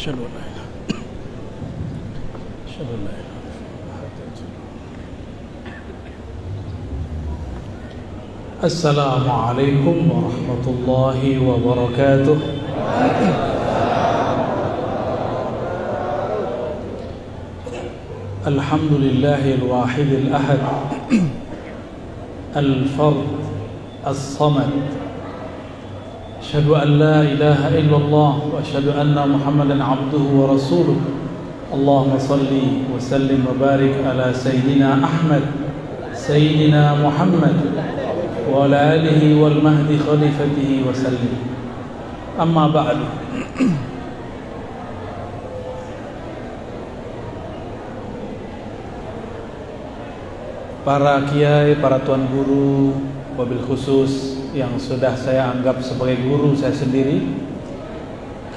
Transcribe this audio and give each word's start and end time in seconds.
أشهد 0.00 0.14
أن 0.14 0.20
لا 0.20 0.40
إله 0.50 0.66
أشهد 2.68 2.86
أن 2.94 3.00
لا 3.04 3.10
إله 3.10 3.28
السلام 8.64 9.30
عليكم 9.30 9.96
ورحمة 10.10 10.64
الله 10.66 11.20
وبركاته. 11.48 12.38
الحمد 18.46 18.92
لله 18.92 19.54
الواحد 19.54 20.08
الأحد 20.12 20.58
الفرد 22.56 23.26
الصمد 24.06 24.70
أشهد 26.49 26.69
أن 26.69 26.89
لا 26.99 27.21
إله 27.21 27.59
إلا 27.79 27.97
الله 27.97 28.33
وأشهد 28.53 28.87
أن 28.87 29.15
محمدا 29.29 29.83
عبده 29.83 30.23
ورسوله 30.39 30.97
اللهم 31.73 32.13
صل 32.19 32.51
وسلم 32.95 33.45
وبارك 33.49 33.95
على 34.05 34.33
سيدنا 34.33 35.03
أحمد 35.03 35.41
سيدنا 36.13 36.95
محمد 37.03 37.55
وعلى 38.53 38.77
آله 38.95 39.41
والمهد 39.41 39.89
خليفته 40.07 40.69
وسلم 40.89 41.33
أما 42.41 42.67
بعد 42.67 42.97
para 50.85 51.17
kiai, 51.25 51.81
para 51.81 51.97
tuan 52.05 52.29
guru, 52.29 52.93
wabil 53.33 53.57
khusus 53.65 54.38
yang 54.50 54.74
sudah 54.82 55.14
saya 55.14 55.54
anggap 55.54 55.78
sebagai 55.78 56.18
guru 56.26 56.58
saya 56.58 56.74
sendiri, 56.74 57.22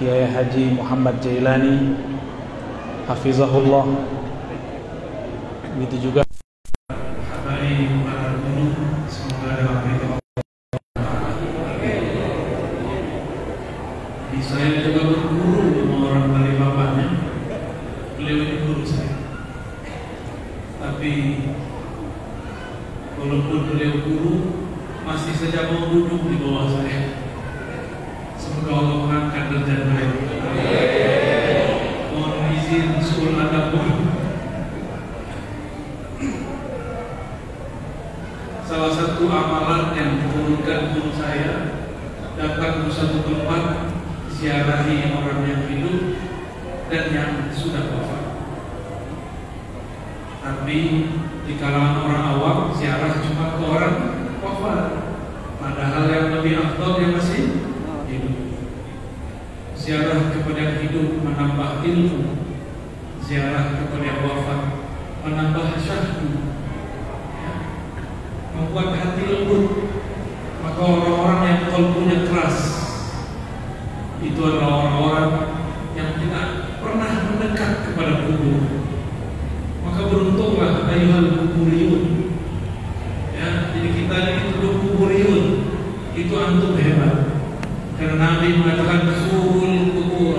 Kiai 0.01 0.25
Haji 0.25 0.73
Muhammad 0.73 1.21
Jailani, 1.21 1.93
Hafizahullah. 3.05 3.85
Begitu 5.73 6.09
juga 6.09 6.21
Habari 7.33 7.89
para 8.05 8.37
guru, 8.45 8.67
semoga 9.09 9.49
dalam 9.57 9.81
hidup 9.89 10.21
Di 14.29 14.39
saya 14.41 14.85
juga 14.85 15.01
berguru 15.09 15.61
sama 15.81 15.97
orang 16.09 16.27
dari 16.37 16.53
bapaknya. 16.61 17.07
Beliau 18.21 18.37
ini 18.45 18.55
guru 18.65 18.83
saya. 18.85 19.17
Tapi 20.77 21.11
walaupun 23.17 23.59
beliau 23.73 23.93
guru, 24.05 24.35
masih 25.03 25.33
saja 25.35 25.73
mau 25.73 25.91
duduk 25.91 26.21
di 26.31 26.37
bawah 26.37 26.69
saya. 26.69 27.17
Semoga 28.39 28.71
Allah 28.77 28.97
mengangkat 29.03 29.43
derajat 29.51 29.79
beliau. 29.89 30.13
Mohon 32.13 32.41
izin 32.55 32.87
suul 33.03 33.35
adab 33.41 33.73
Salah 38.63 38.89
satu 38.89 39.29
amalan 39.29 39.93
yang 39.93 40.17
diturunkan 40.17 40.97
guru 40.97 41.13
saya 41.13 41.77
datang 42.33 42.87
ke 42.87 42.89
satu 42.89 43.21
tempat 43.21 43.91
ziarahi 44.33 45.13
orang 45.13 45.45
yang 45.45 45.61
hidup 45.69 46.17
dan 46.89 47.05
yang 47.13 47.31
sudah 47.53 47.93
wafat. 47.93 48.23
Tapi 50.41 50.79
di 51.45 51.53
kalangan 51.61 52.01
orang 52.01 52.23
awam 52.33 52.57
ziarah 52.73 53.21
cuma 53.21 53.59
ke 53.59 53.61
orang 53.61 53.95
wafat. 54.41 54.81
Padahal 55.61 56.03
yang 56.09 56.27
lebih 56.39 56.59
afdal 56.59 56.97
yang 56.97 57.13
masih 57.13 57.69
hidup. 58.09 58.35
Ziarah 59.77 60.33
kepada 60.33 60.59
yang 60.59 60.77
hidup 60.81 61.21
menambah 61.21 61.85
ilmu. 61.85 62.19
Ziarah 63.21 63.77
kepada 63.77 64.01
yang 64.01 64.19
wafat 64.25 64.59
menambah 65.23 65.79
syahdu 65.79 66.53
membuat 68.53 68.93
hati 68.95 69.23
lembut 69.25 69.65
maka 70.61 70.81
orang-orang 70.81 71.41
yang 71.43 71.61
kalbunya 71.73 72.17
keras 72.29 72.57
itu 74.23 74.39
adalah 74.39 74.87
orang-orang 74.87 75.31
yang 75.97 76.09
tidak 76.21 76.47
pernah 76.79 77.11
mendekat 77.27 77.71
kepada 77.89 78.13
kubur 78.23 78.61
maka 79.83 80.01
beruntunglah 80.07 80.85
ayuhal 80.87 81.29
kuburiyun 81.33 82.03
kita 83.91 84.15
ini 84.15 84.43
duduk 84.55 84.73
kuburiyun 84.85 85.45
itu 86.13 86.33
antum 86.37 86.77
hebat. 86.77 87.33
Karena 87.99 88.15
Nabi 88.19 88.59
mengatakan 88.59 89.11
surul 89.27 89.95
kubur 89.95 90.37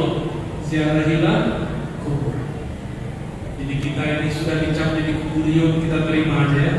ziarahilah 0.64 1.70
kubur. 2.02 2.34
Jadi 3.60 3.74
kita 3.78 4.02
ini 4.02 4.28
sudah 4.32 4.56
dicap 4.64 4.96
jadi 4.96 5.12
kuburiyun 5.20 5.82
kita 5.84 5.98
terima 6.08 6.34
aja 6.48 6.60
ya. 6.60 6.76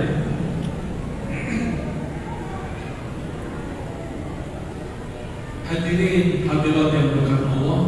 Hadirin 5.66 6.46
hadirat 6.46 6.94
yang 6.94 7.08
berkat 7.18 7.42
Allah 7.42 7.82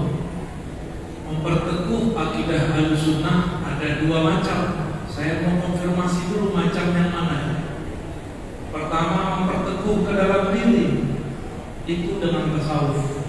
Memperteguh 1.29 2.17
akidah 2.17 2.73
al-sunnah 2.73 3.61
ada 3.61 4.01
dua 4.01 4.17
macam. 4.25 4.59
Saya 5.05 5.45
mau 5.45 5.61
konfirmasi 5.61 6.33
dulu 6.33 6.57
macam 6.57 6.85
yang 6.97 7.09
mana 7.13 7.37
Pertama 8.73 9.19
memperteguh 9.41 9.97
ke 10.05 10.11
dalam 10.13 10.43
diri 10.53 10.87
Itu 11.87 12.19
dengan 12.19 12.51
tasawuf. 12.59 13.23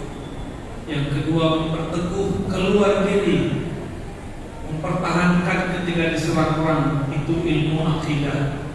Yang 0.90 1.06
kedua 1.14 1.44
memperteguh 1.62 2.50
keluar 2.50 3.06
diri. 3.06 3.70
Mempertahankan 4.68 5.80
ketika 5.80 6.12
diserang 6.12 6.60
orang 6.60 7.08
Itu 7.08 7.40
ilmu 7.40 7.86
akidah. 7.86 8.66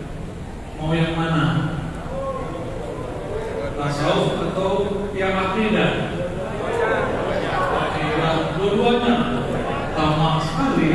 Mau 0.79 0.95
yang 0.95 1.13
mana? 1.13 1.73
tasawuf 3.83 4.39
atau 4.51 4.71
yang 5.11 5.35
akidah? 5.35 5.91
Akidah 7.75 8.33
dua-duanya 8.55 9.15
tamak 9.91 10.35
sekali. 10.47 10.87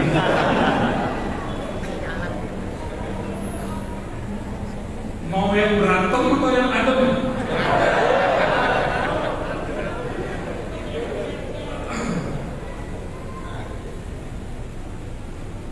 Mau 5.28 5.52
yang 5.52 5.72
berantem 5.84 6.24
atau 6.32 6.48
yang 6.48 6.70
adem? 6.72 7.00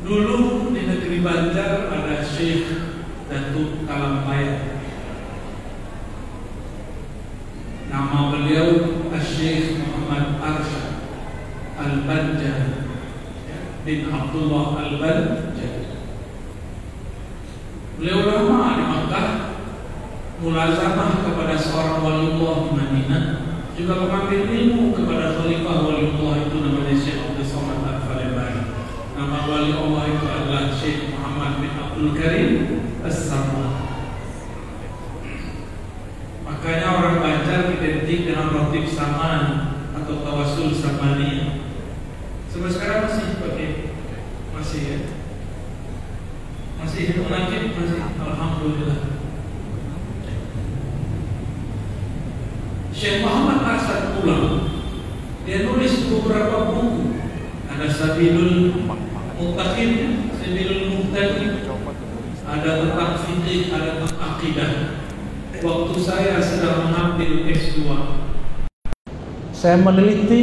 Dulu 0.06 0.70
di 0.70 0.82
negeri 0.86 1.18
Banjar 1.18 1.90
ada 1.90 2.22
Syekh 2.22 2.70
Datuk 3.26 3.82
Kalampaya 3.90 4.76
Nama 7.86 8.34
beliau 8.34 8.68
Syekh 9.22 9.78
Muhammad 9.80 10.36
Arsyad 10.42 11.00
Al-Banja 11.80 12.54
bin 13.88 14.10
Abdullah 14.10 14.84
Al-Banja. 14.84 15.70
Beliau 17.96 18.20
lama 18.26 18.76
di 18.76 18.84
Makkah 18.84 19.28
mulazamah 20.44 21.24
kepada 21.24 21.56
seorang 21.56 22.04
waliullah 22.04 22.68
di 22.68 22.70
Madinah 22.76 23.24
juga 23.72 23.94
mengambil 24.02 24.44
ilmu 24.44 24.92
kepada 24.92 25.40
khalifah 25.40 25.76
waliullah 25.86 26.34
itu 26.42 26.56
namanya 26.60 26.94
Syekh 27.00 27.22
Abdul 27.22 27.48
Somad 27.48 27.80
Al-Falibari. 27.80 28.60
Nama 29.16 29.38
wali 29.48 29.72
Allah 29.72 30.04
itu 30.10 30.26
adalah 30.28 30.64
Syekh 30.74 31.16
Muhammad 31.16 31.64
bin 31.64 31.72
Abdul 31.80 32.12
Karim 32.12 32.50
As-Samad. 33.00 33.86
Makanya 36.46 36.88
orang 36.98 37.16
Banjar 37.22 37.74
identik 37.74 38.26
dengan 38.26 38.50
roti 38.50 38.86
saman 38.90 39.42
atau 39.94 40.22
tawasul 40.22 40.74
samani. 40.74 41.62
Sampai 42.50 42.70
sekarang 42.70 43.06
masih 43.06 43.38
pakai 43.38 43.68
masih 44.50 44.80
ya. 44.82 44.98
Masih 46.82 47.00
hidup 47.06 47.30
lagi 47.30 47.70
masih 47.70 47.98
alhamdulillah. 48.02 49.00
Syekh 52.90 53.22
Muhammad 53.22 53.60
Asad 53.76 54.18
pulang 54.18 54.66
dia 55.46 55.66
nulis 55.66 56.10
beberapa 56.10 56.72
buku 56.72 57.14
ada 57.70 57.86
Sabilul 57.86 58.72
Muttaqin, 59.36 59.92
Sabilul 60.34 60.84
Muhtadin, 60.96 61.68
ada 62.42 62.70
tentang 62.82 63.20
fikih, 63.20 63.68
ada 63.68 64.00
tentang 64.00 64.18
akidah 64.34 64.70
waktu 65.60 65.96
saya 66.00 66.36
sedang 66.40 66.88
mengambil 66.90 67.48
S2 67.48 67.88
saya 69.56 69.76
meneliti 69.80 70.42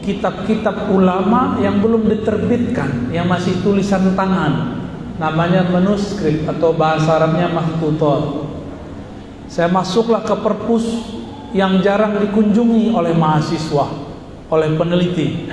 kitab-kitab 0.00 0.75
ulama 0.90 1.58
yang 1.62 1.82
belum 1.82 2.06
diterbitkan, 2.06 3.10
yang 3.10 3.26
masih 3.26 3.58
tulisan 3.60 4.14
tangan. 4.14 4.82
Namanya 5.16 5.64
manuskrip 5.72 6.44
atau 6.44 6.76
bahasa 6.76 7.16
Arabnya 7.16 7.48
mahtutot. 7.48 8.52
Saya 9.48 9.72
masuklah 9.72 10.20
ke 10.20 10.36
perpus 10.36 10.84
yang 11.56 11.80
jarang 11.80 12.20
dikunjungi 12.20 12.92
oleh 12.92 13.16
mahasiswa, 13.16 13.86
oleh 14.52 14.68
peneliti. 14.76 15.48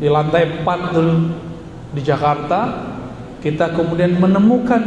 di 0.00 0.08
lantai 0.08 0.64
4 0.64 0.96
dulu 0.96 1.16
di 1.92 2.00
Jakarta 2.00 2.88
kita 3.44 3.76
kemudian 3.76 4.16
menemukan 4.16 4.80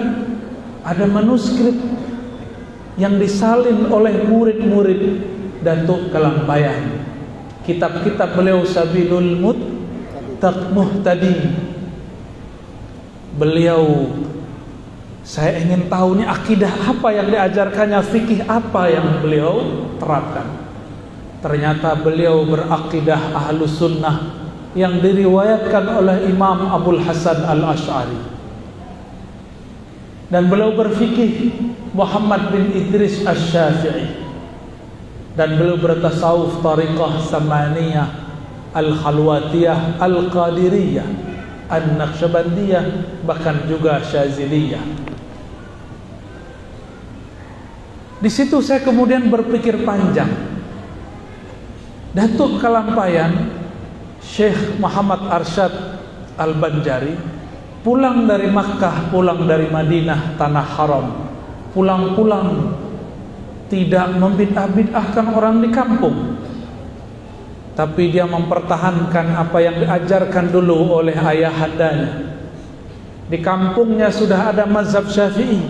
ada 0.81 1.05
manuskrip 1.05 1.77
yang 2.97 3.21
disalin 3.21 3.93
oleh 3.93 4.25
murid-murid 4.25 5.01
Datuk 5.61 6.09
Kalampayan 6.09 7.02
kitab-kitab 7.63 8.35
beliau 8.35 8.63
Sabilul 8.67 9.39
Muhtadi. 10.75 11.35
Beliau 13.33 14.13
saya 15.23 15.57
ingin 15.63 15.87
tahu 15.87 16.19
nih 16.19 16.27
akidah 16.27 16.69
apa 16.69 17.09
yang 17.15 17.31
diajarkannya 17.31 17.99
fikih 18.03 18.43
apa 18.45 18.91
yang 18.91 19.23
beliau 19.23 19.87
terapkan. 19.97 20.47
Ternyata 21.39 21.95
beliau 21.99 22.43
berakidah 22.43 23.31
ahlu 23.35 23.67
sunnah 23.67 24.43
yang 24.75 24.99
diriwayatkan 24.99 25.83
oleh 25.87 26.27
Imam 26.27 26.67
Abdul 26.71 27.01
Hasan 27.03 27.39
Al-Ash'ari. 27.43 28.35
Dan 30.27 30.49
beliau 30.49 30.75
berfikih 30.75 31.55
Muhammad 31.93 32.51
bin 32.51 32.73
Idris 32.73 33.21
Asy-Syafi'i 33.23 34.22
dan 35.33 35.57
beliau 35.57 35.77
bertasawuf 35.81 36.61
tariqah 36.61 37.17
samaniyah 37.25 38.09
al-khalwatiyah 38.73 39.97
al-qadiriyah 39.97 41.07
an-naqsyabandiyah 41.69 42.85
bahkan 43.25 43.65
juga 43.65 44.01
syaziliyah 44.01 44.83
di 48.23 48.29
situ 48.29 48.61
saya 48.61 48.81
kemudian 48.85 49.27
berpikir 49.29 49.81
panjang 49.81 50.29
Datuk 52.13 52.61
Kalampayan 52.61 53.49
Syekh 54.21 54.77
Muhammad 54.77 55.33
Arsyad 55.33 55.73
Al-Banjari 56.37 57.17
pulang 57.83 58.25
dari 58.25 58.47
Makkah, 58.47 59.11
pulang 59.11 59.43
dari 59.43 59.67
Madinah, 59.67 60.39
tanah 60.39 60.67
haram. 60.79 61.05
Pulang-pulang 61.75 62.47
tidak 63.73 64.13
membid'ah-bid'ahkan 64.21 65.33
orang 65.33 65.65
di 65.65 65.73
kampung. 65.73 66.37
Tapi 67.73 68.13
dia 68.13 68.29
mempertahankan 68.29 69.33
apa 69.33 69.57
yang 69.57 69.81
diajarkan 69.81 70.53
dulu 70.53 71.01
oleh 71.01 71.17
ayahandanya. 71.17 72.37
Di 73.25 73.41
kampungnya 73.41 74.13
sudah 74.13 74.53
ada 74.53 74.69
mazhab 74.69 75.09
Syafi'i. 75.09 75.65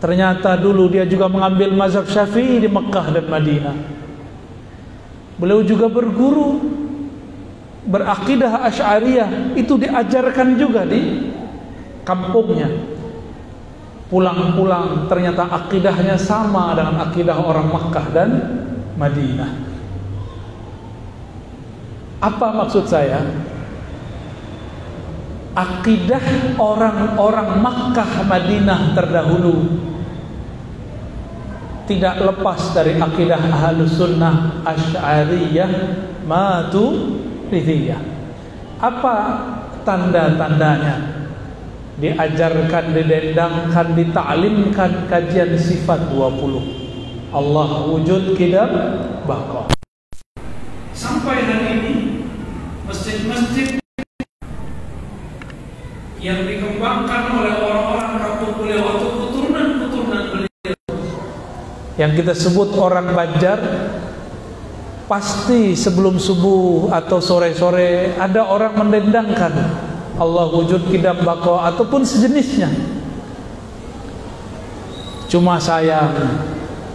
Ternyata 0.00 0.56
dulu 0.56 0.88
dia 0.88 1.04
juga 1.04 1.28
mengambil 1.28 1.76
mazhab 1.76 2.08
Syafi'i 2.08 2.64
di 2.64 2.72
Mekah 2.72 3.20
dan 3.20 3.28
Madinah. 3.28 3.76
Beliau 5.36 5.60
juga 5.60 5.92
berguru 5.92 6.64
berakidah 7.84 8.64
Asy'ariyah 8.64 9.60
itu 9.60 9.76
diajarkan 9.76 10.56
juga 10.56 10.88
di 10.88 11.28
kampungnya. 12.00 12.93
Pulang-pulang 14.12 15.08
ternyata 15.08 15.48
akidahnya 15.48 16.14
sama 16.20 16.76
dengan 16.76 17.08
akidah 17.08 17.40
orang 17.40 17.72
Makkah 17.72 18.06
dan 18.12 18.30
Madinah. 19.00 19.50
Apa 22.20 22.48
maksud 22.52 22.84
saya? 22.88 23.20
Akidah 25.54 26.24
orang-orang 26.58 27.62
Makkah 27.62 28.26
Madinah 28.26 28.92
terdahulu 28.92 29.84
tidak 31.84 32.16
lepas 32.16 32.72
dari 32.72 32.96
akidah 32.96 33.40
Ahlus 33.44 34.00
Sunnah 34.00 34.64
Asy'ariyah 34.64 35.70
matu 36.24 37.16
ridhiyah. 37.52 38.00
Apa 38.80 39.16
tanda-tandanya? 39.84 41.13
Diajarkan, 41.94 42.90
didendangkan, 42.90 43.94
ditaklimkan 43.94 45.06
kajian 45.06 45.54
sifat 45.54 46.10
20. 46.10 47.30
Allah 47.30 47.86
wujud 47.86 48.34
kidam 48.34 48.70
baka. 49.22 49.70
Sampai 50.90 51.46
hari 51.46 51.66
ini 51.78 51.94
masjid-masjid 52.82 53.78
yang 56.18 56.42
dikembangkan 56.50 57.22
oleh 57.30 57.54
orang-orang 57.62 58.10
kampung 58.18 58.52
beliau 58.58 58.82
atau 58.96 59.10
keturunan-keturunan 59.14 60.24
beliau 60.34 60.54
yang 61.94 62.10
kita 62.16 62.34
sebut 62.34 62.74
orang 62.74 63.14
Banjar 63.14 63.60
pasti 65.06 65.78
sebelum 65.78 66.18
subuh 66.18 66.90
atau 66.90 67.22
sore-sore 67.22 68.18
ada 68.18 68.50
orang 68.50 68.72
mendendangkan 68.72 69.52
Allah 70.14 70.46
wujud 70.50 70.90
kidam 70.90 71.22
bako 71.26 71.58
ataupun 71.58 72.06
sejenisnya 72.06 72.70
cuma 75.30 75.58
sayang 75.58 76.14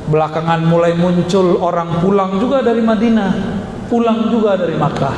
belakangan 0.08 0.64
mulai 0.64 0.96
muncul 0.96 1.60
orang 1.60 2.00
pulang 2.00 2.40
juga 2.40 2.64
dari 2.64 2.80
Madinah 2.80 3.32
pulang 3.92 4.32
juga 4.32 4.56
dari 4.56 4.80
Makkah 4.80 5.18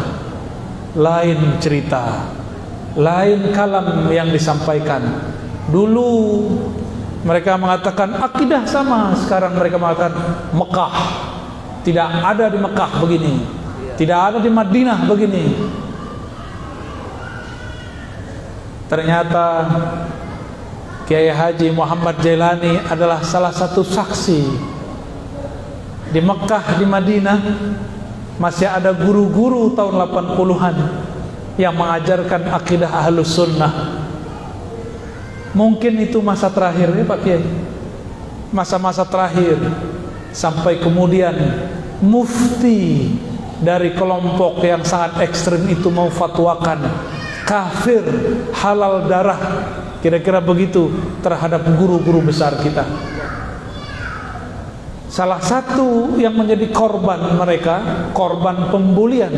lain 0.98 1.62
cerita 1.62 2.34
lain 2.98 3.54
kalam 3.54 4.10
yang 4.10 4.34
disampaikan 4.34 5.02
dulu 5.70 6.50
mereka 7.22 7.56
mengatakan 7.56 8.18
akidah 8.18 8.66
sama 8.66 9.14
sekarang 9.14 9.54
mereka 9.54 9.78
mengatakan 9.78 10.16
Mekah 10.52 10.94
tidak 11.82 12.08
ada 12.22 12.46
di 12.50 12.58
Mekah 12.62 12.92
begini. 13.02 13.34
Tidak 13.98 14.20
ada 14.20 14.38
di 14.38 14.50
Madinah 14.50 15.06
begini. 15.10 15.46
Ternyata 18.92 19.72
Kiai 21.08 21.32
Haji 21.32 21.72
Muhammad 21.72 22.20
Jailani 22.20 22.76
adalah 22.92 23.24
salah 23.24 23.56
satu 23.56 23.88
saksi 23.88 24.42
di 26.12 26.20
Mekah 26.20 26.76
di 26.76 26.84
Madinah. 26.84 27.40
Masih 28.36 28.68
ada 28.68 28.92
guru-guru 28.92 29.72
tahun 29.80 29.96
80-an 29.96 30.76
yang 31.56 31.72
mengajarkan 31.72 32.52
akidah 32.52 32.92
ahlus 32.92 33.32
sunnah. 33.32 34.04
Mungkin 35.56 36.04
itu 36.04 36.20
masa 36.20 36.52
terakhir 36.52 36.92
ya 36.92 37.06
Pak 37.08 37.20
Kiai? 37.24 37.44
Masa-masa 38.52 39.08
terakhir 39.08 39.56
sampai 40.36 40.84
kemudian 40.84 41.32
mufti 42.04 43.08
dari 43.64 43.96
kelompok 43.96 44.60
yang 44.68 44.84
sangat 44.84 45.32
ekstrim 45.32 45.64
itu 45.72 45.88
mau 45.88 46.12
fatwakan 46.12 46.82
kafir 47.52 48.00
halal 48.56 49.12
darah 49.12 49.40
kira-kira 50.00 50.40
begitu 50.40 50.88
terhadap 51.20 51.68
guru-guru 51.76 52.24
besar 52.24 52.56
kita. 52.64 52.88
Salah 55.12 55.44
satu 55.44 56.16
yang 56.16 56.32
menjadi 56.32 56.72
korban 56.72 57.36
mereka 57.36 58.08
korban 58.16 58.72
pembulian 58.72 59.36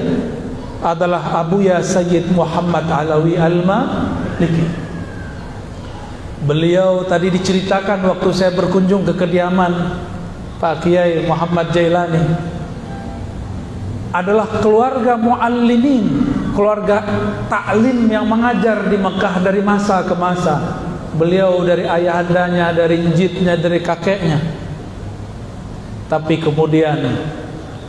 adalah 0.85 1.41
Abu 1.41 1.65
Ya 1.65 1.81
Sayyid 1.81 2.29
Muhammad 2.37 2.85
Alawi 2.85 3.33
Al-Maliki 3.33 4.83
beliau 6.43 7.07
tadi 7.07 7.31
diceritakan 7.31 8.03
waktu 8.03 8.29
saya 8.35 8.51
berkunjung 8.51 9.07
ke 9.07 9.15
kediaman 9.15 9.95
Pak 10.59 10.83
Kiai 10.87 11.23
Muhammad 11.27 11.71
Jailani. 11.71 12.23
Adalah 14.13 14.61
keluarga 14.61 15.17
muallimin, 15.17 16.32
keluarga 16.53 17.03
taklim 17.49 18.07
yang 18.07 18.29
mengajar 18.29 18.87
di 18.87 18.97
Mekah 18.97 19.35
dari 19.43 19.59
masa 19.59 20.05
ke 20.05 20.15
masa. 20.15 20.55
Beliau 21.13 21.61
dari 21.61 21.85
ayahandanya, 21.85 22.73
dari 22.73 22.97
njitnya, 23.05 23.53
dari 23.53 23.81
kakeknya. 23.81 24.41
Tapi 26.09 26.41
kemudian 26.41 26.97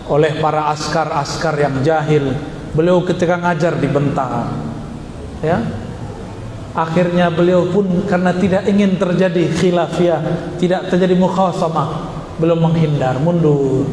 oleh 0.05 0.33
para 0.41 0.69
askar-askar 0.73 1.57
yang 1.57 1.81
jahil, 1.81 2.37
beliau 2.77 3.01
ketika 3.05 3.41
ngajar 3.41 3.81
dibentak. 3.81 4.53
Ya. 5.41 5.61
Akhirnya 6.75 7.31
beliau 7.31 7.71
pun 7.71 7.87
karena 8.05 8.35
tidak 8.35 8.67
ingin 8.67 8.99
terjadi 8.99 9.47
khilafiyah, 9.57 10.21
tidak 10.59 10.91
terjadi 10.91 11.15
mukhasamah, 11.15 12.13
belum 12.37 12.61
menghindar, 12.61 13.17
mundur. 13.23 13.87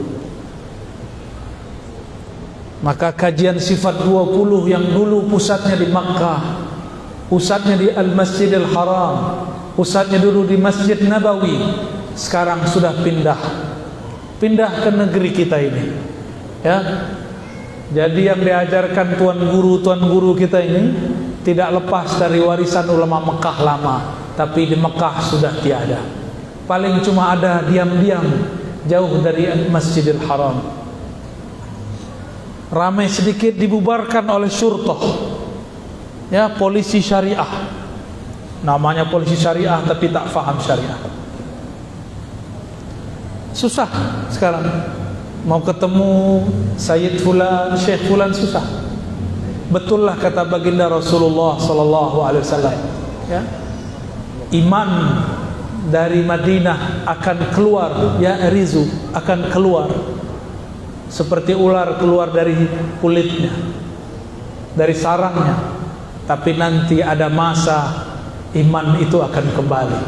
Maka 2.82 3.14
kajian 3.14 3.62
sifat 3.62 4.02
20 4.02 4.74
yang 4.74 4.86
dulu 4.90 5.30
pusatnya 5.30 5.78
di 5.78 5.88
Makkah, 5.94 6.66
pusatnya 7.30 7.78
di 7.78 7.88
Al-Masjidil 7.94 8.74
Haram, 8.74 9.46
pusatnya 9.78 10.18
dulu 10.18 10.50
di 10.50 10.58
Masjid 10.58 10.98
Nabawi, 11.06 11.62
sekarang 12.18 12.66
sudah 12.66 12.98
pindah. 13.06 13.38
Pindah 14.42 14.82
ke 14.82 14.90
negeri 14.90 15.30
kita 15.30 15.62
ini. 15.62 15.86
Ya. 16.66 16.80
Jadi 17.92 18.22
yang 18.26 18.42
diajarkan 18.42 19.20
tuan 19.20 19.38
guru 19.52 19.84
tuan 19.86 20.02
guru 20.02 20.34
kita 20.34 20.64
ini 20.64 20.96
tidak 21.46 21.84
lepas 21.84 22.18
dari 22.18 22.42
warisan 22.42 22.88
ulama 22.90 23.22
Mekah 23.22 23.58
lama, 23.62 23.98
tapi 24.34 24.72
di 24.72 24.80
Mekah 24.80 25.22
sudah 25.22 25.54
tiada 25.60 26.22
paling 26.72 27.04
cuma 27.04 27.36
ada 27.36 27.68
diam-diam 27.68 28.24
jauh 28.88 29.20
dari 29.20 29.52
Masjidil 29.68 30.24
Haram 30.24 30.81
ramai 32.72 33.12
sedikit 33.12 33.52
dibubarkan 33.52 34.24
oleh 34.32 34.48
syurtoh 34.48 35.00
ya 36.32 36.48
polisi 36.56 37.04
syariah. 37.04 37.78
Namanya 38.64 39.10
polisi 39.10 39.36
syariah 39.36 39.84
tapi 39.84 40.08
tak 40.10 40.32
faham 40.32 40.58
syariah. 40.64 40.98
Susah 43.52 43.90
sekarang. 44.32 44.64
Mau 45.42 45.58
ketemu 45.66 46.46
Sayyid 46.78 47.20
Fulan 47.26 47.74
Syekh 47.74 48.06
Fulan 48.08 48.32
susah. 48.32 48.62
Betullah 49.74 50.14
kata 50.16 50.46
baginda 50.46 50.86
Rasulullah 50.88 51.58
sallallahu 51.58 52.18
alaihi 52.22 52.44
wasallam 52.46 52.78
ya. 53.26 53.42
Iman 54.52 54.90
dari 55.90 56.22
Madinah 56.22 57.08
akan 57.10 57.38
keluar 57.56 58.22
ya 58.22 58.52
rizu 58.54 58.86
akan 59.16 59.50
keluar 59.50 59.90
seperti 61.12 61.52
ular 61.52 62.00
keluar 62.00 62.32
dari 62.32 62.56
kulitnya 63.04 63.52
dari 64.76 64.96
sarangnya. 64.96 65.84
Tapi 66.24 66.56
nanti 66.56 67.04
ada 67.04 67.28
masa 67.28 68.08
iman 68.56 68.96
itu 69.04 69.20
akan 69.20 69.46
kembali. 69.52 70.02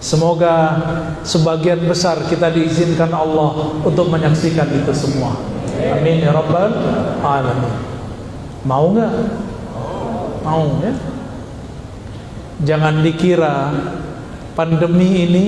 Semoga 0.00 0.80
sebagian 1.26 1.84
besar 1.84 2.24
kita 2.30 2.48
diizinkan 2.48 3.10
Allah 3.10 3.74
untuk 3.84 4.08
menyaksikan 4.08 4.70
itu 4.70 4.92
semua. 4.94 5.34
Amin 5.76 6.22
ya 6.22 6.30
rabbal 6.30 6.72
alamin. 7.20 7.74
Mau 8.64 8.92
nggak? 8.94 9.14
Mau 10.46 10.62
ya? 10.84 10.92
Jangan 12.60 13.00
dikira 13.00 13.72
pandemi 14.52 15.26
ini 15.26 15.46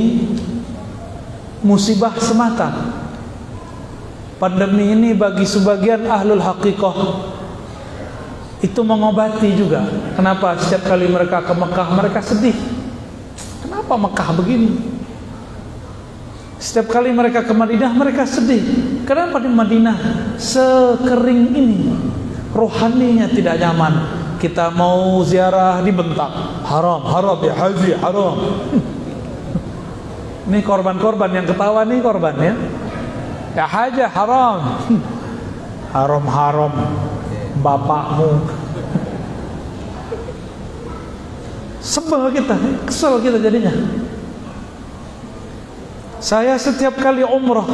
musibah 1.60 2.16
semata 2.16 3.01
pandemi 4.42 4.90
ini 4.90 5.14
bagi 5.14 5.46
sebagian 5.46 6.02
ahlul 6.10 6.42
haqiqah 6.42 6.98
itu 8.58 8.80
mengobati 8.82 9.54
juga. 9.54 9.86
Kenapa 10.18 10.58
setiap 10.58 10.90
kali 10.90 11.06
mereka 11.06 11.46
ke 11.46 11.54
Mekah 11.54 11.88
mereka 11.94 12.18
sedih? 12.18 12.58
Kenapa 13.62 13.94
Mekah 13.94 14.28
begini? 14.34 14.70
Setiap 16.58 16.90
kali 16.90 17.14
mereka 17.14 17.46
ke 17.46 17.54
Madinah 17.54 17.94
mereka 17.94 18.26
sedih. 18.26 18.62
Kenapa 19.06 19.38
di 19.38 19.50
Madinah 19.50 19.98
sekering 20.38 21.54
ini? 21.54 21.78
Rohaninya 22.50 23.30
tidak 23.30 23.62
nyaman. 23.62 23.94
Kita 24.42 24.74
mau 24.74 25.22
ziarah 25.22 25.78
dibentak. 25.86 26.66
Haram, 26.66 27.06
haram 27.06 27.38
ya 27.46 27.54
haji, 27.54 27.94
haram. 27.94 28.34
Ini 30.50 30.58
korban-korban 30.66 31.30
yang 31.30 31.46
ketawa 31.46 31.86
nih 31.86 32.02
korban 32.02 32.34
ya. 32.42 32.54
Ya 33.52 33.68
haja 33.68 34.08
haram. 34.08 34.80
Haram-haram 35.92 36.72
bapakmu. 37.60 38.48
Sebel 41.82 42.32
kita, 42.32 42.56
kesel 42.88 43.20
kita 43.20 43.36
jadinya. 43.36 43.74
Saya 46.22 46.54
setiap 46.54 46.96
kali 46.96 47.26
umroh, 47.26 47.66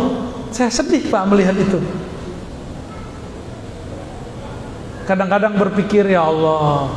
saya 0.51 0.73
sedih 0.73 1.07
Pak 1.13 1.29
melihat 1.29 1.55
itu. 1.55 1.79
Kadang-kadang 5.05 5.61
berpikir 5.61 6.09
ya 6.09 6.25
Allah, 6.25 6.89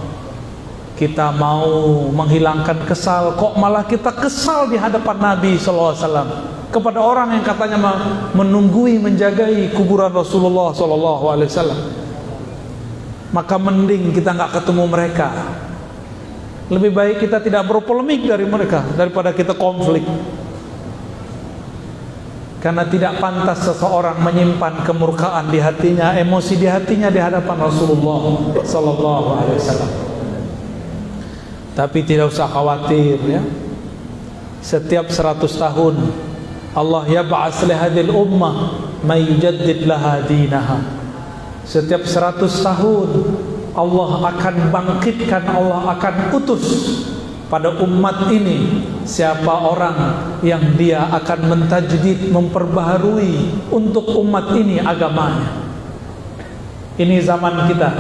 kita 0.96 1.36
mau 1.36 2.08
menghilangkan 2.16 2.88
kesal, 2.88 3.36
kok 3.36 3.60
malah 3.60 3.84
kita 3.84 4.16
kesal 4.16 4.72
di 4.72 4.80
hadapan 4.80 5.20
Nabi 5.20 5.60
Sallallahu 5.60 5.92
Alaihi 5.92 6.04
Wasallam 6.08 6.30
kepada 6.72 7.04
orang 7.04 7.36
yang 7.36 7.44
katanya 7.44 7.78
menunggui 8.32 8.96
menjagai 8.98 9.75
kuburan 9.75 10.10
Rasulullah 10.16 10.72
sallallahu 10.72 11.25
alaihi 11.28 11.51
wasallam. 11.51 11.80
Maka 13.36 13.56
mending 13.60 14.16
kita 14.16 14.32
nggak 14.32 14.63
ketemu 14.63 14.84
mereka. 14.88 15.30
Lebih 16.72 16.92
baik 16.96 17.16
kita 17.28 17.44
tidak 17.44 17.68
berpolemik 17.68 18.24
dari 18.24 18.48
mereka 18.48 18.88
daripada 18.96 19.36
kita 19.36 19.51
konflik. 19.51 20.08
Karena 22.63 22.88
tidak 22.88 23.20
pantas 23.20 23.68
seseorang 23.68 24.22
menyimpan 24.24 24.86
kemurkaan 24.88 25.51
di 25.51 25.60
hatinya 25.60 26.16
emosi 26.16 26.56
di 26.56 26.70
hatinya 26.70 27.10
di 27.12 27.20
hadapan 27.20 27.58
Rasulullah 27.58 28.24
sallallahu 28.63 29.28
alaihi 29.36 29.58
wasallam. 29.60 29.92
Tapi 31.75 32.00
tidak 32.08 32.32
usah 32.32 32.48
khawatir 32.48 33.20
ya. 33.28 33.42
Setiap 34.62 35.10
100 35.10 35.42
tahun 35.42 35.96
Allah 36.72 37.04
ya 37.12 37.20
ba'as 37.20 37.68
lihadil 37.68 38.16
ummah 38.16 38.80
may 39.04 39.28
yujaddid 39.28 39.84
laha 39.84 40.24
dinaha. 40.24 40.80
Setiap 41.68 42.08
100 42.08 42.48
tahun 42.48 43.10
Allah 43.75 44.12
akan 44.36 44.56
bangkitkan 44.72 45.44
Allah 45.51 45.96
akan 45.96 46.16
utus 46.36 46.66
pada 47.51 47.75
umat 47.84 48.32
ini 48.32 48.88
siapa 49.04 49.51
orang 49.51 49.96
yang 50.40 50.63
dia 50.80 51.12
akan 51.12 51.51
mentajdid 51.51 52.32
memperbaharui 52.32 53.68
untuk 53.68 54.08
umat 54.24 54.56
ini 54.56 54.80
agamanya. 54.80 55.60
Ini 56.96 57.20
zaman 57.20 57.68
kita. 57.68 57.92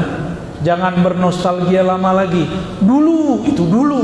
Jangan 0.63 1.03
bernostalgia 1.03 1.83
lama 1.83 2.23
lagi. 2.23 2.47
Dulu 2.79 3.43
itu 3.43 3.67
dulu 3.67 4.01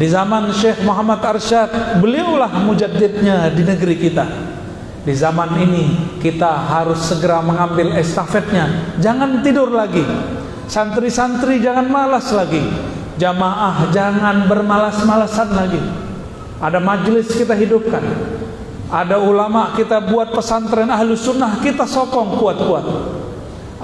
di 0.00 0.08
zaman 0.08 0.48
Syekh 0.48 0.80
Muhammad 0.80 1.20
Arsyad, 1.20 2.00
beliaulah 2.00 2.64
mujaddidnya 2.64 3.52
di 3.52 3.68
negeri 3.68 4.00
kita. 4.00 4.24
Di 5.04 5.12
zaman 5.12 5.60
ini 5.60 6.16
kita 6.24 6.48
harus 6.48 7.04
segera 7.04 7.44
mengambil 7.44 7.92
estafetnya. 8.00 8.96
Jangan 8.96 9.44
tidur 9.44 9.68
lagi. 9.68 10.00
Santri-santri 10.64 11.60
jangan 11.60 11.84
malas 11.92 12.32
lagi. 12.32 12.64
Jamaah 13.20 13.92
jangan 13.92 14.48
bermalas-malasan 14.48 15.52
lagi. 15.52 15.82
Ada 16.64 16.80
majelis 16.80 17.28
kita 17.36 17.52
hidupkan. 17.52 18.00
Ada 18.88 19.20
ulama 19.20 19.76
kita 19.76 20.00
buat 20.00 20.32
pesantren 20.32 20.88
ahlu 20.88 21.12
sunnah 21.12 21.60
kita 21.60 21.84
sokong 21.84 22.40
kuat-kuat. 22.40 22.84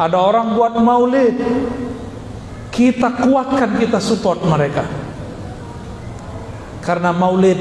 Ada 0.01 0.17
orang 0.17 0.57
buat 0.57 0.81
maulid. 0.81 1.37
Kita 2.73 3.21
kuatkan, 3.21 3.77
kita 3.77 4.01
support 4.01 4.41
mereka 4.45 5.06
karena 6.87 7.11
maulid. 7.11 7.59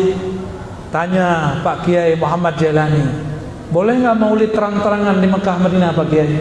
Tanya 0.93 1.59
Pak 1.59 1.83
Kiai 1.83 2.15
Muhammad 2.15 2.55
Jalani 2.55 3.25
boleh 3.65 3.97
nggak 3.97 4.17
maulid 4.21 4.51
terang-terangan 4.53 5.17
di 5.17 5.27
Mekah 5.27 5.57
Madinah 5.57 5.91
Pak 5.97 6.07
Kiai? 6.07 6.37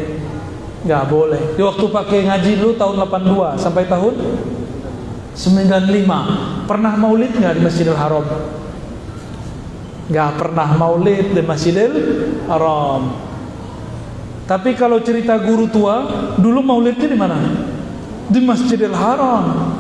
Nggak 0.85 1.05
boleh. 1.09 1.43
Di 1.57 1.63
waktu 1.65 1.85
Pak 1.89 2.05
Kiai 2.07 2.29
ngaji 2.29 2.51
dulu 2.61 2.73
tahun 2.77 2.95
82 3.09 3.57
sampai 3.57 3.85
tahun 3.89 4.15
95 5.33 6.69
pernah 6.69 6.93
maulid 6.95 7.33
nggak 7.33 7.55
di 7.57 7.63
Masjidil 7.65 7.97
Haram? 7.97 8.27
Nggak 10.13 10.31
pernah 10.37 10.69
maulid 10.77 11.33
di 11.33 11.43
Masjidil 11.43 11.93
Haram. 12.47 13.03
Tapi 14.45 14.77
kalau 14.77 15.01
cerita 15.01 15.41
guru 15.41 15.65
tua 15.73 16.05
dulu 16.37 16.61
maulidnya 16.61 17.09
di 17.09 17.17
mana? 17.17 17.39
Di 18.29 18.39
Masjidil 18.45 18.93
Haram 18.93 19.73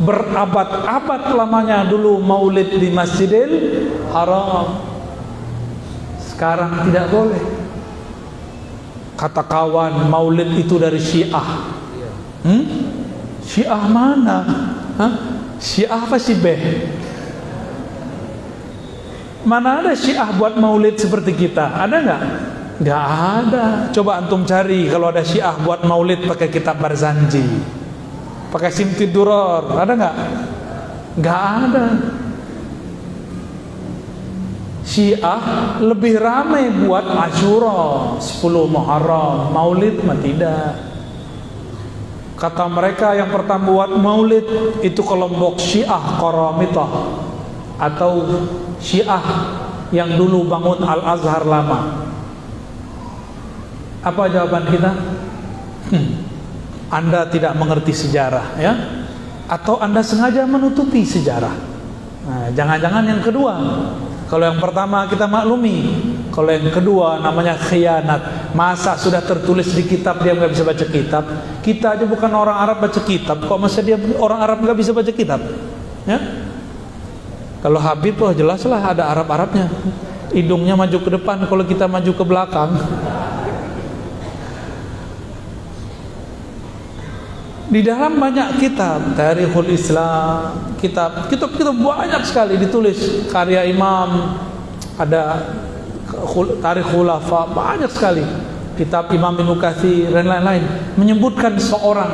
berabad-abad 0.00 1.36
lamanya 1.36 1.84
dulu 1.84 2.22
maulid 2.22 2.80
di 2.80 2.88
Masjidil 2.88 3.52
Haram. 4.14 4.80
Sekarang 6.22 6.88
tidak 6.88 7.12
boleh. 7.12 7.42
Kata 9.18 9.44
kawan 9.44 10.08
maulid 10.08 10.56
itu 10.56 10.80
dari 10.80 10.98
Syiah. 10.98 11.48
Hmm? 12.42 12.64
Syiah 13.44 13.84
mana? 13.86 14.38
Hah? 14.96 15.12
Syiah 15.62 16.02
apa 16.02 16.18
sih 16.18 16.34
beh 16.34 16.58
mana 19.42 19.82
ada 19.82 19.92
Syiah 19.94 20.30
buat 20.38 20.54
maulid 20.54 20.98
seperti 20.98 21.34
kita? 21.34 21.82
Ada 21.82 21.96
nggak? 21.98 22.22
Nggak 22.82 23.04
ada. 23.42 23.66
Coba 23.90 24.22
antum 24.22 24.46
cari 24.46 24.86
kalau 24.86 25.10
ada 25.10 25.22
Syiah 25.26 25.54
buat 25.58 25.82
maulid 25.82 26.26
pakai 26.26 26.46
kitab 26.50 26.78
Barzanji 26.78 27.81
pakai 28.52 28.68
simti 28.68 29.08
duror 29.08 29.72
ada 29.72 29.92
nggak? 29.96 30.16
Nggak 31.16 31.42
ada. 31.66 31.86
Syiah 34.82 35.40
lebih 35.80 36.20
ramai 36.20 36.68
buat 36.68 37.06
Ashura 37.06 38.20
10 38.20 38.44
Muharram. 38.68 39.48
Maulid 39.54 40.04
mah 40.04 40.20
tidak. 40.20 40.76
Kata 42.36 42.66
mereka 42.68 43.16
yang 43.16 43.32
pertama 43.32 43.72
buat 43.72 43.90
Maulid 43.96 44.44
itu 44.84 45.00
kelompok 45.00 45.56
Syiah 45.56 46.20
Qaramitah 46.20 46.90
atau 47.80 48.12
Syiah 48.82 49.22
yang 49.94 50.12
dulu 50.18 50.44
bangun 50.50 50.82
Al-Azhar 50.82 51.46
lama. 51.46 52.10
Apa 54.02 54.26
jawaban 54.28 54.66
kita? 54.66 54.90
Hmm. 55.94 56.31
Anda 56.92 57.24
tidak 57.24 57.56
mengerti 57.56 57.96
sejarah 57.96 58.60
ya 58.60 58.72
atau 59.48 59.80
Anda 59.80 60.04
sengaja 60.04 60.44
menutupi 60.44 61.02
sejarah. 61.08 61.54
Nah, 62.22 62.46
jangan-jangan 62.52 63.02
yang 63.08 63.20
kedua. 63.24 63.54
Kalau 64.30 64.48
yang 64.48 64.60
pertama 64.64 65.04
kita 65.12 65.28
maklumi 65.28 65.92
Kalau 66.32 66.48
yang 66.48 66.72
kedua 66.72 67.20
namanya 67.20 67.52
khianat. 67.60 68.52
Masa 68.56 68.96
sudah 68.96 69.20
tertulis 69.20 69.68
di 69.76 69.84
kitab 69.84 70.24
dia 70.24 70.32
nggak 70.32 70.52
bisa 70.56 70.64
baca 70.64 70.84
kitab? 70.88 71.24
Kita 71.60 71.92
aja 71.92 72.08
bukan 72.08 72.32
orang 72.32 72.56
Arab 72.56 72.80
baca 72.80 73.00
kitab. 73.04 73.44
Kok 73.44 73.58
masa 73.60 73.84
dia 73.84 74.00
orang 74.16 74.40
Arab 74.40 74.64
nggak 74.64 74.78
bisa 74.80 74.96
baca 74.96 75.12
kitab? 75.12 75.44
Ya? 76.08 76.16
Kalau 77.60 77.76
Habib 77.76 78.16
oh 78.24 78.32
jelaslah 78.32 78.80
ada 78.80 79.12
Arab-Arabnya. 79.12 79.68
Hidungnya 80.32 80.72
maju 80.72 80.98
ke 81.04 81.10
depan 81.12 81.44
kalau 81.44 81.64
kita 81.68 81.84
maju 81.84 82.12
ke 82.16 82.24
belakang. 82.24 82.80
Di 87.72 87.80
dalam 87.80 88.20
banyak 88.20 88.60
kitab, 88.60 89.16
Tarikhul 89.16 89.72
Islam, 89.72 90.76
kitab, 90.76 91.32
kitab-kitab 91.32 91.72
banyak 91.72 92.20
sekali 92.20 92.60
ditulis 92.60 93.24
karya 93.32 93.64
Imam, 93.64 94.36
ada 95.00 95.40
Tarikh 96.60 96.88
Khulafa, 96.92 97.48
banyak 97.48 97.88
sekali. 97.88 98.24
Kitab 98.72 99.08
Imam 99.12 99.36
Ibnu 99.36 99.56
Katsir 99.60 100.08
dan 100.08 100.28
lain-lain 100.28 100.64
menyebutkan 100.96 101.60
seorang 101.60 102.08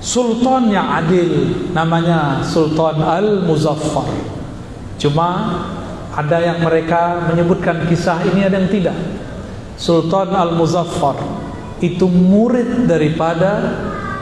sultan 0.00 0.72
yang 0.72 0.88
adil 0.88 1.52
namanya 1.76 2.40
Sultan 2.44 3.00
Al-Muzaffar. 3.00 4.08
Cuma 4.96 5.28
ada 6.16 6.36
yang 6.40 6.64
mereka 6.64 7.28
menyebutkan 7.28 7.84
kisah 7.88 8.24
ini 8.24 8.44
ada 8.44 8.56
yang 8.56 8.72
tidak. 8.72 8.96
Sultan 9.76 10.32
Al-Muzaffar 10.32 11.16
itu 11.84 12.08
murid 12.08 12.88
daripada 12.88 13.76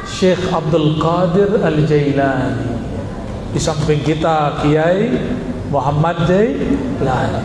Syekh 0.07 0.55
Abdul 0.55 1.03
Qadir 1.03 1.59
Al-Jailani. 1.59 2.79
Di 3.51 3.59
samping 3.59 4.07
kita 4.07 4.63
Kiai 4.63 5.11
Muhammad 5.69 6.23
Jailani. 6.31 7.43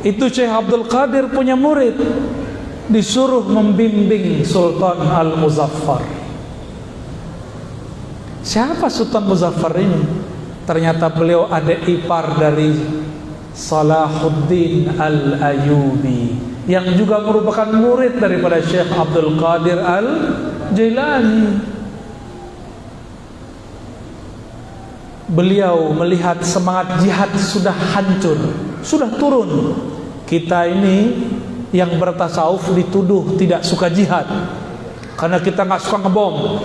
Itu 0.14 0.30
Syekh 0.30 0.48
Abdul 0.48 0.86
Qadir 0.86 1.28
punya 1.34 1.58
murid. 1.58 1.98
Disuruh 2.90 3.46
membimbing 3.46 4.42
Sultan 4.42 5.06
Al-Muzaffar. 5.06 6.02
Siapa 8.42 8.90
Sultan 8.90 9.30
Muzaffar 9.30 9.78
ini? 9.78 10.02
Ternyata 10.66 11.06
beliau 11.10 11.46
ada 11.46 11.70
ipar 11.86 12.34
dari 12.34 12.74
Salahuddin 13.54 14.98
Al-Ayubi 14.98 16.49
yang 16.68 16.84
juga 16.98 17.24
merupakan 17.24 17.68
murid 17.72 18.20
daripada 18.20 18.60
Syekh 18.60 18.92
Abdul 18.92 19.40
Qadir 19.40 19.80
Al-Jailani. 19.80 21.40
Beliau 25.30 25.94
melihat 25.94 26.42
semangat 26.42 26.98
jihad 27.06 27.30
sudah 27.38 27.72
hancur, 27.72 28.36
sudah 28.82 29.08
turun. 29.14 29.78
Kita 30.26 30.66
ini 30.66 31.14
yang 31.70 31.94
bertasawuf 31.98 32.70
dituduh 32.74 33.38
tidak 33.38 33.62
suka 33.62 33.86
jihad 33.90 34.26
karena 35.14 35.38
kita 35.38 35.62
nggak 35.62 35.82
suka 35.86 36.02
ngebom. 36.02 36.58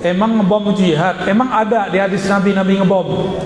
Emang 0.00 0.40
ngebom 0.40 0.72
jihad? 0.72 1.28
Emang 1.28 1.52
ada 1.52 1.92
di 1.92 2.00
hadis 2.00 2.24
Nabi 2.24 2.56
Nabi 2.56 2.80
ngebom? 2.80 3.36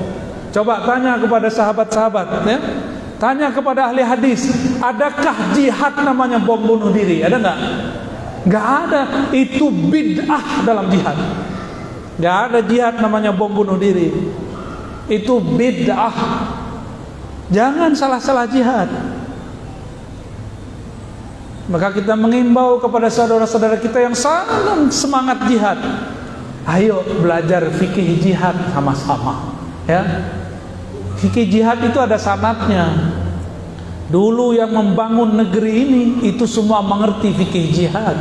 Coba 0.54 0.86
tanya 0.86 1.18
kepada 1.18 1.50
sahabat-sahabat 1.50 2.46
ya 2.46 2.58
Tanya 3.24 3.48
kepada 3.48 3.88
ahli 3.88 4.04
hadis, 4.04 4.52
adakah 4.84 5.56
jihad 5.56 5.96
namanya 6.04 6.36
bom 6.36 6.60
bunuh 6.60 6.92
diri? 6.92 7.24
Ada 7.24 7.40
nggak? 7.40 7.58
Nggak 8.44 8.66
ada. 8.84 9.02
Itu 9.32 9.72
bid'ah 9.72 10.60
dalam 10.60 10.92
jihad. 10.92 11.16
Nggak 12.20 12.36
ada 12.36 12.58
jihad 12.60 13.00
namanya 13.00 13.32
bom 13.32 13.48
bunuh 13.48 13.80
diri. 13.80 14.12
Itu 15.08 15.40
bid'ah. 15.40 16.12
Jangan 17.48 17.96
salah-salah 17.96 18.44
jihad. 18.44 18.92
Maka 21.72 21.96
kita 21.96 22.12
mengimbau 22.20 22.76
kepada 22.76 23.08
saudara-saudara 23.08 23.80
kita 23.80 24.04
yang 24.04 24.12
sangat 24.12 24.92
semangat 24.92 25.48
jihad. 25.48 25.80
Ayo 26.68 27.00
belajar 27.24 27.72
fikih 27.72 28.20
jihad 28.20 28.52
sama-sama. 28.76 29.56
Ya, 29.88 30.04
Fikih 31.24 31.46
jihad 31.48 31.80
itu 31.80 31.96
ada 31.96 32.18
sanatnya. 32.18 33.13
Dulu 34.04 34.52
yang 34.52 34.68
membangun 34.68 35.32
negeri 35.32 35.72
ini 35.88 36.02
itu 36.28 36.44
semua 36.44 36.84
mengerti 36.84 37.32
fikih 37.32 37.66
jihad. 37.72 38.16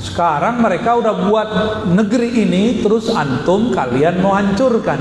Sekarang 0.00 0.64
mereka 0.64 0.96
udah 0.96 1.14
buat 1.28 1.50
negeri 1.92 2.42
ini 2.42 2.80
terus 2.80 3.12
antum 3.12 3.68
kalian 3.70 4.24
mau 4.24 4.32
hancurkan. 4.32 4.98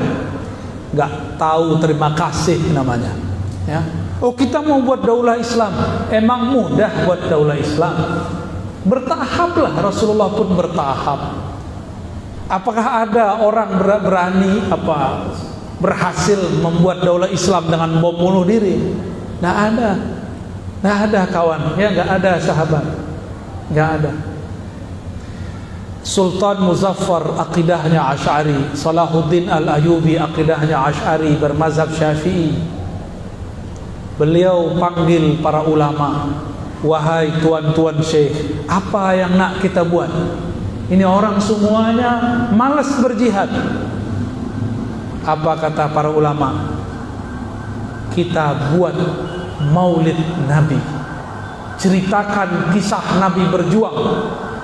Gak 0.91 1.39
tahu 1.39 1.79
terima 1.79 2.11
kasih 2.11 2.59
namanya. 2.75 3.15
Ya. 3.63 3.79
Oh 4.19 4.35
kita 4.35 4.59
mau 4.59 4.83
buat 4.83 5.01
daulah 5.01 5.39
Islam. 5.39 5.71
Emang 6.11 6.51
mudah 6.51 7.07
buat 7.07 7.31
daulah 7.31 7.55
Islam. 7.55 7.95
Bertahaplah 8.83 9.73
Rasulullah 9.79 10.29
pun 10.35 10.51
bertahap. 10.51 11.21
Apakah 12.51 13.07
ada 13.07 13.39
orang 13.39 13.79
berani 14.03 14.67
apa 14.67 15.31
berhasil 15.81 16.37
membuat 16.61 17.01
daulah 17.01 17.27
Islam 17.27 17.67
dengan 17.67 17.97
bom 17.97 18.13
bunuh 18.13 18.45
diri. 18.45 18.77
Tidak 19.41 19.57
ada. 19.57 19.91
Tidak 20.79 20.97
ada 21.09 21.21
kawan. 21.27 21.75
Ya 21.75 21.89
nggak 21.89 22.09
ada 22.21 22.31
sahabat. 22.37 22.85
Nggak 23.73 23.89
ada. 23.99 24.13
Sultan 26.01 26.65
Muzaffar 26.65 27.37
akidahnya 27.37 28.01
Ash'ari 28.01 28.73
Salahuddin 28.73 29.45
Al-Ayubi 29.45 30.17
akidahnya 30.17 30.89
Ash'ari 30.89 31.37
bermazhab 31.37 31.93
Syafi'i 31.93 32.57
Beliau 34.17 34.81
panggil 34.81 35.37
para 35.45 35.61
ulama 35.61 36.41
Wahai 36.81 37.29
tuan-tuan 37.37 38.01
syekh 38.01 38.65
Apa 38.65 39.13
yang 39.13 39.37
nak 39.37 39.61
kita 39.61 39.85
buat 39.85 40.09
Ini 40.89 41.05
orang 41.05 41.37
semuanya 41.37 42.49
malas 42.49 42.97
berjihad 42.97 43.53
apa 45.21 45.51
kata 45.57 45.93
para 45.93 46.09
ulama? 46.09 46.81
Kita 48.11 48.73
buat 48.73 48.95
maulid 49.69 50.17
Nabi. 50.49 50.77
Ceritakan 51.77 52.73
kisah 52.73 53.21
Nabi 53.21 53.45
berjuang. 53.49 53.97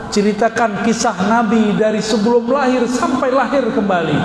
Ceritakan 0.10 0.82
kisah 0.82 1.30
Nabi 1.30 1.78
dari 1.78 2.02
sebelum 2.02 2.50
lahir 2.50 2.86
sampai 2.90 3.30
lahir 3.30 3.70
kembali. 3.70 4.18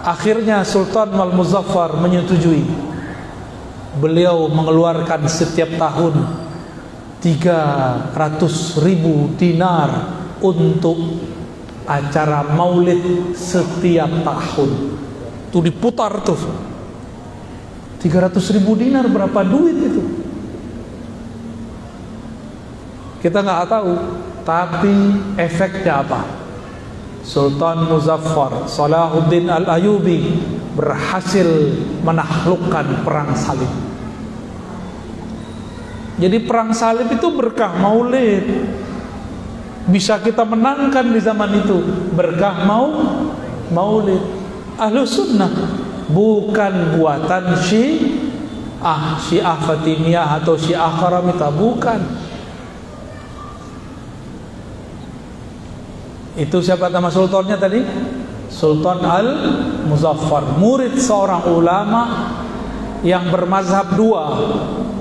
Akhirnya 0.00 0.64
Sultan 0.64 1.12
Mal 1.12 1.32
Muzaffar 1.32 1.96
menyetujui. 2.00 2.64
Beliau 4.00 4.48
mengeluarkan 4.48 5.28
setiap 5.28 5.76
tahun 5.76 6.14
300 7.20 8.16
ribu 8.80 9.36
dinar 9.36 9.90
untuk 10.40 10.96
acara 11.84 12.48
maulid 12.56 13.36
setiap 13.36 14.08
tahun. 14.24 14.70
Itu 15.52 15.60
diputar 15.60 16.24
tuh 16.24 16.40
300 18.00 18.56
ribu 18.56 18.72
dinar 18.80 19.04
berapa 19.12 19.40
duit 19.44 19.76
itu? 19.76 20.02
Kita 23.20 23.44
nggak 23.44 23.68
tahu 23.68 23.92
tapi 24.48 24.94
efeknya 25.36 26.00
apa? 26.00 26.24
Sultan 27.20 27.84
Muzaffar 27.84 28.64
Salahuddin 28.64 29.52
Al-Ayubi 29.52 30.40
berhasil 30.72 31.44
menaklukkan 32.00 33.04
perang 33.04 33.36
salib 33.36 33.68
jadi 36.20 36.36
perang 36.44 36.76
salib 36.76 37.08
itu 37.08 37.32
berkah 37.32 37.72
maulid. 37.80 38.44
Bisa 39.88 40.20
kita 40.20 40.44
menangkan 40.44 41.08
di 41.08 41.18
zaman 41.18 41.64
itu 41.64 41.80
berkah 42.12 42.68
mau 42.68 42.92
maulid. 43.72 44.20
Ahlu 44.76 45.08
sunnah 45.08 45.48
bukan 46.12 47.00
buatan 47.00 47.56
syiah, 47.64 49.16
syiah 49.16 49.58
Fatimiyah 49.64 50.28
atau 50.44 50.60
syiah 50.60 50.92
Karamita 51.00 51.48
bukan. 51.48 52.00
Itu 56.36 56.60
siapa 56.60 56.92
nama 56.92 57.08
sultannya 57.08 57.56
tadi? 57.56 57.80
Sultan 58.50 59.00
Al-Muzaffar, 59.04 60.58
murid 60.60 60.98
seorang 61.00 61.48
ulama 61.48 62.02
yang 63.00 63.32
bermazhab 63.32 63.96
dua 63.96 64.24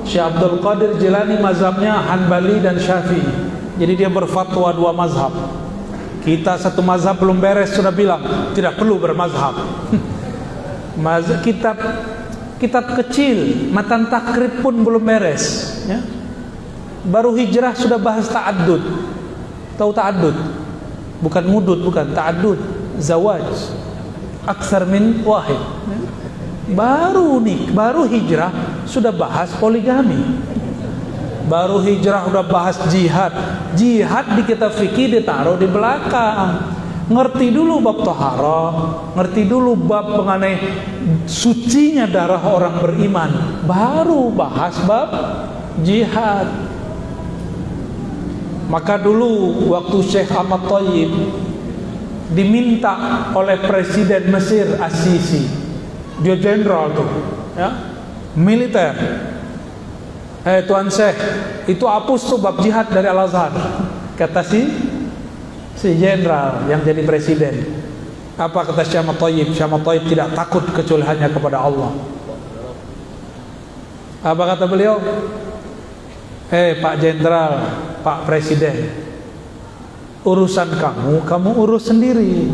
Syekh 0.08 0.24
Abdul 0.24 0.64
Qadir 0.64 0.92
Jilani 0.98 1.38
mazhabnya 1.38 2.02
Hanbali 2.02 2.64
dan 2.64 2.80
Syafi'i. 2.80 3.52
Jadi 3.80 3.94
dia 3.96 4.10
berfatwa 4.12 4.74
dua 4.74 4.92
mazhab. 4.92 5.32
Kita 6.26 6.60
satu 6.60 6.84
mazhab 6.84 7.16
belum 7.16 7.40
beres 7.40 7.72
sudah 7.78 7.94
bilang 7.94 8.52
tidak 8.58 8.76
perlu 8.76 9.00
bermazhab. 9.00 9.56
mazhab 11.06 11.40
kitab 11.46 11.78
kitab 12.60 12.92
kecil 13.00 13.72
matan 13.72 14.12
takrib 14.12 14.60
pun 14.60 14.76
belum 14.84 15.04
beres. 15.04 15.78
Ya. 15.88 16.04
Baru 17.08 17.32
hijrah 17.38 17.72
sudah 17.78 17.96
bahas 17.96 18.28
ta'addud. 18.28 18.84
Tahu 19.80 19.92
ta'addud? 19.96 20.36
Bukan 21.24 21.44
ngudud, 21.48 21.80
bukan 21.88 22.12
ta'addud, 22.12 22.60
zawaj. 23.00 23.48
Aksar 24.44 24.84
min 24.84 25.24
wahid. 25.24 25.60
Baru 26.74 27.42
nih, 27.42 27.74
baru 27.74 28.06
hijrah 28.06 28.84
sudah 28.86 29.10
bahas 29.10 29.50
poligami. 29.58 30.18
Baru 31.50 31.82
hijrah 31.82 32.30
udah 32.30 32.46
bahas 32.46 32.78
jihad. 32.94 33.34
Jihad 33.74 34.38
di 34.38 34.46
kitab 34.46 34.78
fikih 34.78 35.18
ditaruh 35.18 35.58
di 35.58 35.66
belakang. 35.66 36.78
Ngerti 37.10 37.50
dulu 37.50 37.82
bab 37.82 38.06
toharoh, 38.06 38.74
ngerti 39.18 39.50
dulu 39.50 39.74
bab 39.74 40.14
mengenai 40.14 40.62
sucinya 41.26 42.06
darah 42.06 42.38
orang 42.46 42.78
beriman. 42.78 43.32
Baru 43.66 44.30
bahas 44.30 44.78
bab 44.86 45.10
jihad. 45.82 46.46
Maka 48.70 49.02
dulu 49.02 49.66
waktu 49.74 49.98
Syekh 50.06 50.30
Ahmad 50.30 50.70
Tayyib 50.70 51.10
diminta 52.30 53.26
oleh 53.34 53.58
Presiden 53.66 54.30
Mesir 54.30 54.78
Asisi, 54.78 55.50
dia 56.20 56.36
jenderal 56.36 56.92
tuh, 56.94 57.10
ya, 57.56 57.70
militer. 58.36 58.96
Eh 60.48 60.64
Tuan 60.64 60.88
Syekh, 60.88 61.20
itu 61.68 61.84
hapus 61.84 62.32
tuh 62.32 62.40
bab 62.40 62.64
jihad 62.64 62.88
dari 62.88 63.12
Al 63.12 63.28
Azhar. 63.28 63.52
Kata 64.16 64.40
si 64.40 64.68
si 65.76 65.96
jenderal 66.00 66.64
yang 66.72 66.80
jadi 66.84 67.04
presiden. 67.04 67.56
Apa 68.40 68.64
kata 68.72 68.88
Tayyib? 68.88 69.52
Syekh 69.52 69.68
Ahmad 69.68 69.84
Tayyib 69.84 70.08
tidak 70.08 70.32
takut 70.32 70.64
kecuali 70.72 71.04
hanya 71.04 71.28
kepada 71.28 71.60
Allah. 71.60 71.92
Apa 74.24 74.56
kata 74.56 74.64
beliau? 74.68 75.00
Eh 76.50 76.80
Pak 76.82 76.96
Jenderal, 76.98 77.62
Pak 78.02 78.26
Presiden, 78.26 78.90
urusan 80.26 80.76
kamu, 80.76 81.24
kamu 81.24 81.50
urus 81.56 81.88
sendiri. 81.94 82.50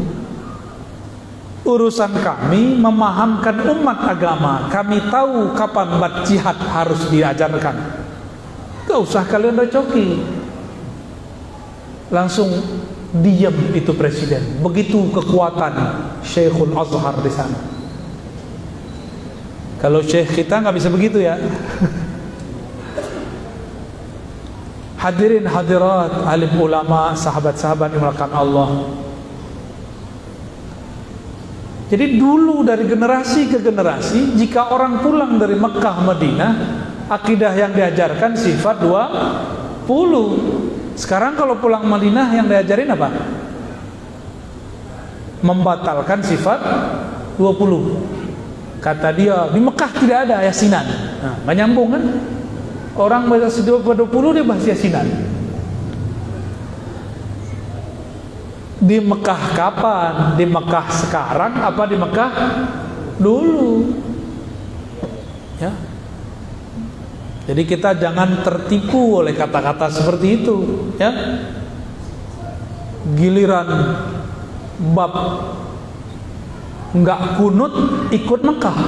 Urusan 1.65 2.13
kami 2.21 2.77
memahamkan 2.77 3.57
umat 3.73 4.05
agama. 4.05 4.69
Kami 4.69 5.01
tahu 5.09 5.57
kapan 5.57 5.97
bat 5.97 6.21
jihad 6.21 6.53
harus 6.61 7.09
diajarkan. 7.09 8.05
Gak 8.85 8.99
usah 9.01 9.25
kalian 9.25 9.57
recoki. 9.57 10.21
Langsung 12.13 12.53
diam 13.17 13.57
itu 13.73 13.97
presiden. 13.97 14.61
Begitu 14.61 15.09
kekuatan 15.09 15.73
Syekhul 16.21 16.69
Azhar 16.77 17.17
di 17.25 17.33
sana. 17.33 17.57
Kalau 19.81 20.05
Syekh 20.05 20.45
kita 20.45 20.61
nggak 20.61 20.75
bisa 20.77 20.89
begitu 20.93 21.17
ya. 21.21 21.37
Hadirin 25.05 25.45
hadirat 25.45 26.25
alim 26.25 26.49
ulama 26.57 27.13
sahabat-sahabat 27.13 27.93
yang 27.93 28.09
Allah. 28.33 29.04
Jadi 31.85 32.17
dulu 32.17 32.65
dari 32.65 32.89
generasi 32.89 33.45
ke 33.45 33.61
generasi 33.61 34.33
jika 34.33 34.73
orang 34.73 35.05
pulang 35.05 35.37
dari 35.37 35.53
Mekah 35.53 35.97
Madinah 36.01 36.51
akidah 37.05 37.53
yang 37.53 37.77
diajarkan 37.77 38.33
sifat 38.33 38.81
20. 38.81 39.85
Sekarang 40.97 41.37
kalau 41.37 41.61
pulang 41.61 41.85
Madinah 41.85 42.33
yang 42.33 42.49
diajarin 42.49 42.89
apa? 42.89 43.09
Membatalkan 45.45 46.25
sifat 46.25 46.57
20. 47.37 48.81
Kata 48.81 49.13
dia 49.13 49.45
di 49.53 49.61
Mekah 49.61 49.91
tidak 50.01 50.25
ada 50.25 50.41
yasinan. 50.41 50.85
Nah, 51.21 51.37
menyambung 51.45 51.93
kan? 51.93 52.03
Orang 52.97 53.29
baca 53.29 53.45
20 53.45 54.33
dia 54.33 54.41
bahas 54.41 54.65
yasinan. 54.65 55.05
Di 58.85 59.01
Mekah 59.01 59.41
kapan? 59.57 60.13
Di 60.37 60.45
Mekah 60.45 60.87
sekarang 60.93 61.57
apa 61.57 61.83
di 61.89 61.97
Mekah 61.97 62.31
dulu? 63.17 63.89
Ya. 65.57 65.73
Jadi 67.45 67.61
kita 67.65 67.97
jangan 67.97 68.45
tertipu 68.45 69.21
oleh 69.21 69.33
kata-kata 69.33 69.89
seperti 69.89 70.41
itu, 70.41 70.57
ya. 70.97 71.13
Giliran 73.13 73.69
bab 74.93 75.13
nggak 76.93 77.21
kunut 77.37 77.73
ikut 78.09 78.41
Mekah. 78.41 78.79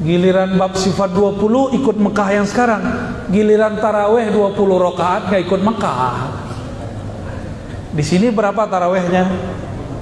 Giliran 0.00 0.60
bab 0.60 0.76
sifat 0.76 1.12
20 1.12 1.76
ikut 1.80 1.96
Mekah 1.96 2.28
yang 2.40 2.46
sekarang. 2.48 2.82
Giliran 3.32 3.80
taraweh 3.80 4.32
20 4.32 4.56
rakaat 4.56 5.28
nggak 5.28 5.42
ikut 5.44 5.60
Mekah. 5.60 6.45
Di 7.96 8.04
sini 8.04 8.28
berapa 8.28 8.68
tarawehnya? 8.68 9.24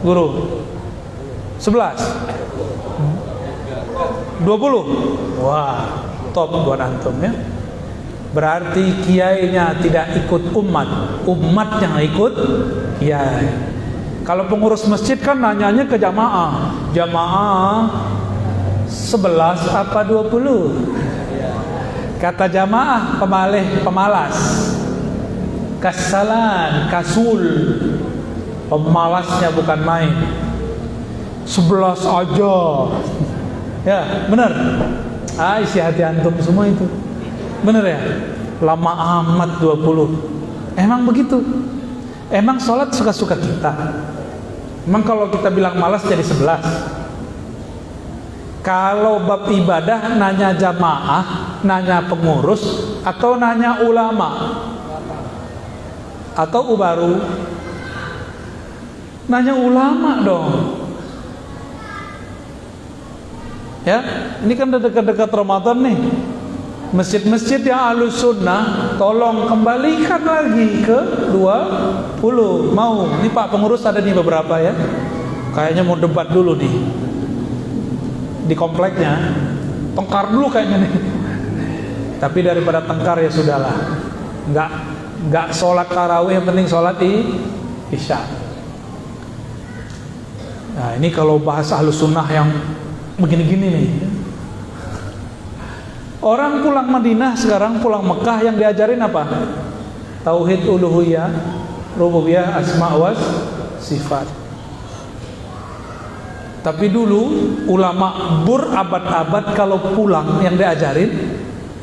Guru? 0.02 0.58
11. 1.62 1.94
20. 4.42 5.38
Wah, 5.38 6.10
top 6.34 6.50
buat 6.66 6.82
antum 6.82 7.14
ya. 7.22 7.30
Berarti 8.34 9.06
kiainya 9.06 9.78
tidak 9.78 10.26
ikut 10.26 10.50
umat, 10.58 11.22
umat 11.22 11.78
yang 11.78 12.02
ikut 12.02 12.34
kiai. 12.98 13.46
Kalau 14.26 14.50
pengurus 14.50 14.82
masjid 14.90 15.14
kan 15.14 15.38
nanyanya 15.38 15.86
ke 15.86 15.94
jamaah. 15.94 16.74
Jamaah 16.90 17.94
11 18.90 19.70
apa 19.70 20.02
20? 20.02 22.18
Kata 22.18 22.50
jamaah 22.50 23.22
pemalih 23.22 23.86
pemalas 23.86 24.34
kasalan, 25.84 26.88
kasul. 26.88 27.42
Pemalasnya 28.72 29.52
bukan 29.52 29.80
main. 29.84 30.12
Sebelas 31.44 32.00
aja. 32.08 32.56
Ya 33.84 34.24
benar. 34.32 34.52
Ah 35.36 35.60
isi 35.60 35.76
hati 35.76 36.00
antum 36.00 36.32
semua 36.40 36.64
itu. 36.64 36.88
Benar 37.60 37.84
ya? 37.84 38.00
Lama 38.64 39.20
amat 39.20 39.60
20 39.60 40.34
emang 40.78 41.04
begitu? 41.04 41.42
Emang 42.32 42.56
sholat 42.58 42.90
suka-suka 42.90 43.36
kita? 43.36 43.72
Emang 44.88 45.04
kalau 45.04 45.28
kita 45.28 45.52
bilang 45.52 45.76
malas 45.76 46.04
jadi 46.04 46.24
11 46.24 47.04
kalau 48.64 49.20
bab 49.28 49.48
ibadah 49.52 50.16
nanya 50.16 50.56
jamaah 50.56 51.60
nanya 51.60 52.04
pengurus 52.08 52.96
atau 53.04 53.36
nanya 53.36 53.84
ulama 53.84 54.28
atau 56.34 56.74
ubaru? 56.74 57.22
Nanya 59.30 59.56
ulama 59.56 60.20
dong. 60.20 60.48
Ya 63.84 64.00
ini 64.40 64.52
kan 64.56 64.68
dekat-dekat 64.68 65.30
Ramadan 65.32 65.80
nih. 65.80 65.98
Masjid-masjid 66.94 67.58
yang 67.58 67.90
alus 67.90 68.22
sunnah 68.22 68.94
tolong 68.94 69.50
kembalikan 69.50 70.22
lagi 70.22 70.86
ke 70.86 70.98
20 71.34 72.22
mau 72.70 73.10
ini 73.18 73.26
Pak 73.34 73.50
pengurus 73.50 73.82
ada 73.82 73.98
nih 73.98 74.14
beberapa 74.14 74.60
ya. 74.62 74.72
Kayaknya 75.56 75.82
mau 75.82 75.98
debat 75.98 76.28
dulu 76.30 76.54
nih. 76.54 76.74
Di 78.46 78.54
kompleknya. 78.54 79.34
Tengkar 79.94 80.30
dulu 80.30 80.50
kayaknya 80.50 80.86
nih. 80.86 80.92
Tapi 82.22 82.38
daripada 82.40 82.80
tengkar 82.84 83.18
ya 83.20 83.30
sudahlah. 83.30 83.74
Nggak 84.48 84.93
nggak 85.28 85.56
sholat 85.56 85.88
tarawih 85.88 86.36
yang 86.40 86.46
penting 86.46 86.68
sholat 86.68 86.96
di 87.00 87.24
isya. 87.88 88.20
Nah 90.74 90.98
ini 90.98 91.08
kalau 91.08 91.38
bahasa 91.38 91.78
halus 91.78 92.02
sunnah 92.02 92.26
yang 92.28 92.50
begini-gini 93.16 93.66
nih. 93.70 93.88
Orang 96.24 96.64
pulang 96.64 96.88
Madinah 96.88 97.36
sekarang 97.36 97.84
pulang 97.84 98.00
Mekah 98.00 98.38
yang 98.42 98.56
diajarin 98.56 99.00
apa? 99.00 99.28
Tauhid 100.24 100.64
uluhiyah 100.64 101.28
rububiyah 102.00 102.56
asma 102.56 102.96
was 102.96 103.20
sifat. 103.78 104.24
Tapi 106.64 106.88
dulu 106.88 107.52
ulama 107.68 108.40
berabad-abad 108.48 109.52
kalau 109.52 109.92
pulang 109.92 110.40
yang 110.40 110.56
diajarin 110.56 111.12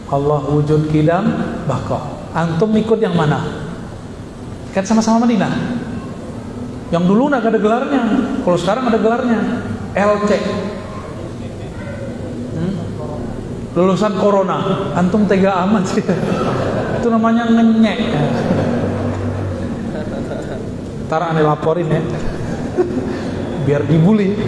Allah 0.10 0.42
wujud 0.50 0.90
kidam 0.90 1.22
bakoh 1.70 2.21
Antum 2.32 2.72
ikut 2.80 3.00
yang 3.04 3.12
mana? 3.12 3.44
Kan 4.72 4.88
sama-sama 4.88 5.28
Madinah. 5.28 5.52
Yang 6.92 7.04
dulu 7.08 7.28
nggak 7.28 7.48
ada 7.48 7.60
gelarnya. 7.60 8.04
Kalau 8.44 8.58
sekarang 8.60 8.88
ada 8.88 9.00
gelarnya. 9.00 9.40
LC. 9.92 10.32
Hmm? 12.56 12.74
Lulusan 13.76 14.16
Corona. 14.16 14.92
Antum 14.96 15.28
tega 15.28 15.60
amat 15.68 15.84
sih. 15.92 16.04
Itu 17.00 17.08
namanya 17.12 17.52
ngenyek. 17.52 18.00
Ntar 21.12 21.22
aneh 21.36 21.44
laporin 21.44 21.92
ya. 21.92 22.00
Biar 23.68 23.84
dibully. 23.84 24.40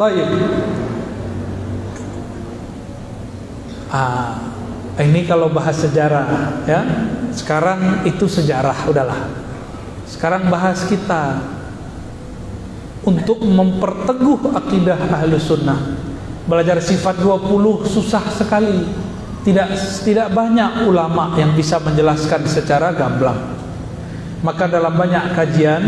Baik. 0.00 0.28
Ah, 3.92 4.49
ini 4.98 5.22
kalau 5.28 5.52
bahas 5.52 5.78
sejarah 5.78 6.64
ya 6.66 6.80
sekarang 7.30 8.02
itu 8.08 8.26
sejarah 8.26 8.90
udahlah 8.90 9.50
Sekarang 10.10 10.50
bahas 10.50 10.90
kita 10.90 11.38
untuk 13.06 13.40
memperteguh 13.46 14.50
akidah 14.52 14.98
ahlu 15.06 15.38
sunnah. 15.38 15.96
Belajar 16.50 16.82
sifat 16.82 17.22
20 17.22 17.86
susah 17.86 18.26
sekali. 18.34 18.90
Tidak 19.40 19.70
tidak 20.04 20.34
banyak 20.34 20.84
ulama 20.84 21.32
yang 21.38 21.56
bisa 21.56 21.80
menjelaskan 21.80 22.44
secara 22.44 22.92
gamblang. 22.92 23.56
Maka 24.44 24.68
dalam 24.68 24.98
banyak 24.98 25.32
kajian 25.32 25.82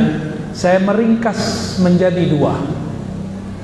saya 0.54 0.80
meringkas 0.80 1.76
menjadi 1.82 2.32
dua. 2.32 2.56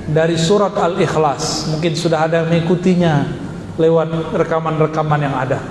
Dari 0.09 0.37
surat 0.37 0.77
Al-Ikhlas, 0.77 1.72
mungkin 1.72 1.92
sudah 1.92 2.29
ada 2.29 2.44
yang 2.44 2.48
mengikutinya 2.53 3.38
lewat 3.78 4.34
rekaman-rekaman 4.34 5.20
yang 5.22 5.36
ada. 5.38 5.62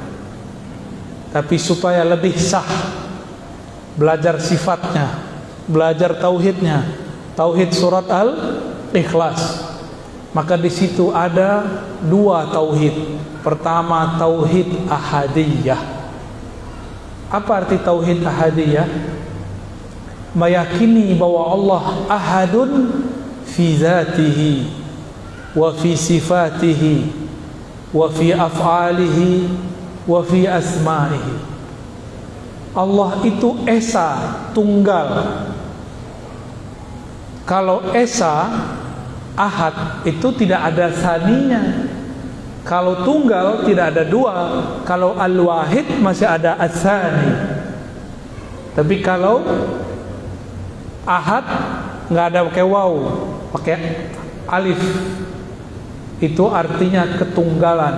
Tapi 1.35 1.59
supaya 1.59 2.07
lebih 2.07 2.33
sah 2.39 2.65
belajar 3.99 4.39
sifatnya, 4.39 5.19
belajar 5.67 6.15
tauhidnya, 6.15 6.87
tauhid 7.35 7.69
surat 7.75 8.07
Al-Ikhlas. 8.07 9.67
Maka 10.31 10.55
di 10.55 10.71
situ 10.71 11.11
ada 11.11 11.65
dua 12.07 12.47
tauhid. 12.47 13.19
Pertama 13.43 14.15
tauhid 14.15 14.87
ahadiyah. 14.87 15.81
Apa 17.27 17.63
arti 17.63 17.75
tauhid 17.81 18.23
ahadiyah? 18.23 18.87
Meyakini 20.37 21.17
bahwa 21.17 21.41
Allah 21.49 21.83
ahadun 22.07 22.71
fi 23.43 23.81
zatihi 23.81 24.69
wa 25.57 25.73
fi 25.73 25.97
sifatihi 25.97 27.26
wa 27.97 28.05
fi 28.13 28.29
af'alihi 28.29 29.49
wa 30.05 30.21
Allah 32.77 33.09
itu 33.25 33.49
Esa 33.65 34.09
tunggal. 34.53 35.09
Kalau 37.49 37.89
Esa 37.97 38.53
Ahad 39.33 40.05
itu 40.05 40.29
tidak 40.37 40.61
ada 40.61 40.93
saninya. 40.93 41.89
Kalau 42.61 43.01
tunggal 43.01 43.65
tidak 43.65 43.97
ada 43.97 44.05
dua. 44.05 44.35
Kalau 44.85 45.17
Al-Wahid 45.17 45.97
masih 45.97 46.29
ada 46.29 46.53
asani 46.61 47.57
tapi 48.77 49.01
kalau 49.01 49.41
Ahad 51.01 51.49
nggak 52.13 52.25
ada 52.29 52.39
pakai 52.45 52.61
waw 52.61 52.93
pakai 53.49 53.75
alif 54.45 54.77
itu 56.17 56.49
artinya 56.49 57.05
ketunggalan. 57.17 57.95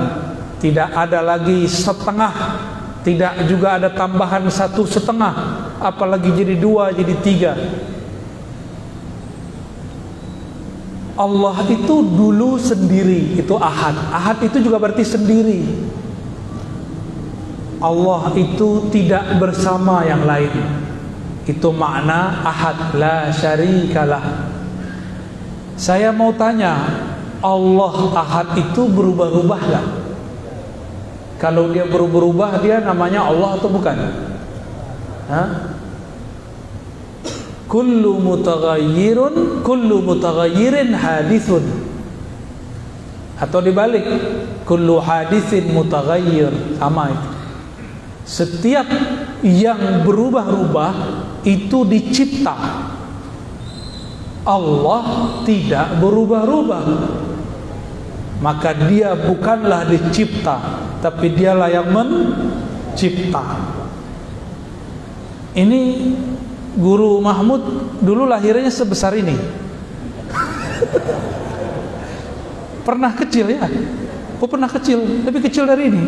Tidak 0.60 0.90
ada 0.92 1.24
lagi 1.24 1.64
setengah. 1.68 2.36
Tidak 3.00 3.48
juga 3.48 3.80
ada 3.80 3.88
tambahan 3.88 4.44
satu 4.52 4.84
setengah. 4.84 5.34
Apalagi 5.80 6.36
jadi 6.36 6.60
dua 6.60 6.92
jadi 6.92 7.16
tiga. 7.24 7.54
Allah 11.20 11.64
itu 11.68 11.96
dulu 12.00 12.60
sendiri 12.60 13.40
itu 13.40 13.56
ahad. 13.56 13.96
Ahad 14.12 14.40
itu 14.44 14.60
juga 14.64 14.80
berarti 14.80 15.04
sendiri. 15.04 15.64
Allah 17.80 18.36
itu 18.36 18.92
tidak 18.92 19.40
bersama 19.40 20.04
yang 20.04 20.28
lain. 20.28 20.52
Itu 21.48 21.72
makna 21.72 22.44
ahad. 22.44 23.00
La 23.00 23.32
syarikalah. 23.32 24.52
Saya 25.80 26.12
mau 26.12 26.36
tanya 26.36 26.76
Allah 27.40 27.96
ahad 28.20 28.48
itu 28.60 28.84
berubah-ubah 28.92 29.62
gak? 29.72 29.88
Kalau 31.40 31.72
dia 31.72 31.88
berubah-ubah 31.88 32.60
dia 32.60 32.84
namanya 32.84 33.32
Allah 33.32 33.56
atau 33.56 33.72
bukan? 33.72 33.98
Hah? 35.32 35.50
Kullu 37.70 38.20
mutaghayyirun 38.20 39.64
kullu 39.64 40.04
mutaghayyirin 40.04 40.92
hadithun. 40.92 41.64
Atau 43.40 43.64
dibalik, 43.64 44.04
kullu 44.68 45.00
hadithin 45.00 45.72
mutaghayyir 45.72 46.52
sama 46.76 47.16
itu. 47.16 47.30
Setiap 48.28 48.86
yang 49.42 50.04
berubah-ubah 50.04 50.94
itu 51.48 51.88
dicipta. 51.88 52.84
Allah 54.44 55.04
tidak 55.48 56.04
berubah-ubah. 56.04 56.84
Maka 58.40 58.72
dia 58.88 59.20
bukanlah 59.20 59.84
dicipta, 59.84 60.80
tapi 61.04 61.36
dialah 61.36 61.68
yang 61.68 61.92
mencipta. 61.92 63.44
Ini 65.60 65.82
guru 66.80 67.20
Mahmud 67.20 68.00
dulu 68.00 68.24
lahirnya 68.24 68.72
sebesar 68.72 69.12
ini. 69.20 69.36
pernah 72.88 73.12
kecil 73.12 73.52
ya? 73.52 73.68
Oh 74.40 74.48
pernah 74.48 74.72
kecil, 74.72 75.04
tapi 75.28 75.44
kecil 75.44 75.68
dari 75.68 75.92
ini. 75.92 76.04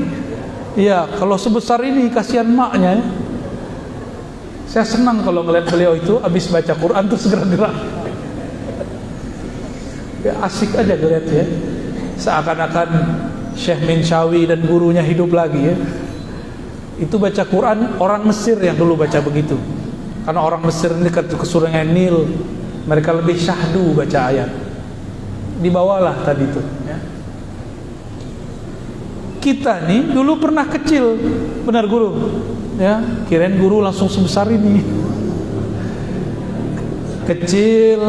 Iya, 0.79 1.11
kalau 1.19 1.35
sebesar 1.35 1.83
ini 1.83 2.07
kasihan 2.07 2.47
maknya 2.47 2.95
ya. 2.95 3.03
Saya 4.71 4.87
senang 4.87 5.19
kalau 5.19 5.43
ngeliat 5.43 5.67
beliau 5.67 5.99
itu 5.99 6.15
habis 6.23 6.47
baca 6.47 6.71
Quran 6.71 7.03
tuh 7.11 7.19
segera 7.19 7.43
gerak. 7.43 7.75
Ya 10.23 10.39
asik 10.47 10.79
aja 10.79 10.95
ngeliat 10.95 11.27
ya. 11.27 11.43
Seakan-akan 12.21 12.89
Syekh 13.57 13.81
Minshawi 13.83 14.45
dan 14.45 14.61
gurunya 14.61 15.01
hidup 15.01 15.33
lagi 15.33 15.73
ya. 15.73 15.75
Itu 17.01 17.17
baca 17.17 17.41
Quran 17.49 17.97
orang 17.97 18.29
Mesir 18.29 18.61
yang 18.61 18.77
dulu 18.77 18.93
baca 18.93 19.17
begitu. 19.25 19.57
Karena 20.21 20.45
orang 20.45 20.61
Mesir 20.61 20.93
ini 20.93 21.09
ke, 21.09 21.25
ke 21.25 21.45
sungai 21.49 21.81
Nil, 21.81 22.29
mereka 22.85 23.17
lebih 23.17 23.41
syahdu 23.41 23.97
baca 23.97 24.29
ayat. 24.29 24.53
Dibawalah 25.61 26.21
tadi 26.21 26.45
itu. 26.45 26.61
Ya. 26.85 26.97
Kita 29.41 29.89
nih 29.89 30.13
dulu 30.13 30.37
pernah 30.37 30.69
kecil, 30.69 31.17
benar 31.65 31.89
guru. 31.89 32.13
Ya, 32.77 33.01
kirain 33.25 33.57
guru 33.57 33.81
langsung 33.81 34.05
sebesar 34.05 34.45
ini. 34.53 34.85
Kecil 37.25 38.01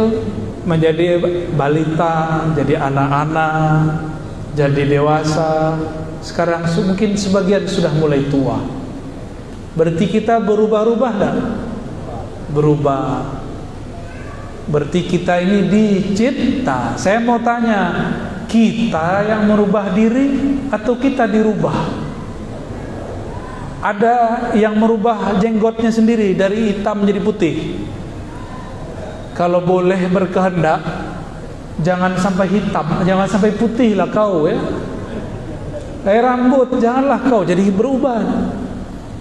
menjadi 0.62 1.18
balita, 1.54 2.48
jadi 2.54 2.78
anak-anak, 2.78 3.82
jadi 4.54 4.82
dewasa. 4.98 5.78
Sekarang 6.22 6.62
mungkin 6.86 7.18
sebagian 7.18 7.66
sudah 7.66 7.90
mulai 7.98 8.22
tua. 8.30 8.62
Berarti 9.74 10.04
kita 10.06 10.38
berubah-ubah 10.38 11.12
enggak? 11.16 11.36
Berubah. 12.52 13.06
Berarti 14.68 15.02
kita 15.02 15.42
ini 15.42 15.66
dicipta. 15.66 16.94
Saya 16.94 17.18
mau 17.18 17.42
tanya, 17.42 18.14
kita 18.46 19.26
yang 19.26 19.48
merubah 19.48 19.90
diri 19.90 20.60
atau 20.70 20.94
kita 20.94 21.26
dirubah? 21.26 21.74
Ada 23.82 24.14
yang 24.54 24.78
merubah 24.78 25.42
jenggotnya 25.42 25.90
sendiri 25.90 26.38
dari 26.38 26.70
hitam 26.70 27.02
menjadi 27.02 27.18
putih. 27.18 27.54
Kalau 29.32 29.64
boleh 29.64 29.96
berkehendak, 30.12 30.80
jangan 31.80 32.12
sampai 32.20 32.46
hitam, 32.52 32.84
jangan 33.02 33.24
sampai 33.24 33.50
putih 33.56 33.96
lah 33.96 34.08
kau 34.12 34.44
ya. 34.44 34.60
Eh 36.02 36.20
rambut, 36.20 36.82
janganlah 36.82 37.20
kau 37.24 37.46
jadi 37.46 37.72
berubah 37.72 38.20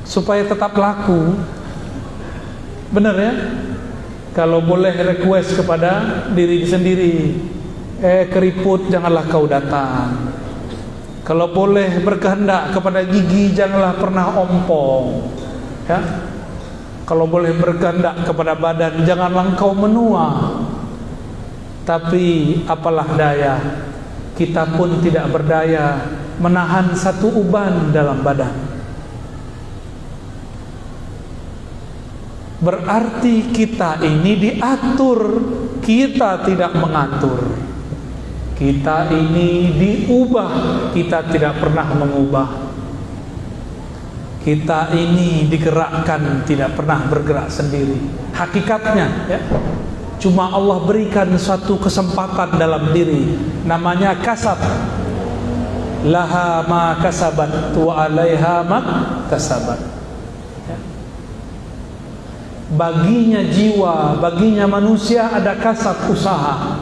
supaya 0.04 0.44
tetap 0.44 0.76
laku. 0.76 1.38
Benar 2.92 3.16
ya? 3.16 3.34
Kalau 4.32 4.64
boleh 4.64 4.96
request 5.16 5.60
kepada 5.60 6.24
diri 6.32 6.64
sendiri, 6.64 7.16
eh 8.00 8.28
keriput 8.28 8.92
janganlah 8.92 9.28
kau 9.28 9.48
datang. 9.48 10.32
Kalau 11.22 11.54
boleh 11.54 12.02
berkehendak 12.02 12.74
kepada 12.74 13.06
gigi 13.06 13.54
janganlah 13.54 13.96
pernah 13.96 14.28
ompong. 14.36 15.30
Ya. 15.86 16.31
Kalau 17.12 17.28
boleh 17.28 17.52
berkehendak 17.60 18.24
kepada 18.24 18.56
badan 18.56 19.04
janganlah 19.04 19.52
kau 19.60 19.76
menua. 19.76 20.56
Tapi 21.84 22.64
apalah 22.64 23.04
daya, 23.20 23.60
kita 24.40 24.80
pun 24.80 25.04
tidak 25.04 25.28
berdaya 25.28 26.08
menahan 26.40 26.96
satu 26.96 27.28
uban 27.36 27.92
dalam 27.92 28.24
badan. 28.24 28.56
Berarti 32.64 33.52
kita 33.52 34.00
ini 34.08 34.32
diatur, 34.40 35.20
kita 35.84 36.48
tidak 36.48 36.80
mengatur. 36.80 37.60
Kita 38.56 39.12
ini 39.12 39.76
diubah, 39.76 40.52
kita 40.96 41.28
tidak 41.28 41.60
pernah 41.60 41.92
mengubah. 41.92 42.71
Kita 44.42 44.90
ini 44.98 45.46
digerakkan, 45.46 46.42
tidak 46.50 46.74
pernah 46.74 47.06
bergerak 47.06 47.54
sendiri. 47.54 47.94
Hakikatnya, 48.34 49.08
ya, 49.30 49.40
cuma 50.18 50.50
Allah 50.50 50.82
berikan 50.82 51.30
suatu 51.38 51.78
kesempatan 51.78 52.58
dalam 52.58 52.90
diri, 52.90 53.38
namanya 53.70 54.18
kasab. 54.18 54.58
Laha 56.02 56.66
ma 56.66 56.98
kasabat 56.98 57.78
wa 57.78 57.94
alaiha 57.94 58.66
ma 58.66 58.80
kasabat. 59.30 60.02
baginya 62.72 63.44
jiwa, 63.44 64.16
baginya 64.20 64.66
manusia 64.68 65.28
ada 65.28 65.60
kasab 65.60 66.08
usaha. 66.08 66.80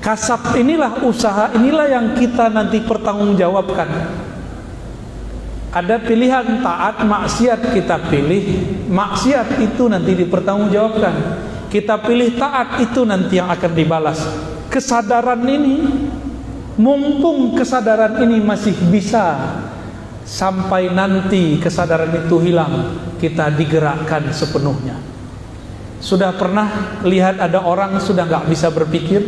Kasab 0.00 0.56
inilah 0.56 1.04
usaha, 1.04 1.52
inilah 1.56 1.88
yang 1.88 2.06
kita 2.16 2.48
nanti 2.48 2.80
pertanggungjawabkan. 2.84 3.88
Ada 5.70 6.02
pilihan 6.02 6.66
taat 6.66 7.06
maksiat 7.06 7.70
kita 7.70 8.10
pilih, 8.10 8.42
maksiat 8.90 9.62
itu 9.62 9.86
nanti 9.86 10.18
dipertanggungjawabkan. 10.18 11.14
Kita 11.70 12.02
pilih 12.02 12.34
taat 12.34 12.82
itu 12.82 13.06
nanti 13.06 13.38
yang 13.38 13.46
akan 13.46 13.72
dibalas. 13.78 14.18
Kesadaran 14.66 15.46
ini 15.46 15.76
mumpung 16.80 17.54
kesadaran 17.54 18.18
ini 18.24 18.42
masih 18.42 18.74
bisa 18.88 19.36
sampai 20.24 20.88
nanti 20.88 21.60
kesadaran 21.60 22.08
itu 22.14 22.40
hilang 22.40 22.96
kita 23.20 23.52
digerakkan 23.52 24.32
sepenuhnya 24.32 24.96
sudah 26.00 26.32
pernah 26.32 26.96
lihat 27.04 27.36
ada 27.36 27.60
orang 27.60 28.00
sudah 28.00 28.24
nggak 28.24 28.48
bisa 28.48 28.72
berpikir 28.72 29.20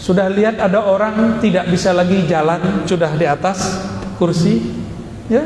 sudah 0.00 0.32
lihat 0.32 0.56
ada 0.56 0.80
orang 0.80 1.36
tidak 1.44 1.68
bisa 1.68 1.92
lagi 1.92 2.24
jalan 2.24 2.88
sudah 2.88 3.12
di 3.12 3.28
atas 3.28 3.84
kursi 4.16 4.62
ya 5.28 5.42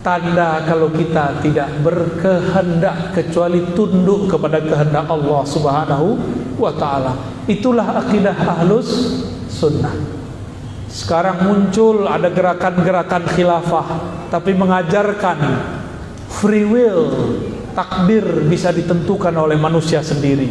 tanda 0.00 0.64
kalau 0.64 0.88
kita 0.92 1.44
tidak 1.44 1.68
berkehendak 1.84 3.12
kecuali 3.12 3.60
tunduk 3.76 4.32
kepada 4.32 4.58
kehendak 4.64 5.06
Allah 5.06 5.42
Subhanahu 5.44 6.08
wa 6.56 6.72
taala. 6.72 7.12
Itulah 7.44 8.04
akidah 8.04 8.36
ahlus 8.36 9.20
sunnah. 9.48 9.92
Sekarang 10.90 11.46
muncul 11.46 12.08
ada 12.10 12.26
gerakan-gerakan 12.32 13.22
khilafah 13.30 13.86
tapi 14.32 14.56
mengajarkan 14.56 15.38
free 16.26 16.66
will, 16.66 17.06
takdir 17.76 18.24
bisa 18.48 18.74
ditentukan 18.74 19.34
oleh 19.36 19.54
manusia 19.54 20.02
sendiri. 20.02 20.50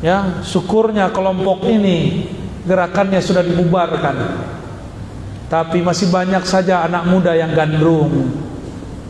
Ya, 0.00 0.40
syukurnya 0.40 1.12
kelompok 1.12 1.68
ini 1.68 2.24
gerakannya 2.64 3.20
sudah 3.20 3.44
dibubarkan. 3.44 4.16
Tapi 5.50 5.82
masih 5.82 6.14
banyak 6.14 6.46
saja 6.46 6.86
anak 6.86 7.10
muda 7.10 7.34
yang 7.34 7.50
gandrung. 7.50 8.30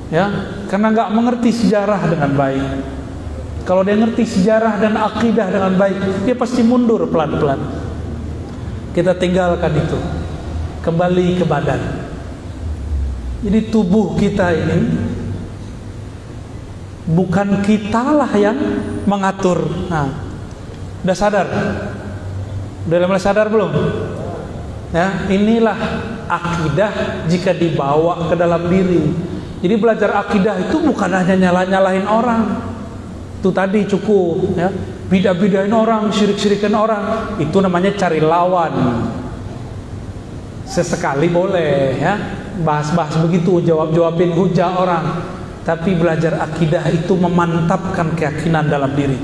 Ya, 0.08 0.26
karena 0.72 0.90
nggak 0.90 1.12
mengerti 1.12 1.52
sejarah 1.52 2.00
dengan 2.08 2.32
baik. 2.32 2.64
Kalau 3.68 3.84
dia 3.84 3.94
ngerti 3.94 4.24
sejarah 4.24 4.80
dan 4.80 4.96
akidah 4.96 5.46
dengan 5.52 5.76
baik, 5.76 6.26
dia 6.26 6.34
pasti 6.34 6.64
mundur 6.64 7.06
pelan-pelan. 7.12 7.60
Kita 8.96 9.14
tinggalkan 9.14 9.70
itu. 9.76 10.00
Kembali 10.80 11.38
ke 11.38 11.44
badan. 11.44 11.78
Jadi 13.44 13.68
tubuh 13.68 14.16
kita 14.16 14.50
ini 14.56 14.90
bukan 17.04 17.60
kitalah 17.62 18.32
yang 18.34 18.56
mengatur. 19.04 19.60
Nah, 19.92 20.08
udah 21.04 21.16
sadar? 21.16 21.46
Udah 22.88 23.06
mulai 23.06 23.22
sadar 23.22 23.46
belum? 23.52 23.70
Ya, 24.90 25.30
inilah 25.30 25.78
akidah 26.30 27.26
jika 27.26 27.50
dibawa 27.50 28.30
ke 28.30 28.38
dalam 28.38 28.70
diri. 28.70 29.02
Jadi 29.60 29.74
belajar 29.76 30.14
akidah 30.14 30.56
itu 30.62 30.78
bukan 30.78 31.10
hanya 31.10 31.34
nyala-nyalahin 31.36 32.06
orang. 32.06 32.42
Itu 33.42 33.50
tadi 33.50 33.84
cukup 33.90 34.54
ya. 34.54 34.70
Bidah-bidahin 35.10 35.74
orang, 35.74 36.06
syirik-syirikan 36.14 36.70
orang, 36.70 37.34
itu 37.42 37.58
namanya 37.58 37.90
cari 37.98 38.22
lawan. 38.22 38.70
Sesekali 40.62 41.26
boleh 41.26 41.98
ya, 41.98 42.14
bahas-bahas 42.62 43.18
begitu, 43.18 43.58
jawab-jawabin 43.58 44.30
hujah 44.38 44.70
orang. 44.70 45.06
Tapi 45.66 45.98
belajar 45.98 46.38
akidah 46.38 46.86
itu 46.94 47.18
memantapkan 47.18 48.14
keyakinan 48.14 48.70
dalam 48.70 48.94
diri. 48.94 49.18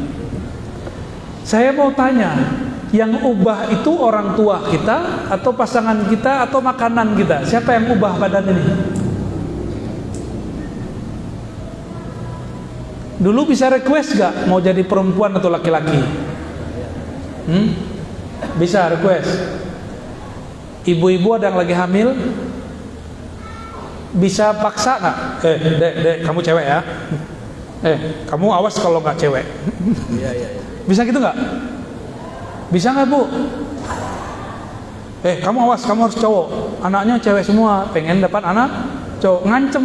Saya 1.47 1.71
mau 1.71 1.95
tanya, 1.95 2.35
yang 2.95 3.19
ubah 3.19 3.67
itu 3.73 3.91
orang 3.99 4.39
tua 4.39 4.63
kita 4.71 5.27
atau 5.33 5.51
pasangan 5.51 6.07
kita 6.07 6.47
atau 6.47 6.63
makanan 6.63 7.19
kita? 7.19 7.43
Siapa 7.43 7.75
yang 7.75 7.99
ubah 7.99 8.15
badan 8.21 8.47
ini? 8.47 8.65
Dulu 13.17 13.49
bisa 13.49 13.73
request 13.73 14.21
gak 14.21 14.47
mau 14.47 14.61
jadi 14.61 14.85
perempuan 14.85 15.35
atau 15.35 15.49
laki-laki? 15.49 15.99
Hmm? 17.49 17.67
Bisa 18.61 18.93
request. 18.93 19.31
Ibu-ibu 20.87 21.35
ada 21.35 21.51
yang 21.51 21.59
lagi 21.59 21.75
hamil, 21.75 22.15
bisa 24.15 24.55
paksa 24.55 25.03
nggak? 25.03 25.17
Eh, 25.43 25.57
dek, 25.83 25.95
dek, 25.99 26.17
kamu 26.23 26.39
cewek 26.47 26.63
ya? 26.63 26.81
Eh, 27.83 27.99
kamu 28.31 28.47
awas 28.55 28.79
kalau 28.79 29.03
nggak 29.03 29.19
cewek. 29.19 29.45
Iya, 30.15 30.31
iya, 30.31 30.49
iya. 30.55 30.63
Bisa 30.87 31.03
gitu 31.03 31.19
nggak? 31.19 31.37
Bisa 32.71 32.91
nggak 32.91 33.07
bu? 33.07 33.23
Eh, 35.27 35.43
kamu 35.43 35.59
awas, 35.67 35.83
kamu 35.83 36.07
harus 36.07 36.19
cowok. 36.19 36.47
Anaknya 36.87 37.19
cewek 37.19 37.43
semua, 37.43 37.91
pengen 37.91 38.23
dapat 38.23 38.47
anak 38.47 38.71
cowok. 39.19 39.43
Ngancem, 39.47 39.85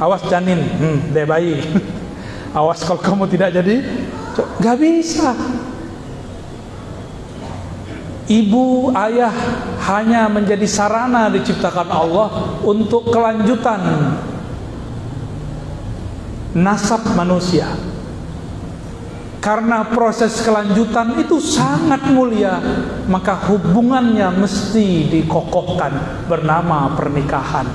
awas 0.00 0.22
janin, 0.32 0.60
hmm, 0.64 1.12
deh 1.12 1.28
bayi. 1.28 1.60
awas 2.58 2.80
kalau 2.84 3.00
kamu 3.00 3.24
tidak 3.28 3.52
jadi, 3.52 3.84
nggak 4.60 4.76
bisa. 4.80 5.36
Ibu, 8.28 8.92
ayah 8.92 9.32
hanya 9.88 10.28
menjadi 10.28 10.68
sarana 10.68 11.32
diciptakan 11.32 11.88
Allah 11.88 12.60
untuk 12.60 13.08
kelanjutan 13.08 13.80
nasab 16.52 17.08
manusia. 17.16 17.72
Karena 19.38 19.86
proses 19.86 20.42
kelanjutan 20.42 21.14
itu 21.22 21.38
sangat 21.38 22.10
mulia, 22.10 22.58
maka 23.06 23.38
hubungannya 23.46 24.34
mesti 24.34 25.06
dikokohkan 25.14 26.26
bernama 26.26 26.98
pernikahan. 26.98 27.70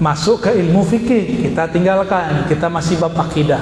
Masuk 0.00 0.48
ke 0.48 0.56
ilmu 0.56 0.80
fikih, 0.88 1.44
kita 1.44 1.68
tinggalkan, 1.68 2.48
kita 2.48 2.72
masih 2.72 2.96
bab 2.96 3.12
akidah. 3.20 3.60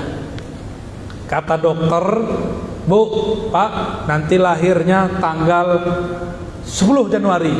Kata 1.27 1.59
dokter, 1.59 2.07
Bu, 2.87 3.01
Pak, 3.51 4.07
nanti 4.07 4.39
lahirnya 4.39 5.19
tanggal 5.19 5.83
10 6.63 7.11
Januari. 7.11 7.53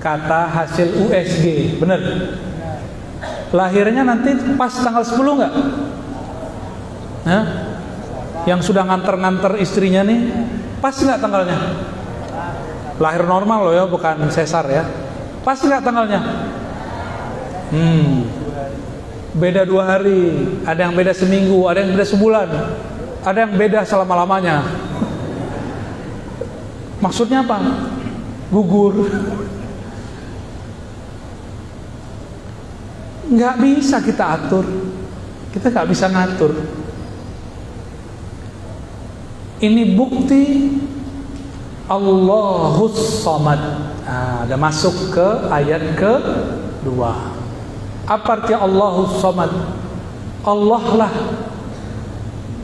Kata 0.00 0.48
hasil 0.48 0.96
USG, 0.96 1.76
benar? 1.76 2.00
Lahirnya 3.52 4.02
nanti 4.04 4.36
pas 4.56 4.72
tanggal 4.72 5.04
10 5.04 5.38
nggak? 5.38 5.52
Ya? 7.24 7.40
Yang 8.44 8.72
sudah 8.72 8.84
nganter-nganter 8.88 9.60
istrinya 9.60 10.04
nih, 10.04 10.20
pas 10.80 10.92
nggak 10.92 11.18
tanggalnya? 11.20 11.58
Lahir 12.98 13.24
normal 13.24 13.68
loh 13.68 13.74
ya, 13.74 13.84
bukan 13.88 14.28
sesar 14.32 14.64
ya. 14.68 14.84
Pas 15.44 15.60
nggak 15.60 15.80
tanggalnya? 15.80 16.20
Hmm, 17.68 18.24
beda 19.36 19.68
dua 19.68 19.96
hari, 19.96 20.56
ada 20.64 20.88
yang 20.88 20.96
beda 20.96 21.12
seminggu, 21.12 21.68
ada 21.68 21.84
yang 21.84 21.92
beda 21.92 22.06
sebulan 22.08 22.48
ada 23.28 23.44
yang 23.44 23.52
beda 23.58 23.82
selama-lamanya. 23.82 24.62
Maksudnya 26.98 27.42
apa? 27.42 27.58
Gugur. 28.50 29.06
Nggak 33.28 33.54
bisa 33.60 33.96
kita 34.00 34.24
atur. 34.40 34.64
Kita 35.52 35.68
nggak 35.68 35.88
bisa 35.88 36.06
ngatur. 36.08 36.52
Ini 39.58 39.98
bukti 39.98 40.44
Allahus 41.88 43.24
Samad. 43.24 43.60
Nah, 44.08 44.48
ada 44.48 44.56
masuk 44.56 45.12
ke 45.12 45.28
ayat 45.52 45.98
ke 45.98 46.12
dua. 46.84 47.36
Apa 48.08 48.40
arti 48.40 48.56
Allahus 48.56 49.20
Samad? 49.20 49.52
Allah 50.46 50.84
lah 50.96 51.12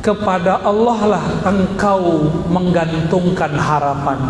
kepada 0.05 0.61
Allah 0.61 1.01
lah 1.17 1.25
engkau 1.49 2.29
menggantungkan 2.53 3.57
harapan 3.57 4.21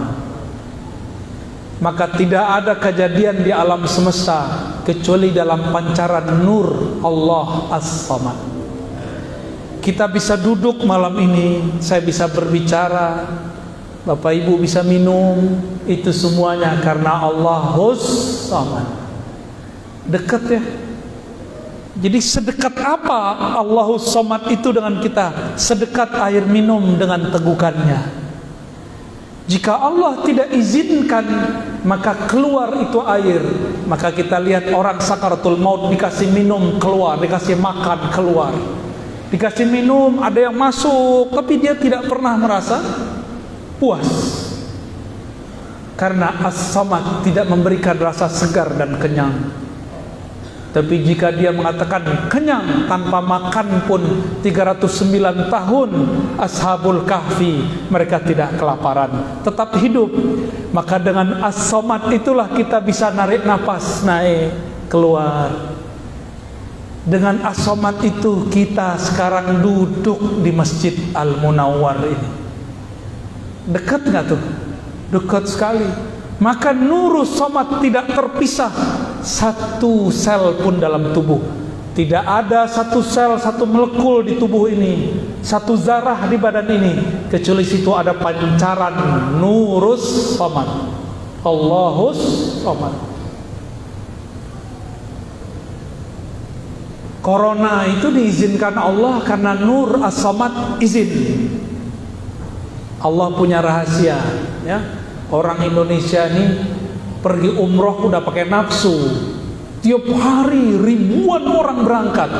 maka 1.82 2.14
tidak 2.14 2.46
ada 2.46 2.78
kejadian 2.78 3.42
di 3.42 3.50
alam 3.50 3.82
semesta 3.82 4.70
kecuali 4.84 5.32
dalam 5.32 5.72
pancaran 5.72 6.44
nur 6.44 7.00
Allah 7.02 7.72
As-Samad 7.74 8.38
kita 9.80 10.08
bisa 10.08 10.36
duduk 10.36 10.84
malam 10.84 11.16
ini 11.20 11.80
saya 11.80 12.00
bisa 12.00 12.28
berbicara 12.30 13.24
Bapak 14.04 14.32
Ibu 14.36 14.60
bisa 14.60 14.84
minum 14.84 15.60
itu 15.88 16.12
semuanya 16.12 16.76
karena 16.84 17.24
Allah 17.24 17.72
Samad 17.96 18.86
dekat 20.04 20.42
ya 20.52 20.62
jadi 21.94 22.18
sedekat 22.18 22.74
apa 22.82 23.54
Allahus 23.54 24.10
Somad 24.10 24.50
itu 24.50 24.74
dengan 24.74 24.98
kita? 24.98 25.54
Sedekat 25.54 26.10
air 26.26 26.42
minum 26.42 26.98
dengan 26.98 27.30
tegukannya. 27.30 28.02
Jika 29.46 29.78
Allah 29.78 30.18
tidak 30.26 30.50
izinkan, 30.50 31.22
maka 31.84 32.26
keluar 32.26 32.80
itu 32.80 32.98
air. 33.04 33.44
Maka 33.84 34.10
kita 34.10 34.40
lihat 34.40 34.72
orang 34.72 34.98
sakaratul 34.98 35.60
maut 35.60 35.92
dikasih 35.92 36.32
minum 36.32 36.80
keluar, 36.80 37.20
dikasih 37.20 37.60
makan 37.60 38.10
keluar. 38.10 38.52
Dikasih 39.28 39.68
minum, 39.68 40.24
ada 40.24 40.48
yang 40.48 40.56
masuk, 40.56 41.32
tapi 41.36 41.60
dia 41.60 41.76
tidak 41.76 42.08
pernah 42.08 42.34
merasa 42.40 42.80
puas. 43.76 44.08
Karena 45.94 46.42
as-samad 46.42 47.22
tidak 47.22 47.46
memberikan 47.46 47.94
rasa 48.00 48.26
segar 48.26 48.72
dan 48.74 48.98
kenyang. 48.98 49.63
Tapi 50.74 51.06
jika 51.06 51.30
dia 51.30 51.54
mengatakan 51.54 52.02
kenyang 52.26 52.90
tanpa 52.90 53.22
makan 53.22 53.86
pun 53.86 54.02
309 54.42 55.46
tahun 55.46 55.90
Ashabul 56.34 57.06
Kahfi 57.06 57.62
mereka 57.86 58.18
tidak 58.18 58.58
kelaparan, 58.58 59.38
tetap 59.46 59.70
hidup. 59.78 60.10
Maka 60.74 60.98
dengan 60.98 61.46
as-somad 61.46 62.10
itulah 62.10 62.50
kita 62.50 62.82
bisa 62.82 63.14
narik 63.14 63.46
nafas 63.46 64.02
naik 64.02 64.50
keluar. 64.90 65.78
Dengan 67.06 67.38
as-somad 67.46 68.02
itu 68.02 68.50
kita 68.50 68.98
sekarang 68.98 69.62
duduk 69.62 70.42
di 70.42 70.50
Masjid 70.50 70.98
Al-Munawwar 71.14 72.02
ini. 72.02 72.30
Dekat 73.70 74.10
nggak 74.10 74.24
tuh? 74.26 74.42
Dekat 75.14 75.46
sekali. 75.46 76.13
Maka 76.42 76.74
nurus 76.74 77.38
somat 77.38 77.78
tidak 77.78 78.10
terpisah 78.10 78.72
satu 79.22 80.10
sel 80.10 80.58
pun 80.58 80.82
dalam 80.82 81.14
tubuh. 81.14 81.40
Tidak 81.94 82.26
ada 82.26 82.66
satu 82.66 82.98
sel, 83.06 83.38
satu 83.38 83.62
molekul 83.70 84.26
di 84.26 84.34
tubuh 84.34 84.66
ini, 84.66 85.14
satu 85.46 85.78
zarah 85.78 86.26
di 86.26 86.34
badan 86.34 86.66
ini, 86.66 86.92
kecuali 87.30 87.62
situ 87.62 87.94
ada 87.94 88.18
pancaran 88.18 88.98
nurus 89.38 90.34
somad. 90.34 90.66
Allahus 91.46 92.18
somad. 92.66 92.98
Corona 97.22 97.86
itu 97.88 98.10
diizinkan 98.10 98.74
Allah 98.74 99.22
karena 99.22 99.54
nur 99.56 100.02
as-samad 100.02 100.82
izin. 100.82 101.08
Allah 102.98 103.32
punya 103.38 103.62
rahasia, 103.62 104.18
ya. 104.66 105.03
Orang 105.34 105.66
Indonesia 105.66 106.30
ini 106.30 106.46
pergi 107.18 107.58
umroh 107.58 108.06
udah 108.06 108.22
pakai 108.22 108.46
nafsu. 108.46 108.94
Tiap 109.82 110.06
hari 110.14 110.78
ribuan 110.78 111.42
orang 111.50 111.82
berangkat. 111.82 112.30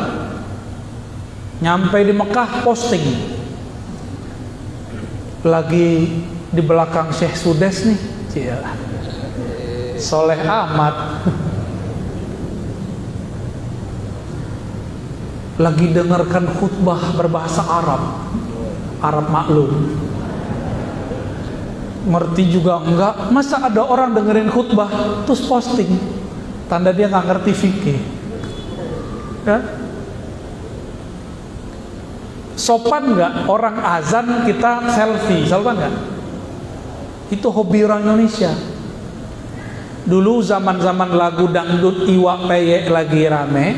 Nyampe 1.58 1.98
di 2.06 2.14
Mekah 2.14 2.62
posting. 2.62 3.02
Lagi 5.42 6.22
di 6.54 6.62
belakang 6.62 7.10
Syekh 7.10 7.34
Sudes 7.34 7.82
nih. 7.82 7.98
Cia. 8.30 8.62
Soleh 9.98 10.38
Ahmad. 10.46 11.26
Lagi 15.58 15.86
dengarkan 15.90 16.46
khutbah 16.62 17.10
berbahasa 17.18 17.62
Arab. 17.66 18.02
Arab 19.02 19.26
maklum 19.34 20.03
ngerti 22.04 22.52
juga 22.52 22.80
enggak? 22.84 23.32
Masa 23.32 23.64
ada 23.64 23.80
orang 23.84 24.12
dengerin 24.12 24.52
khutbah 24.52 24.88
terus 25.24 25.44
posting? 25.48 25.88
Tanda 26.68 26.92
dia 26.92 27.08
nggak 27.08 27.26
ngerti 27.28 27.52
fikih. 27.52 27.98
Ya? 29.44 29.58
Sopan 32.54 33.12
nggak? 33.16 33.48
Orang 33.48 33.76
azan 33.80 34.44
kita 34.48 34.88
selfie. 34.92 35.48
Sopan 35.48 35.76
nggak? 35.80 35.94
Itu 37.32 37.48
hobi 37.48 37.84
orang 37.84 38.04
Indonesia. 38.04 38.52
Dulu 40.04 40.44
zaman-zaman 40.44 41.16
lagu 41.16 41.48
dangdut 41.48 42.04
iwak 42.04 42.44
peyek 42.44 42.92
lagi 42.92 43.24
rame. 43.24 43.68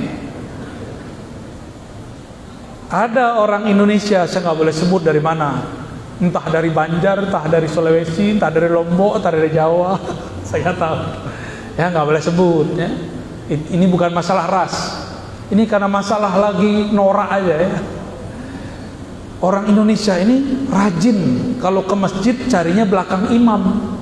Ada 2.87 3.43
orang 3.43 3.67
Indonesia 3.67 4.27
saya 4.31 4.47
nggak 4.47 4.59
boleh 4.59 4.75
sebut 4.75 5.03
dari 5.03 5.19
mana 5.19 5.86
entah 6.17 6.47
dari 6.49 6.73
Banjar, 6.73 7.29
entah 7.29 7.45
dari 7.45 7.69
Sulawesi, 7.69 8.37
entah 8.37 8.49
dari 8.49 8.73
Lombok, 8.73 9.21
entah 9.21 9.33
dari 9.33 9.53
Jawa, 9.53 10.01
saya 10.49 10.73
tahu. 10.73 10.99
Ya 11.77 11.93
nggak 11.93 12.07
boleh 12.09 12.23
sebut. 12.25 12.67
Ya. 12.77 12.89
Ini 13.53 13.85
bukan 13.87 14.11
masalah 14.11 14.49
ras. 14.49 14.75
Ini 15.53 15.63
karena 15.71 15.87
masalah 15.87 16.35
lagi 16.35 16.91
norak 16.91 17.31
aja 17.31 17.55
ya. 17.63 17.73
Orang 19.39 19.69
Indonesia 19.69 20.17
ini 20.17 20.67
rajin 20.73 21.19
kalau 21.61 21.85
ke 21.85 21.95
masjid 21.95 22.35
carinya 22.49 22.89
belakang 22.89 23.31
imam. 23.31 23.93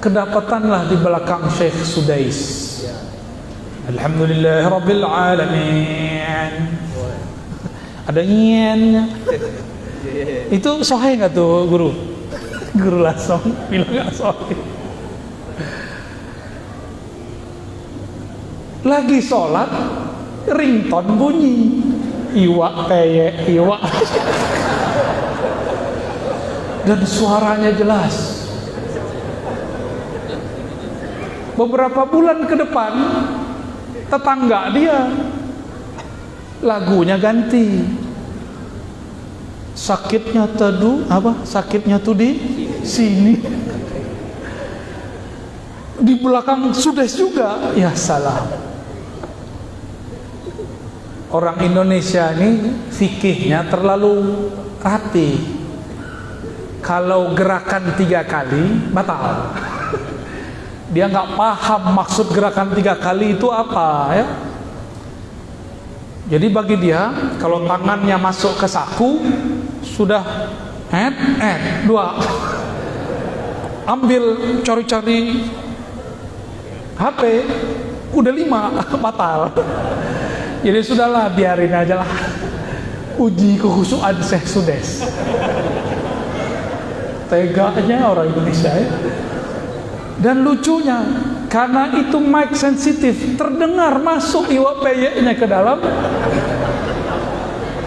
Kedapatanlah 0.00 0.88
di 0.88 0.96
belakang 0.96 1.44
Syekh 1.52 1.76
Sudais. 1.84 2.40
Alhamdulillah 3.84 4.64
Rabbil 4.64 5.04
Alamin. 5.04 6.52
Ada 8.08 8.24
nyiannya. 8.24 9.04
Itu 10.50 10.82
sohe 10.82 11.14
nggak 11.16 11.32
tuh 11.32 11.66
guru? 11.70 11.90
Guru 12.74 12.98
langsung 13.02 13.42
bilang 13.70 13.90
nggak 13.90 14.10
sohe. 14.14 14.54
Lagi 18.80 19.18
sholat, 19.20 19.70
rington 20.48 21.06
bunyi. 21.20 21.58
Iwa 22.30 22.86
peye, 22.86 23.34
iwa. 23.50 23.76
Dan 26.86 27.00
suaranya 27.04 27.74
jelas. 27.76 28.14
Beberapa 31.58 32.08
bulan 32.08 32.48
ke 32.48 32.56
depan, 32.56 32.92
tetangga 34.08 34.72
dia 34.72 35.12
lagunya 36.64 37.20
ganti 37.20 37.84
sakitnya 39.80 40.44
tadu 40.52 41.08
apa? 41.08 41.40
Sakitnya 41.48 41.96
tuh 41.96 42.12
di 42.12 42.36
sini. 42.84 43.40
Di 46.00 46.14
belakang 46.20 46.68
sudes 46.76 47.16
juga. 47.16 47.72
Ya 47.72 47.96
salah 47.96 48.68
orang 51.30 51.62
Indonesia 51.62 52.34
ini 52.34 52.74
fikihnya 52.90 53.70
terlalu 53.70 54.50
rapi. 54.82 55.58
Kalau 56.80 57.36
gerakan 57.36 57.94
tiga 57.94 58.26
kali 58.26 58.90
batal. 58.90 59.54
Dia 60.90 61.06
nggak 61.06 61.38
paham 61.38 61.82
maksud 61.94 62.34
gerakan 62.34 62.74
tiga 62.74 62.98
kali 62.98 63.38
itu 63.38 63.46
apa 63.46 63.88
ya. 64.16 64.26
Jadi 66.30 66.46
bagi 66.50 66.76
dia 66.78 67.10
kalau 67.38 67.66
tangannya 67.66 68.14
masuk 68.18 68.58
ke 68.58 68.66
saku 68.66 69.22
sudah 69.82 70.22
head 70.90 71.14
head 71.38 71.86
dua. 71.86 72.18
Ambil 73.88 74.22
cari-cari 74.62 75.50
HP 76.94 77.20
udah 78.12 78.32
lima 78.34 78.62
batal. 79.04 79.50
Jadi 80.60 80.80
sudahlah 80.84 81.32
biarin 81.32 81.72
aja 81.72 82.04
lah. 82.04 82.10
Uji 83.16 83.56
kehusuan 83.56 84.16
Syekh 84.20 84.46
Sudes. 84.48 85.04
Tegaknya 87.28 88.04
orang 88.04 88.28
Indonesia 88.32 88.72
ya. 88.72 88.88
Dan 90.20 90.44
lucunya 90.44 91.00
karena 91.48 91.96
itu 91.96 92.20
mic 92.20 92.52
sensitif 92.52 93.16
terdengar 93.40 93.96
masuk 94.04 94.52
iwak 94.52 94.84
peyeknya 94.84 95.32
ke 95.32 95.48
dalam 95.48 95.80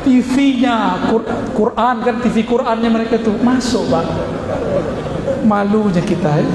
TV-nya 0.04 1.08
Quran 1.56 1.96
kan 2.04 2.16
TV 2.22 2.44
Qurannya 2.44 2.90
mereka 2.92 3.18
tuh 3.18 3.36
masuk 3.40 3.88
bang. 3.90 4.08
Malunya 5.44 6.04
kita 6.04 6.40
ya. 6.40 6.48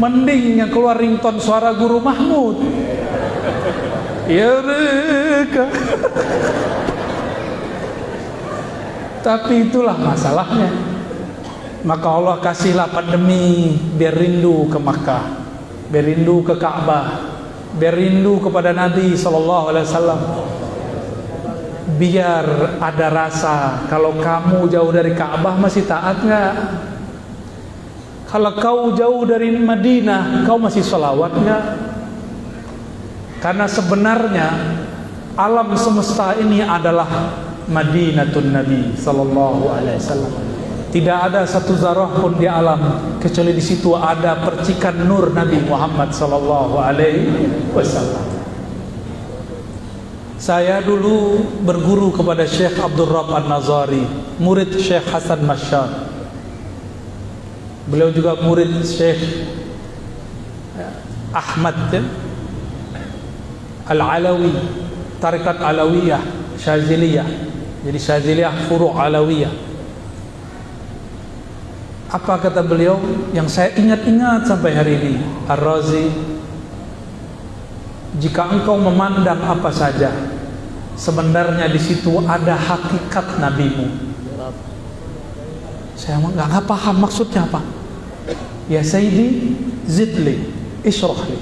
mending 0.00 0.56
yang 0.56 0.72
keluar 0.72 0.96
ringtone 0.96 1.36
suara 1.36 1.76
guru 1.76 2.00
Mahmud. 2.00 2.56
Ya 4.24 4.60
mereka. 4.64 5.68
Tapi 9.20 9.68
itulah 9.68 10.00
masalahnya. 10.00 10.72
Maka 11.84 12.08
Allah 12.08 12.36
kasihlah 12.40 12.88
pandemi 12.92 13.76
biar 13.96 14.12
rindu 14.16 14.68
ke 14.68 14.76
Makkah 14.76 15.50
biar 15.90 16.06
rindu 16.06 16.46
ke 16.46 16.54
Ka'bah 16.54 17.29
berindu 17.76 18.42
kepada 18.42 18.74
Nabi 18.74 19.14
Sallallahu 19.14 19.64
Alaihi 19.70 19.86
Wasallam. 19.86 20.20
Biar 22.00 22.46
ada 22.80 23.06
rasa 23.12 23.84
kalau 23.92 24.16
kamu 24.16 24.72
jauh 24.72 24.88
dari 24.88 25.12
Ka'bah 25.12 25.60
masih 25.60 25.84
taat 25.84 26.24
nggak? 26.24 26.54
Kalau 28.30 28.52
kau 28.56 28.94
jauh 28.94 29.22
dari 29.26 29.52
Madinah 29.58 30.46
kau 30.48 30.56
masih 30.56 30.80
salawat 30.80 31.34
nggak? 31.34 31.64
Karena 33.44 33.66
sebenarnya 33.68 34.48
alam 35.36 35.76
semesta 35.76 36.34
ini 36.40 36.64
adalah 36.64 37.36
Madinatun 37.68 38.48
Nabi 38.48 38.96
Sallallahu 38.96 39.62
Alaihi 39.70 39.98
Wasallam 40.00 40.49
Tidak 40.90 41.18
ada 41.30 41.46
satu 41.46 41.78
zarah 41.78 42.10
pun 42.18 42.34
di 42.34 42.50
alam 42.50 42.98
kecuali 43.22 43.54
di 43.54 43.62
situ 43.62 43.94
ada 43.94 44.42
percikan 44.42 44.98
nur 45.06 45.30
Nabi 45.30 45.62
Muhammad 45.62 46.10
sallallahu 46.10 46.74
alaihi 46.82 47.70
wasallam. 47.70 48.26
Saya 50.34 50.82
dulu 50.82 51.46
berguru 51.62 52.10
kepada 52.10 52.42
Syekh 52.42 52.74
Abdul 52.82 53.06
Rabb 53.06 53.30
An-Nazari, 53.38 54.02
murid 54.42 54.74
Syekh 54.82 55.06
Hasan 55.14 55.46
Masyar. 55.46 56.10
Beliau 57.86 58.10
juga 58.10 58.34
murid 58.42 58.82
Syekh 58.82 59.46
Ahmad 61.30 61.76
ya? 61.94 62.02
Al-Alawi, 63.94 64.54
Tarikat 65.22 65.62
Alawiyah, 65.62 66.22
Syaziliyah. 66.58 67.26
Jadi 67.86 67.98
Syaziliyah 67.98 68.66
furu' 68.66 68.90
Alawiyah. 68.90 69.69
Apa 72.10 72.42
kata 72.42 72.66
beliau 72.66 72.98
yang 73.30 73.46
saya 73.46 73.70
ingat-ingat 73.78 74.42
sampai 74.42 74.74
hari 74.74 74.98
ini? 74.98 75.14
Ar-Razi 75.46 76.10
Jika 78.18 78.50
engkau 78.50 78.74
memandang 78.74 79.38
apa 79.46 79.70
saja 79.70 80.10
Sebenarnya 80.98 81.64
di 81.70 81.80
situ 81.80 82.12
ada 82.28 82.52
hakikat 82.52 83.40
nabimu. 83.40 83.88
Saya 85.96 86.20
nggak 86.20 86.68
paham 86.68 87.00
maksudnya 87.00 87.48
apa. 87.48 87.64
Ya 88.68 88.84
Sayyidi 88.84 89.56
Zidli 89.88 90.44
Isrohli. 90.84 91.40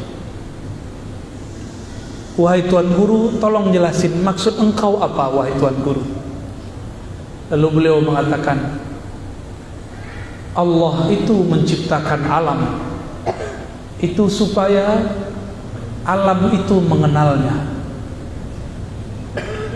Wahai 2.38 2.70
Tuan 2.70 2.86
Guru 2.94 3.34
Tolong 3.42 3.74
jelasin 3.74 4.22
maksud 4.22 4.62
engkau 4.62 5.02
apa 5.02 5.26
Wahai 5.26 5.50
Tuan 5.58 5.74
Guru. 5.82 6.06
Lalu 7.50 7.66
beliau 7.74 7.98
mengatakan 7.98 8.78
Allah 10.56 11.12
itu 11.12 11.44
menciptakan 11.44 12.20
alam. 12.24 12.60
Itu 13.98 14.30
supaya 14.30 15.10
alam 16.06 16.40
itu 16.54 16.76
mengenalnya. 16.80 17.76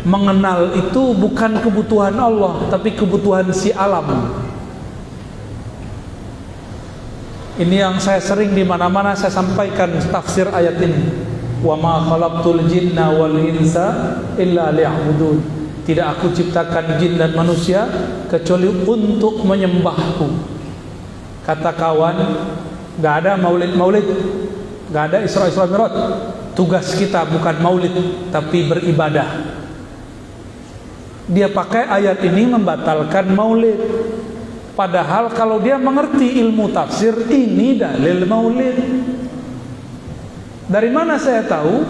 Mengenal 0.03 0.75
itu 0.75 1.15
bukan 1.15 1.63
kebutuhan 1.63 2.17
Allah 2.19 2.67
tapi 2.73 2.95
kebutuhan 2.97 3.51
si 3.55 3.71
alam. 3.71 4.35
Ini 7.53 7.85
yang 7.85 8.01
saya 8.01 8.19
sering 8.19 8.57
di 8.57 8.65
mana-mana 8.65 9.13
saya 9.13 9.31
sampaikan 9.31 9.93
tafsir 10.09 10.49
ayat 10.49 10.81
ini. 10.83 11.31
Wa 11.63 11.79
ma 11.79 12.03
khalaqtul 12.03 12.67
jinna 12.67 13.15
wal 13.15 13.39
insa 13.39 14.19
illa 14.35 14.75
liya'budun. 14.75 15.39
Tidak 15.87 16.07
aku 16.07 16.35
ciptakan 16.35 16.99
jin 16.99 17.19
dan 17.19 17.35
manusia 17.35 17.87
kecuali 18.27 18.71
untuk 18.71 19.43
menyembahku 19.43 20.53
kata 21.43 21.71
kawan 21.75 22.17
nggak 22.99 23.15
ada 23.25 23.33
maulid 23.39 23.73
maulid. 23.75 24.07
Nggak 24.93 25.05
ada 25.09 25.19
Isra 25.25 25.49
Isra 25.49 25.67
Mi'raj. 25.67 25.95
Tugas 26.53 26.93
kita 26.93 27.25
bukan 27.25 27.57
maulid 27.65 27.95
tapi 28.29 28.69
beribadah. 28.69 29.29
Dia 31.33 31.49
pakai 31.49 31.89
ayat 31.89 32.21
ini 32.29 32.45
membatalkan 32.45 33.33
maulid. 33.33 33.79
Padahal 34.73 35.33
kalau 35.33 35.61
dia 35.61 35.77
mengerti 35.77 36.41
ilmu 36.41 36.73
tafsir 36.73 37.13
ini 37.29 37.81
dalil 37.81 38.25
maulid. 38.29 38.77
Dari 40.69 40.91
mana 40.93 41.17
saya 41.21 41.45
tahu? 41.45 41.85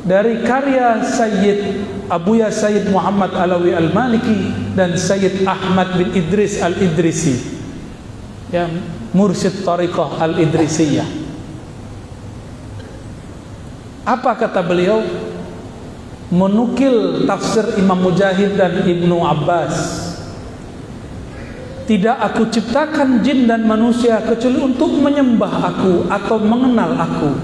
Dari 0.00 0.40
karya 0.42 1.04
Sayyid 1.04 1.60
Abuya 2.08 2.48
Sayyid 2.48 2.88
Muhammad 2.88 3.36
Alawi 3.36 3.76
Al-Maliki 3.76 4.72
dan 4.72 4.96
Sayyid 4.96 5.44
Ahmad 5.44 5.92
bin 5.92 6.08
Idris 6.16 6.56
Al-Idrisi 6.56 7.59
ya 8.50 8.66
mursyid 9.14 9.62
tariqah 9.62 10.18
al-idrisiyah. 10.18 11.06
Apa 14.06 14.34
kata 14.34 14.60
beliau? 14.62 15.02
Menukil 16.30 17.26
tafsir 17.26 17.74
Imam 17.74 17.98
Mujahid 17.98 18.54
dan 18.54 18.86
Ibnu 18.86 19.18
Abbas. 19.26 19.74
Tidak 21.90 22.22
aku 22.22 22.46
ciptakan 22.54 23.18
jin 23.26 23.50
dan 23.50 23.66
manusia 23.66 24.22
kecuali 24.22 24.62
untuk 24.62 24.94
menyembah 24.94 25.74
aku 25.74 26.06
atau 26.06 26.38
mengenal 26.38 26.94
aku. 26.94 27.34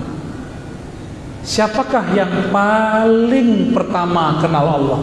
Siapakah 1.42 2.14
yang 2.14 2.30
paling 2.54 3.74
pertama 3.74 4.38
kenal 4.38 4.66
Allah? 4.70 5.02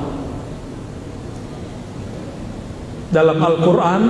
Dalam 3.12 3.36
Al-Quran 3.36 4.04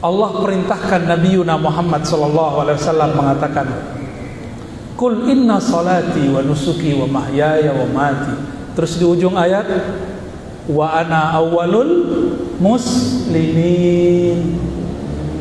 Allah 0.00 0.32
perintahkan 0.32 1.04
Nabi 1.04 1.36
Yuna 1.36 1.60
Muhammad 1.60 2.08
sallallahu 2.08 2.64
alaihi 2.64 2.80
wasallam 2.80 3.10
mengatakan 3.12 3.68
Kul 4.96 5.28
inna 5.28 5.60
salati 5.60 6.24
wa 6.32 6.40
nusuki 6.40 6.96
wa 6.96 7.20
mahyaya 7.20 7.76
wa 7.76 7.84
mati 7.92 8.32
Terus 8.72 8.96
di 8.96 9.04
ujung 9.04 9.36
ayat 9.36 9.68
Wa 10.70 11.04
ana 11.04 11.36
awalul 11.36 11.92
muslimin. 12.60 14.56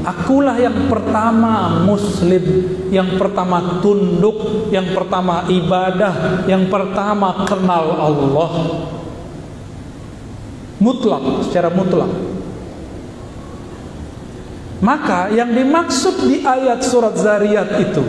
Akulah 0.03 0.59
yang 0.59 0.91
pertama 0.91 1.79
muslim 1.87 2.43
Yang 2.91 3.15
pertama 3.15 3.79
tunduk 3.79 4.67
Yang 4.75 4.91
pertama 4.91 5.47
ibadah 5.47 6.43
Yang 6.51 6.67
pertama 6.67 7.47
kenal 7.47 7.95
Allah. 7.95 8.51
Mutlak, 10.83 11.47
secara 11.47 11.67
mutlak 11.71 12.38
maka 14.79 15.27
yang 15.31 15.51
dimaksud 15.51 16.23
di 16.23 16.39
ayat 16.39 16.79
surat 16.79 17.15
Zariyat 17.19 17.69
itu 17.83 18.03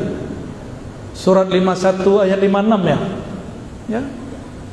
Surat 1.10 1.50
51 1.50 2.24
ayat 2.24 2.38
56 2.38 2.86
ya 2.86 2.98
Ya 3.90 4.02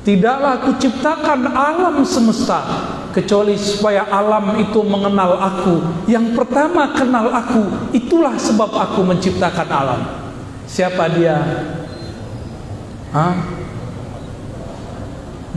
Tidaklah 0.05 0.63
aku 0.63 0.71
ciptakan 0.79 1.51
alam 1.51 2.05
semesta 2.05 2.61
Kecuali 3.11 3.57
supaya 3.57 4.05
alam 4.07 4.55
itu 4.61 4.79
mengenal 4.85 5.41
aku 5.41 6.05
Yang 6.05 6.37
pertama 6.37 6.93
kenal 6.93 7.33
aku 7.33 7.91
Itulah 7.91 8.37
sebab 8.37 8.71
aku 8.71 9.01
menciptakan 9.01 9.67
alam 9.67 10.01
Siapa 10.69 11.09
dia? 11.17 11.41
Hah? 13.09 13.35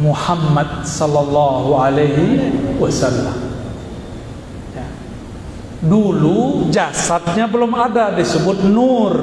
Muhammad 0.00 0.88
sallallahu 0.88 1.76
alaihi 1.76 2.48
wasallam 2.80 3.49
Dulu 5.80 6.68
jasadnya 6.68 7.48
belum 7.48 7.72
ada 7.72 8.12
disebut 8.12 8.68
nur. 8.68 9.16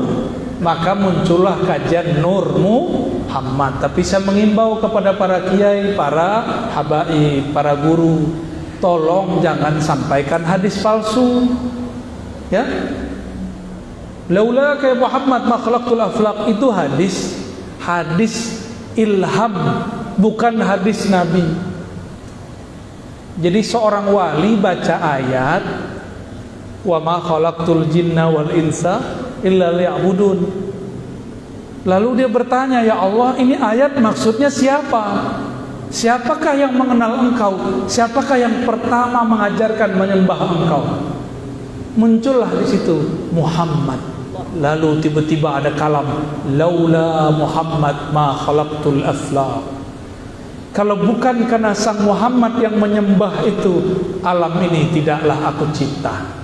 Maka 0.57 0.97
muncullah 0.97 1.61
kajian 1.61 2.17
Nur 2.17 2.57
Muhammad. 2.57 3.77
Tapi 3.77 4.01
saya 4.01 4.25
mengimbau 4.25 4.81
kepada 4.81 5.13
para 5.13 5.53
kiai, 5.53 5.93
para 5.93 6.41
habai, 6.73 7.53
para 7.53 7.77
guru 7.77 8.47
Tolong 8.77 9.41
jangan 9.41 9.81
sampaikan 9.81 10.45
hadis 10.45 10.77
palsu. 10.81 11.49
Ya? 12.53 12.65
Laula 14.29 14.77
kayak 14.77 15.01
Muhammad 15.01 15.49
makhlukul 15.49 16.01
aflaq 16.01 16.49
itu 16.49 16.67
hadis. 16.69 17.15
Hadis 17.81 18.65
ilham 18.97 19.53
Bukan 20.17 20.57
hadis 20.61 21.05
Nabi. 21.13 21.45
Jadi 23.37 23.61
seorang 23.61 24.09
wali 24.09 24.57
baca 24.57 24.97
ayat 24.97 25.86
wa 26.87 27.03
ma 27.03 27.19
khalaqtul 27.19 27.83
jinna 27.91 28.31
wal 28.31 28.47
insa 28.55 29.03
illa 29.43 29.75
liya'budun. 29.75 30.39
Lalu 31.83 32.23
dia 32.23 32.29
bertanya 32.31 32.79
ya 32.83 32.95
Allah 32.99 33.35
ini 33.39 33.59
ayat 33.59 33.99
maksudnya 33.99 34.47
siapa? 34.47 35.35
Siapakah 35.87 36.55
yang 36.55 36.75
mengenal 36.75 37.27
engkau? 37.27 37.55
Siapakah 37.87 38.35
yang 38.35 38.67
pertama 38.67 39.23
mengajarkan 39.23 39.95
menyembah 39.95 40.39
engkau? 40.51 40.83
Muncullah 41.95 42.51
di 42.59 42.65
situ 42.67 43.27
Muhammad. 43.31 43.99
Lalu 44.59 44.99
tiba-tiba 44.99 45.63
ada 45.63 45.71
kalam 45.75 46.07
laula 46.59 47.31
Muhammad 47.31 48.11
ma 48.11 48.35
khalaqtul 48.35 49.07
aflaq. 49.07 49.63
Kalau 50.75 50.93
bukan 50.99 51.47
karena 51.47 51.71
sang 51.71 52.03
Muhammad 52.03 52.59
yang 52.61 52.75
menyembah 52.77 53.47
itu 53.47 53.81
alam 54.21 54.59
ini 54.61 54.93
tidaklah 54.93 55.39
aku 55.49 55.71
cipta 55.73 56.36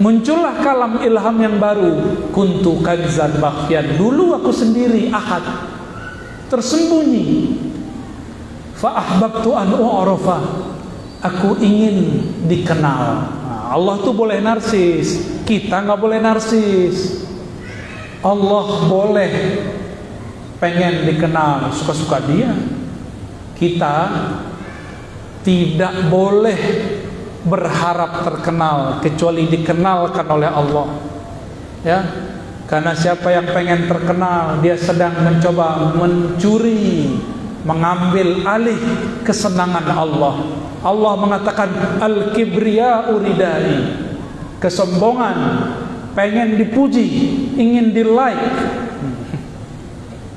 muncullah 0.00 0.64
kalam 0.64 0.98
ilham 1.04 1.36
yang 1.38 1.56
baru. 1.60 1.92
Kuntu 2.34 2.80
kanzan 2.80 3.38
bakhyan. 3.38 4.00
Dulu 4.00 4.34
aku 4.40 4.50
sendiri 4.50 5.12
ahad. 5.12 5.44
Tersembunyi. 6.50 7.54
Fa 8.74 8.96
ahbabtu 8.96 9.52
an 9.54 9.76
u'rafa. 9.76 10.38
Aku 11.20 11.60
ingin 11.60 12.24
dikenal. 12.48 13.28
Nah, 13.44 13.76
Allah 13.76 14.00
tuh 14.00 14.16
boleh 14.16 14.40
narsis. 14.40 15.44
Kita 15.44 15.84
nggak 15.84 16.00
boleh 16.00 16.18
narsis. 16.18 17.28
Allah 18.24 18.66
boleh 18.88 19.32
pengen 20.56 21.04
dikenal. 21.04 21.68
Suka-suka 21.76 22.24
dia. 22.24 22.56
Kita 23.60 24.08
tidak 25.44 26.08
boleh 26.08 26.60
berharap 27.44 28.20
terkenal 28.26 29.00
kecuali 29.00 29.48
dikenalkan 29.48 30.26
oleh 30.28 30.50
Allah. 30.50 30.86
Ya 31.80 32.00
karena 32.68 32.94
siapa 32.94 33.34
yang 33.34 33.50
pengen 33.50 33.90
terkenal 33.90 34.62
dia 34.62 34.78
sedang 34.78 35.10
mencoba 35.26 35.90
mencuri 35.96 37.18
mengambil 37.66 38.46
alih 38.46 38.78
kesenangan 39.26 39.90
Allah. 39.90 40.34
Allah 40.80 41.12
mengatakan 41.18 41.68
al-kibriya 42.00 43.10
uridai 43.12 44.00
kesombongan 44.62 45.36
pengen 46.14 46.56
dipuji 46.56 47.04
ingin 47.58 47.90
di 47.90 48.04
like 48.04 48.48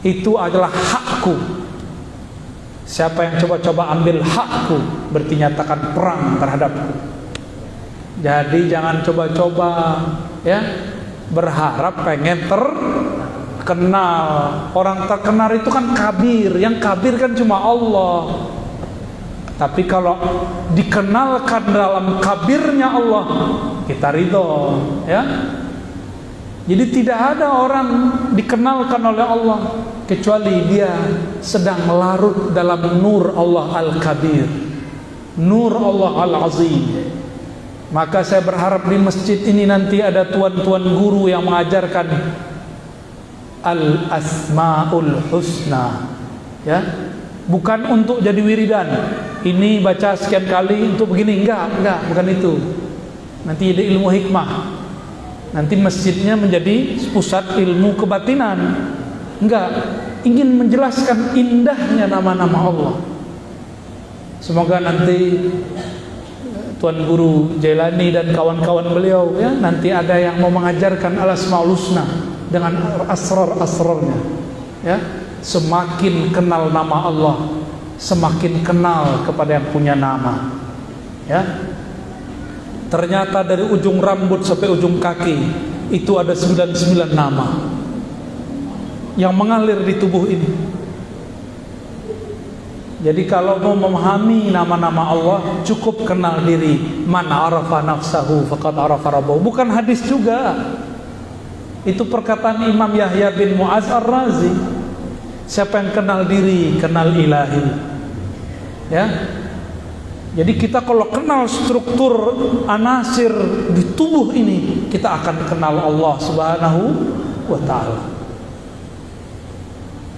itu 0.04 0.36
adalah 0.36 0.72
hakku. 0.72 1.38
Siapa 2.84 3.30
yang 3.30 3.36
coba-coba 3.40 3.94
ambil 3.96 4.20
hakku 4.26 5.03
berarti 5.14 5.38
nyatakan 5.38 5.80
perang 5.94 6.42
terhadapku. 6.42 6.94
Jadi 8.26 8.60
jangan 8.68 9.06
coba-coba 9.06 9.70
ya. 10.42 10.60
Berharap 11.30 12.02
pengen 12.02 12.50
terkenal. 12.50 14.26
Orang 14.74 15.06
terkenal 15.06 15.50
itu 15.54 15.70
kan 15.70 15.94
kabir. 15.94 16.58
Yang 16.58 16.82
kabir 16.82 17.14
kan 17.22 17.38
cuma 17.38 17.62
Allah. 17.62 18.50
Tapi 19.54 19.86
kalau 19.86 20.18
dikenalkan 20.74 21.70
dalam 21.70 22.18
kabirnya 22.18 22.90
Allah 22.90 23.26
kita 23.86 24.10
ridho 24.10 24.82
ya. 25.06 25.22
Jadi 26.64 26.84
tidak 26.96 27.20
ada 27.36 27.60
orang 27.60 27.88
dikenalkan 28.40 29.04
oleh 29.04 29.26
Allah 29.28 29.60
kecuali 30.08 30.64
dia 30.72 30.96
sedang 31.44 31.92
larut 31.92 32.56
dalam 32.56 33.04
nur 33.04 33.36
Allah 33.36 33.84
Al-Kabir. 33.84 34.73
Nur 35.40 35.74
Allah 35.74 36.12
Al-Azim. 36.30 37.10
Maka 37.94 38.26
saya 38.26 38.42
berharap 38.42 38.90
di 38.90 38.98
masjid 38.98 39.38
ini 39.46 39.70
nanti 39.70 40.02
ada 40.02 40.26
tuan-tuan 40.26 40.82
guru 40.98 41.30
yang 41.30 41.46
mengajarkan 41.46 42.10
Al-Asmaul 43.62 45.30
Husna. 45.30 46.10
Ya. 46.66 46.82
Bukan 47.44 47.86
untuk 47.92 48.24
jadi 48.24 48.40
wiridan. 48.40 48.88
Ini 49.44 49.84
baca 49.84 50.16
sekian 50.16 50.48
kali 50.48 50.96
untuk 50.96 51.12
begini 51.12 51.44
enggak, 51.44 51.70
enggak, 51.76 52.00
bukan 52.08 52.28
itu. 52.32 52.54
Nanti 53.44 53.76
ada 53.76 53.84
ilmu 53.84 54.08
hikmah 54.08 54.50
nanti 55.54 55.78
masjidnya 55.78 56.34
menjadi 56.34 56.98
pusat 57.14 57.62
ilmu 57.62 57.94
kebatinan 57.94 58.58
enggak 59.38 59.70
ingin 60.26 60.50
menjelaskan 60.58 61.38
indahnya 61.38 62.10
nama-nama 62.10 62.74
Allah 62.74 62.94
semoga 64.44 64.84
nanti 64.84 65.40
Tuan 66.84 67.00
Guru 67.08 67.56
Jailani 67.64 68.12
dan 68.12 68.36
kawan-kawan 68.36 68.92
beliau 68.92 69.40
ya 69.40 69.56
nanti 69.56 69.88
ada 69.88 70.20
yang 70.20 70.44
mau 70.44 70.52
mengajarkan 70.52 71.16
al 71.16 71.32
asmaul 71.32 71.72
husna 71.72 72.04
dengan 72.52 73.08
asrar-asrarnya 73.08 74.18
ya 74.84 75.00
semakin 75.40 76.36
kenal 76.36 76.68
nama 76.76 77.08
Allah 77.08 77.38
semakin 77.96 78.68
kenal 78.68 79.24
kepada 79.24 79.64
yang 79.64 79.68
punya 79.72 79.96
nama 79.96 80.52
ya 81.24 81.72
Ternyata 82.94 83.42
dari 83.42 83.66
ujung 83.66 83.98
rambut 83.98 84.46
sampai 84.46 84.70
ujung 84.70 85.02
kaki 85.02 85.34
itu 85.90 86.14
ada 86.14 86.38
99 86.38 87.10
nama 87.10 87.58
yang 89.18 89.34
mengalir 89.34 89.82
di 89.82 89.98
tubuh 89.98 90.30
ini. 90.30 90.46
Jadi 93.04 93.28
kalau 93.28 93.60
mau 93.60 93.76
memahami 93.76 94.48
nama-nama 94.48 95.12
Allah 95.12 95.40
cukup 95.68 96.08
kenal 96.08 96.40
diri. 96.40 97.04
Man 97.04 97.28
arafa 97.28 97.84
nafsahu 97.84 98.48
faqad 98.48 98.80
arafa 98.80 99.20
rabbahu. 99.20 99.44
Bukan 99.44 99.68
hadis 99.68 100.00
juga. 100.08 100.56
Itu 101.84 102.08
perkataan 102.08 102.64
Imam 102.72 102.88
Yahya 102.96 103.36
bin 103.36 103.60
Muaz 103.60 103.92
Ar-Razi. 103.92 104.56
Siapa 105.44 105.84
yang 105.84 105.92
kenal 105.92 106.24
diri, 106.24 106.80
kenal 106.80 107.12
ilahi. 107.12 107.92
Ya, 108.88 109.06
jadi 110.34 110.50
kita 110.58 110.82
kalau 110.82 111.14
kenal 111.14 111.46
struktur 111.46 112.34
anasir 112.66 113.30
di 113.70 113.86
tubuh 113.94 114.34
ini, 114.34 114.90
kita 114.90 115.22
akan 115.22 115.46
kenal 115.46 115.78
Allah 115.78 116.16
Subhanahu 116.18 116.82
wa 117.46 117.60
taala. 117.70 118.02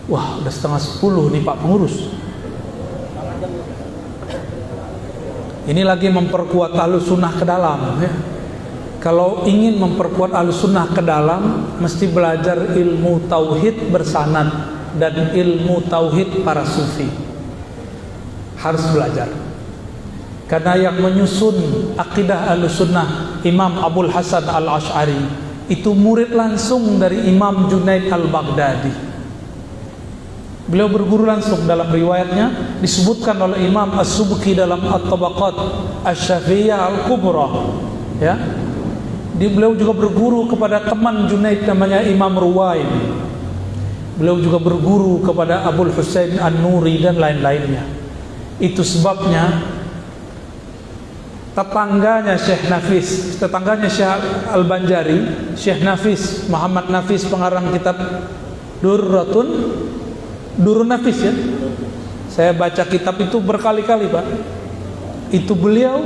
Wah, 0.08 0.40
udah 0.40 0.54
setengah 0.54 0.80
sepuluh 0.80 1.28
nih 1.36 1.44
Pak 1.44 1.60
Pengurus. 1.60 2.14
Ini 5.66 5.82
lagi 5.82 6.14
memperkuat 6.14 6.78
alus 6.78 7.10
sunnah 7.10 7.34
ke 7.34 7.46
dalam 7.46 7.98
ya. 7.98 8.14
Kalau 9.02 9.46
ingin 9.46 9.78
memperkuat 9.78 10.34
alus 10.34 10.66
sunnah 10.66 10.90
ke 10.94 11.02
dalam, 11.02 11.74
mesti 11.78 12.10
belajar 12.10 12.74
ilmu 12.74 13.30
tauhid 13.30 13.94
bersanad 13.94 14.50
dan 14.98 15.34
ilmu 15.34 15.86
tauhid 15.86 16.42
para 16.42 16.66
sufi. 16.66 17.06
Harus 18.62 18.86
belajar. 18.94 19.30
Karena 20.46 20.78
yang 20.78 21.02
menyusun 21.02 21.58
akidah 21.98 22.54
al-sunnah 22.54 23.42
Imam 23.42 23.82
Abdul 23.82 24.14
Hasan 24.14 24.46
al-Ash'ari 24.46 25.18
Itu 25.66 25.98
murid 25.98 26.38
langsung 26.38 27.02
dari 27.02 27.26
Imam 27.26 27.66
Junaid 27.66 28.14
al-Baghdadi 28.14 29.15
Beliau 30.66 30.90
berguru 30.90 31.30
langsung 31.30 31.70
dalam 31.70 31.94
riwayatnya 31.94 32.78
Disebutkan 32.82 33.38
oleh 33.38 33.70
Imam 33.70 33.94
As-Subki 33.94 34.58
dalam 34.58 34.82
At-Tabaqat 34.82 35.56
As-Syafiyah 36.02 36.80
Al-Kubra. 36.90 37.48
Ya. 38.18 38.34
Di 39.36 39.52
beliau 39.52 39.76
juga 39.78 39.94
berguru 39.94 40.48
kepada 40.48 40.82
teman 40.82 41.28
Junaid 41.28 41.68
namanya 41.68 42.02
Imam 42.02 42.34
Ruwain 42.34 42.88
Beliau 44.16 44.40
juga 44.40 44.64
berguru 44.64 45.20
kepada 45.20 45.68
Abdul 45.68 45.92
Husain 45.92 46.40
An-Nuri 46.40 47.04
dan 47.04 47.20
lain-lainnya. 47.20 47.84
Itu 48.64 48.80
sebabnya 48.80 49.60
tetangganya 51.52 52.40
Syekh 52.40 52.72
Nafis, 52.72 53.36
tetangganya 53.36 53.92
Syekh 53.92 54.24
Al-Banjari, 54.56 55.52
Syekh 55.60 55.84
Nafis, 55.84 56.48
Muhammad 56.48 56.88
Nafis 56.88 57.28
pengarang 57.28 57.76
kitab 57.76 58.00
Durratun 58.80 59.48
Durun 60.56 60.88
Nafis 60.92 61.20
ya. 61.20 61.34
Saya 62.32 62.52
baca 62.52 62.84
kitab 62.84 63.16
itu 63.20 63.40
berkali-kali, 63.40 64.12
Pak. 64.12 64.26
Itu 65.32 65.56
beliau 65.56 66.04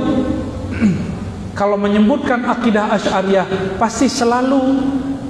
kalau 1.58 1.74
menyebutkan 1.74 2.46
akidah 2.46 2.90
Asy'ariyah 2.94 3.76
pasti 3.78 4.06
selalu 4.06 4.78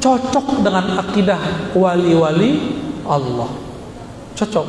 cocok 0.01 0.65
dengan 0.65 1.01
akidah 1.01 1.73
wali-wali 1.77 2.81
Allah. 3.05 3.51
Cocok. 4.37 4.67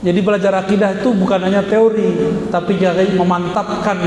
Jadi 0.00 0.20
belajar 0.24 0.56
akidah 0.56 0.96
itu 0.96 1.12
bukan 1.12 1.44
hanya 1.44 1.60
teori, 1.60 2.08
tapi 2.48 2.80
juga 2.80 3.04
memantapkan 3.04 4.00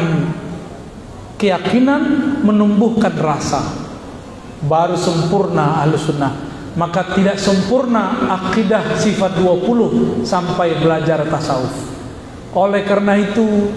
keyakinan, 1.37 2.01
menumbuhkan 2.41 3.13
rasa. 3.13 3.61
Baru 4.63 4.97
sempurna 4.97 5.83
ahlu 5.85 5.99
sunnah. 5.99 6.52
Maka 6.73 7.13
tidak 7.13 7.37
sempurna 7.37 8.33
akidah 8.33 8.97
sifat 8.97 9.37
20 9.37 10.25
sampai 10.25 10.81
belajar 10.81 11.21
tasawuf. 11.29 11.73
Oleh 12.57 12.81
karena 12.81 13.13
itu, 13.17 13.69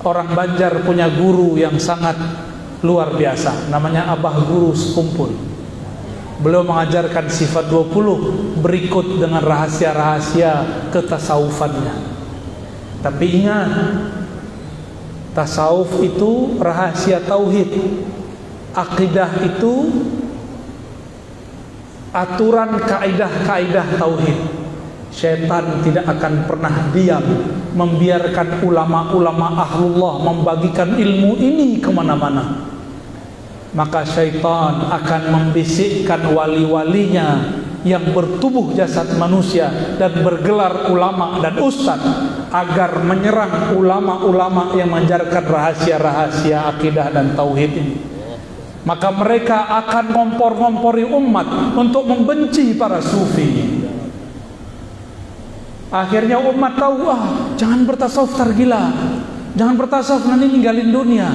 orang 0.00 0.32
Banjar 0.32 0.80
punya 0.80 1.12
guru 1.12 1.60
yang 1.60 1.76
sangat 1.76 2.16
luar 2.80 3.14
biasa. 3.14 3.68
Namanya 3.68 4.10
Abah 4.16 4.48
Guru 4.48 4.72
Sekumpul. 4.72 5.32
Beliau 6.42 6.66
mengajarkan 6.66 7.30
sifat 7.30 7.70
20 7.70 8.58
berikut 8.58 9.22
dengan 9.22 9.44
rahasia-rahasia 9.44 10.88
ketasawufannya. 10.90 11.94
Tapi 12.98 13.24
ingat, 13.42 13.70
tasawuf 15.38 16.02
itu 16.02 16.58
rahasia 16.58 17.22
tauhid. 17.22 17.70
Akidah 18.72 19.30
itu 19.44 19.72
aturan 22.12 22.76
kaidah-kaidah 22.78 23.98
tauhid. 23.98 24.38
Syaitan 25.12 25.84
tidak 25.84 26.08
akan 26.08 26.48
pernah 26.48 26.88
diam 26.88 27.24
membiarkan 27.76 28.64
ulama-ulama 28.64 29.60
ahlullah 29.60 30.24
membagikan 30.24 30.96
ilmu 30.96 31.36
ini 31.36 31.76
ke 31.84 31.92
mana-mana 31.92 32.72
maka 33.72 34.04
syaitan 34.04 34.92
akan 34.92 35.22
membisikkan 35.32 36.36
wali-walinya 36.36 37.40
yang 37.82 38.14
bertubuh 38.14 38.76
jasad 38.78 39.10
manusia 39.18 39.96
dan 39.98 40.22
bergelar 40.22 40.92
ulama 40.92 41.42
dan 41.42 41.58
ustaz 41.58 41.98
agar 42.52 43.02
menyerang 43.02 43.74
ulama-ulama 43.74 44.76
yang 44.78 44.92
mengajarkan 44.92 45.44
rahasia-rahasia 45.48 46.68
akidah 46.68 47.10
dan 47.10 47.34
tauhid 47.34 47.72
ini 47.74 48.11
maka 48.82 49.08
mereka 49.14 49.70
akan 49.82 50.04
ngompor-ngompori 50.10 51.06
umat 51.06 51.78
untuk 51.78 52.02
membenci 52.06 52.74
para 52.74 52.98
sufi 52.98 53.82
Akhirnya 55.92 56.40
umat 56.40 56.80
tahu, 56.80 57.04
ah 57.04 57.52
jangan 57.60 57.84
bertasawuf 57.84 58.32
tergila. 58.32 58.88
Jangan 59.52 59.76
bertasawuf 59.76 60.24
nanti 60.24 60.48
ninggalin 60.48 60.88
dunia. 60.88 61.28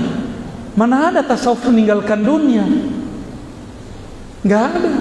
Mana 0.74 1.14
ada 1.14 1.22
tasawuf 1.22 1.62
meninggalkan 1.70 2.26
dunia? 2.26 2.66
Enggak 4.42 4.64
ada. 4.74 4.94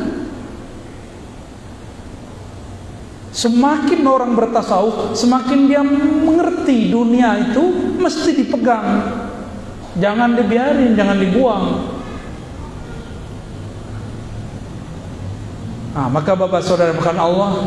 Semakin 3.33 4.01
orang 4.05 4.37
bertasawuf, 4.37 5.17
semakin 5.17 5.73
dia 5.73 5.81
mengerti 5.81 6.93
dunia 6.93 7.49
itu 7.49 7.97
mesti 7.97 8.37
dipegang. 8.37 9.09
Jangan 9.97 10.37
dibiarin, 10.37 10.93
jangan 10.93 11.17
dibuang. 11.17 11.65
Nah, 15.97 16.13
maka 16.13 16.37
Bapak 16.37 16.61
Saudara 16.61 16.93
bukan 16.93 17.17
Allah. 17.17 17.65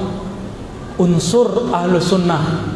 Unsur 1.01 1.73
ahlu 1.73 1.97
sunnah. 1.97 2.69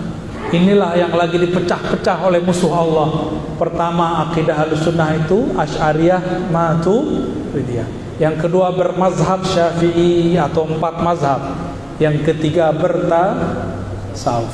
Inilah 0.50 0.98
yang 0.98 1.14
lagi 1.14 1.38
dipecah-pecah 1.38 2.26
oleh 2.26 2.42
musuh 2.42 2.74
Allah. 2.74 3.38
Pertama 3.62 4.26
akidah 4.26 4.66
ahlu 4.66 4.74
sunnah 4.74 5.14
itu 5.14 5.54
Ash'ariyah 5.54 6.50
Matu 6.50 7.30
yang 8.22 8.38
kedua 8.38 8.70
bermazhab 8.74 9.42
syafi'i 9.46 10.38
atau 10.38 10.70
empat 10.70 11.02
mazhab. 11.02 11.42
Yang 11.98 12.34
ketiga 12.34 12.74
bertasawuf. 12.74 14.54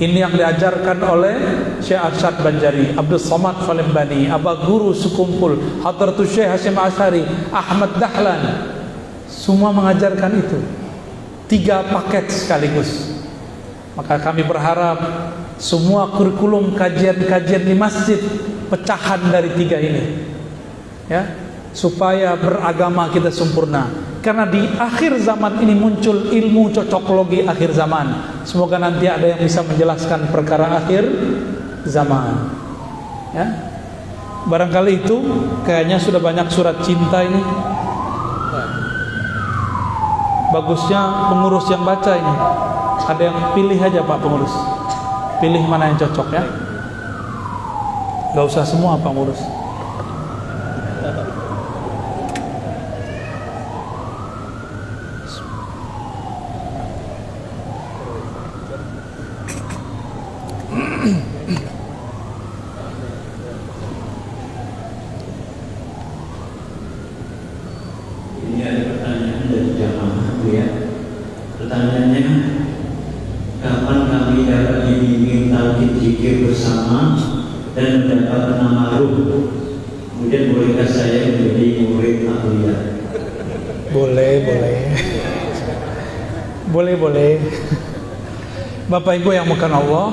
Ini 0.00 0.24
yang 0.24 0.32
diajarkan 0.32 0.98
oleh 1.04 1.36
Syekh 1.84 2.00
Arsyad 2.00 2.40
Banjari, 2.40 2.96
Abdul 2.96 3.20
Samad 3.20 3.68
Falembani, 3.68 4.32
Aba 4.32 4.64
Guru 4.64 4.96
Sekumpul, 4.96 5.60
Hadratul 5.84 6.24
Syekh 6.24 6.48
Hashim 6.48 6.72
Asyari, 6.72 7.20
Ahmad 7.52 8.00
Dahlan. 8.00 8.40
Semua 9.30 9.70
mengajarkan 9.70 10.32
itu. 10.34 10.58
Tiga 11.46 11.86
paket 11.86 12.26
sekaligus. 12.30 13.14
Maka 13.94 14.18
kami 14.18 14.42
berharap 14.42 14.98
semua 15.58 16.10
kurikulum 16.10 16.74
kajian-kajian 16.74 17.62
di 17.62 17.74
masjid 17.74 18.18
pecahan 18.70 19.30
dari 19.30 19.50
tiga 19.54 19.78
ini. 19.78 20.02
Ya, 21.10 21.26
supaya 21.74 22.38
beragama 22.38 23.10
kita 23.10 23.34
sempurna. 23.34 23.90
Karena 24.20 24.44
di 24.44 24.60
akhir 24.76 25.16
zaman 25.24 25.64
ini 25.64 25.72
muncul 25.72 26.28
ilmu 26.28 26.70
cocoklogi 26.76 27.48
akhir 27.48 27.72
zaman. 27.72 28.40
Semoga 28.44 28.76
nanti 28.76 29.08
ada 29.08 29.24
yang 29.24 29.40
bisa 29.40 29.64
menjelaskan 29.64 30.28
perkara 30.28 30.76
akhir 30.76 31.08
zaman. 31.88 32.52
Ya. 33.32 33.46
Barangkali 34.44 35.04
itu 35.04 35.16
kayaknya 35.64 36.00
sudah 36.00 36.20
banyak 36.20 36.48
surat 36.52 36.80
cinta 36.84 37.24
ini. 37.24 37.40
Bagusnya 40.50 41.30
pengurus 41.30 41.66
yang 41.70 41.86
baca 41.86 42.12
ini. 42.18 42.34
Ada 43.06 43.22
yang 43.30 43.38
pilih 43.54 43.78
aja 43.78 44.02
Pak 44.02 44.18
pengurus. 44.18 44.54
Pilih 45.38 45.62
mana 45.70 45.94
yang 45.94 45.98
cocok 45.98 46.28
ya. 46.34 46.42
Gak 48.34 48.44
usah 48.46 48.66
semua 48.66 48.98
Pak 48.98 49.10
pengurus. 49.10 49.59
Bapak 89.10 89.26
Ibu 89.26 89.34
yang 89.34 89.50
makan 89.50 89.72
Allah? 89.74 90.08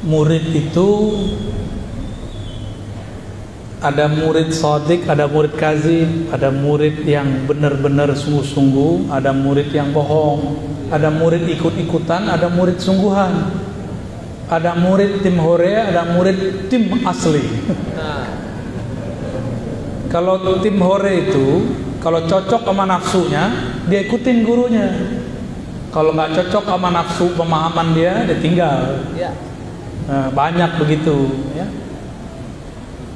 Murid 0.00 0.48
itu 0.48 0.88
Ada 3.84 4.08
murid 4.08 4.48
sodik, 4.56 5.04
ada 5.04 5.28
murid 5.28 5.60
kazib 5.60 6.08
Ada 6.32 6.48
murid 6.48 7.04
yang 7.04 7.44
benar-benar 7.44 8.16
sungguh-sungguh 8.16 9.12
Ada 9.12 9.28
murid 9.36 9.76
yang 9.76 9.92
bohong 9.92 10.56
Ada 10.88 11.12
murid 11.12 11.44
ikut-ikutan, 11.44 12.32
ada 12.32 12.48
murid 12.48 12.80
sungguhan 12.80 13.44
Ada 14.48 14.72
murid 14.80 15.20
tim 15.20 15.36
hore, 15.36 15.76
ada 15.76 16.00
murid 16.16 16.72
tim 16.72 16.96
asli. 17.04 17.44
Kalau 20.16 20.64
tim 20.64 20.80
hore 20.80 21.28
itu 21.28 21.76
Kalau 22.00 22.24
cocok 22.24 22.64
sama 22.64 22.88
nafsunya 22.88 23.52
Dia 23.84 24.00
ikutin 24.00 24.48
gurunya 24.48 24.88
kalau 25.96 26.12
nggak 26.12 26.36
cocok 26.36 26.64
sama 26.68 26.92
nafsu 26.92 27.32
pemahaman 27.32 27.96
dia, 27.96 28.20
dia 28.28 28.36
tinggal. 28.36 29.00
Ya. 29.16 29.32
Nah, 30.04 30.28
banyak 30.28 30.76
begitu. 30.76 31.32
Ya. 31.56 31.64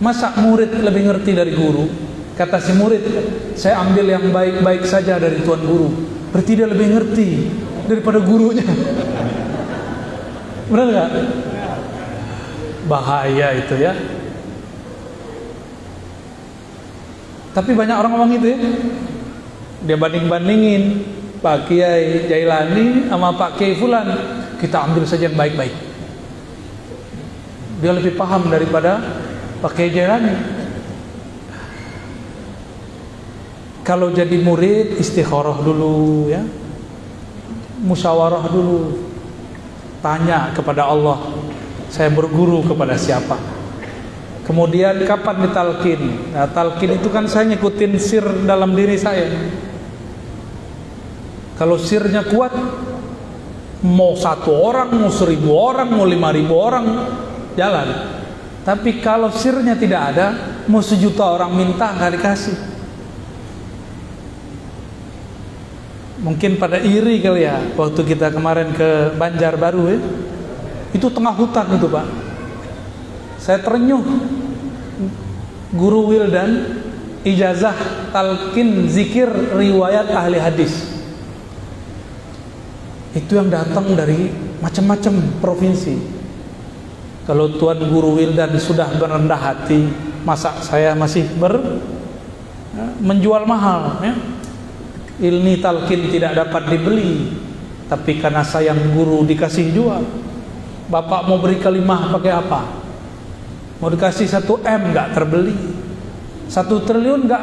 Masa 0.01 0.33
murid 0.41 0.73
lebih 0.81 1.13
ngerti 1.13 1.37
dari 1.37 1.53
guru? 1.53 1.93
Kata 2.41 2.57
si 2.57 2.73
murid, 2.73 3.05
saya 3.53 3.85
ambil 3.85 4.09
yang 4.09 4.25
baik-baik 4.33 4.89
saja 4.89 5.21
dari 5.21 5.45
tuan 5.45 5.61
guru. 5.61 5.93
Berarti 6.33 6.57
dia 6.57 6.65
lebih 6.65 6.89
ngerti 6.97 7.29
daripada 7.85 8.17
gurunya. 8.17 8.65
Benar 10.73 10.87
nggak? 10.89 11.11
Bahaya 12.89 13.61
itu 13.61 13.77
ya. 13.77 13.93
Tapi 17.53 17.77
banyak 17.77 17.93
orang 17.93 18.13
ngomong 18.17 18.41
itu 18.41 18.57
ya. 18.57 18.59
Dia 19.85 19.97
banding-bandingin 20.01 20.83
Pak 21.41 21.73
Kiai 21.73 22.29
Jailani 22.29 23.09
sama 23.09 23.33
Pak 23.33 23.57
Kiai 23.57 23.73
Fulan 23.73 24.13
kita 24.61 24.85
ambil 24.85 25.09
saja 25.09 25.25
yang 25.25 25.37
baik-baik. 25.41 25.73
Dia 27.81 27.97
lebih 27.97 28.13
paham 28.21 28.53
daripada 28.53 29.01
Pak 29.65 29.73
Kiai 29.73 29.89
Jailani. 29.89 30.37
Kalau 33.81 34.13
jadi 34.13 34.37
murid 34.37 35.01
istikharah 35.01 35.65
dulu 35.65 36.29
ya. 36.29 36.45
Musyawarah 37.81 38.45
dulu. 38.53 39.09
Tanya 40.05 40.53
kepada 40.53 40.85
Allah 40.93 41.25
saya 41.89 42.13
berguru 42.13 42.61
kepada 42.69 43.01
siapa? 43.01 43.41
Kemudian 44.45 45.09
kapan 45.09 45.49
ditalkin? 45.49 46.01
Nah 46.37 46.53
talkin 46.53 47.01
itu 47.01 47.09
kan 47.09 47.25
saya 47.25 47.49
ngikutin 47.49 47.93
sir 47.97 48.25
dalam 48.45 48.77
diri 48.77 49.01
saya 49.01 49.33
kalau 51.61 51.77
sirnya 51.77 52.25
kuat, 52.25 52.57
mau 53.85 54.17
satu 54.17 54.49
orang, 54.49 54.97
mau 54.97 55.13
seribu 55.13 55.53
orang, 55.53 55.93
mau 55.93 56.09
lima 56.09 56.33
ribu 56.33 56.57
orang, 56.57 57.05
jalan. 57.53 58.17
Tapi 58.65 59.05
kalau 59.05 59.29
sirnya 59.29 59.77
tidak 59.77 60.17
ada, 60.17 60.27
mau 60.73 60.81
sejuta 60.81 61.21
orang 61.21 61.53
minta 61.53 61.93
nggak 61.93 62.17
dikasih. 62.17 62.57
Mungkin 66.25 66.57
pada 66.57 66.81
iri 66.81 67.21
kali 67.21 67.45
ya, 67.45 67.61
waktu 67.77 68.09
kita 68.09 68.33
kemarin 68.33 68.73
ke 68.73 69.13
Banjarbaru 69.21 69.85
ya, 69.85 70.01
itu 70.97 71.13
tengah 71.13 71.37
hutan 71.37 71.77
itu 71.77 71.93
pak. 71.93 72.09
Saya 73.37 73.61
terenyuh, 73.61 74.01
Guru 75.77 76.09
Wildan 76.09 76.81
ijazah 77.21 77.77
talkin 78.17 78.89
zikir 78.89 79.29
riwayat 79.53 80.09
ahli 80.09 80.41
hadis 80.41 80.90
itu 83.21 83.37
yang 83.37 83.53
datang 83.53 83.93
dari 83.93 84.33
macam-macam 84.65 85.41
provinsi. 85.45 85.97
Kalau 87.29 87.53
Tuan 87.61 87.79
Guru 87.79 88.17
Wildan 88.17 88.57
sudah 88.57 88.91
berendah 88.97 89.39
hati, 89.39 89.87
masa 90.25 90.57
saya 90.65 90.97
masih 90.97 91.29
ber 91.37 91.61
ya, 92.75 92.87
menjual 92.99 93.45
mahal 93.45 94.01
ya? 94.03 94.15
Ilni 95.21 95.61
talkin 95.61 96.09
tidak 96.09 96.33
dapat 96.33 96.73
dibeli, 96.73 97.37
tapi 97.87 98.17
karena 98.19 98.41
sayang 98.41 98.97
guru 98.97 99.21
dikasih 99.29 99.69
jual. 99.77 100.01
Bapak 100.91 101.29
mau 101.29 101.39
beri 101.39 101.61
kalimah 101.61 102.11
pakai 102.17 102.33
apa? 102.35 102.61
Mau 103.79 103.93
dikasih 103.93 104.27
satu 104.27 104.59
M 104.65 104.91
nggak 104.91 105.13
terbeli. 105.15 105.55
Satu 106.51 106.83
triliun 106.83 107.31
nggak 107.31 107.43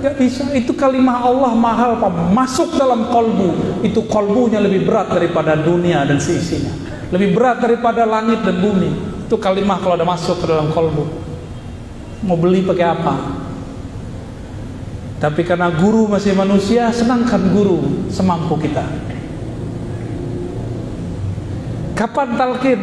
nggak 0.00 0.14
bisa. 0.16 0.48
Itu 0.56 0.72
kalimah 0.72 1.28
Allah 1.28 1.52
mahal 1.52 2.00
pak. 2.00 2.32
Masuk 2.32 2.72
dalam 2.80 3.12
kolbu. 3.12 3.84
Itu 3.84 4.08
kolbunya 4.08 4.64
lebih 4.64 4.88
berat 4.88 5.12
daripada 5.12 5.60
dunia 5.60 6.08
dan 6.08 6.16
seisinya. 6.16 6.72
Lebih 7.12 7.36
berat 7.36 7.60
daripada 7.60 8.08
langit 8.08 8.40
dan 8.40 8.56
bumi. 8.56 8.90
Itu 9.28 9.36
kalimah 9.36 9.76
kalau 9.84 10.00
ada 10.00 10.08
masuk 10.08 10.40
ke 10.40 10.48
dalam 10.48 10.72
kolbu. 10.72 11.04
Mau 12.24 12.40
beli 12.40 12.64
pakai 12.64 12.86
apa? 12.96 13.14
Tapi 15.20 15.44
karena 15.44 15.68
guru 15.68 16.08
masih 16.08 16.32
manusia, 16.32 16.88
senangkan 16.96 17.52
guru 17.52 18.08
semampu 18.08 18.56
kita. 18.56 18.88
Kapan 21.92 22.40
talkin? 22.40 22.80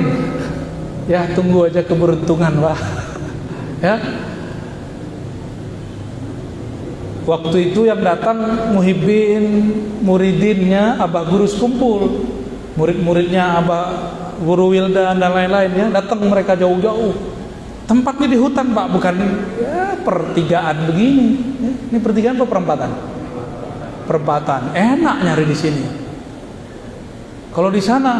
Ya 1.09 1.25
tunggu 1.33 1.65
aja 1.65 1.81
keberuntungan 1.81 2.61
pak. 2.61 2.79
ya. 3.85 3.95
Waktu 7.23 7.71
itu 7.71 7.87
yang 7.87 8.03
datang 8.03 8.35
muhibin, 8.75 9.71
muridinnya, 10.03 10.99
abah 10.99 11.23
guru 11.23 11.47
kumpul, 11.55 12.27
murid-muridnya 12.75 13.63
abah 13.63 13.85
guru 14.43 14.75
Wildan 14.75 15.15
dan 15.15 15.31
lain-lainnya 15.31 15.87
datang 15.87 16.19
mereka 16.27 16.59
jauh-jauh. 16.59 17.15
Tempatnya 17.87 18.27
di 18.27 18.37
hutan 18.39 18.75
pak, 18.75 18.91
bukan 18.91 19.15
ya, 19.59 19.95
pertigaan 20.03 20.87
begini. 20.91 21.27
Ya, 21.63 21.71
ini 21.95 21.97
pertigaan 21.99 22.35
apa 22.39 22.47
perempatan? 22.47 22.91
Perempatan. 24.03 24.61
Enak 24.75 25.15
nyari 25.23 25.45
di 25.47 25.55
sini. 25.55 25.83
Kalau 27.55 27.71
di 27.71 27.79
sana 27.79 28.13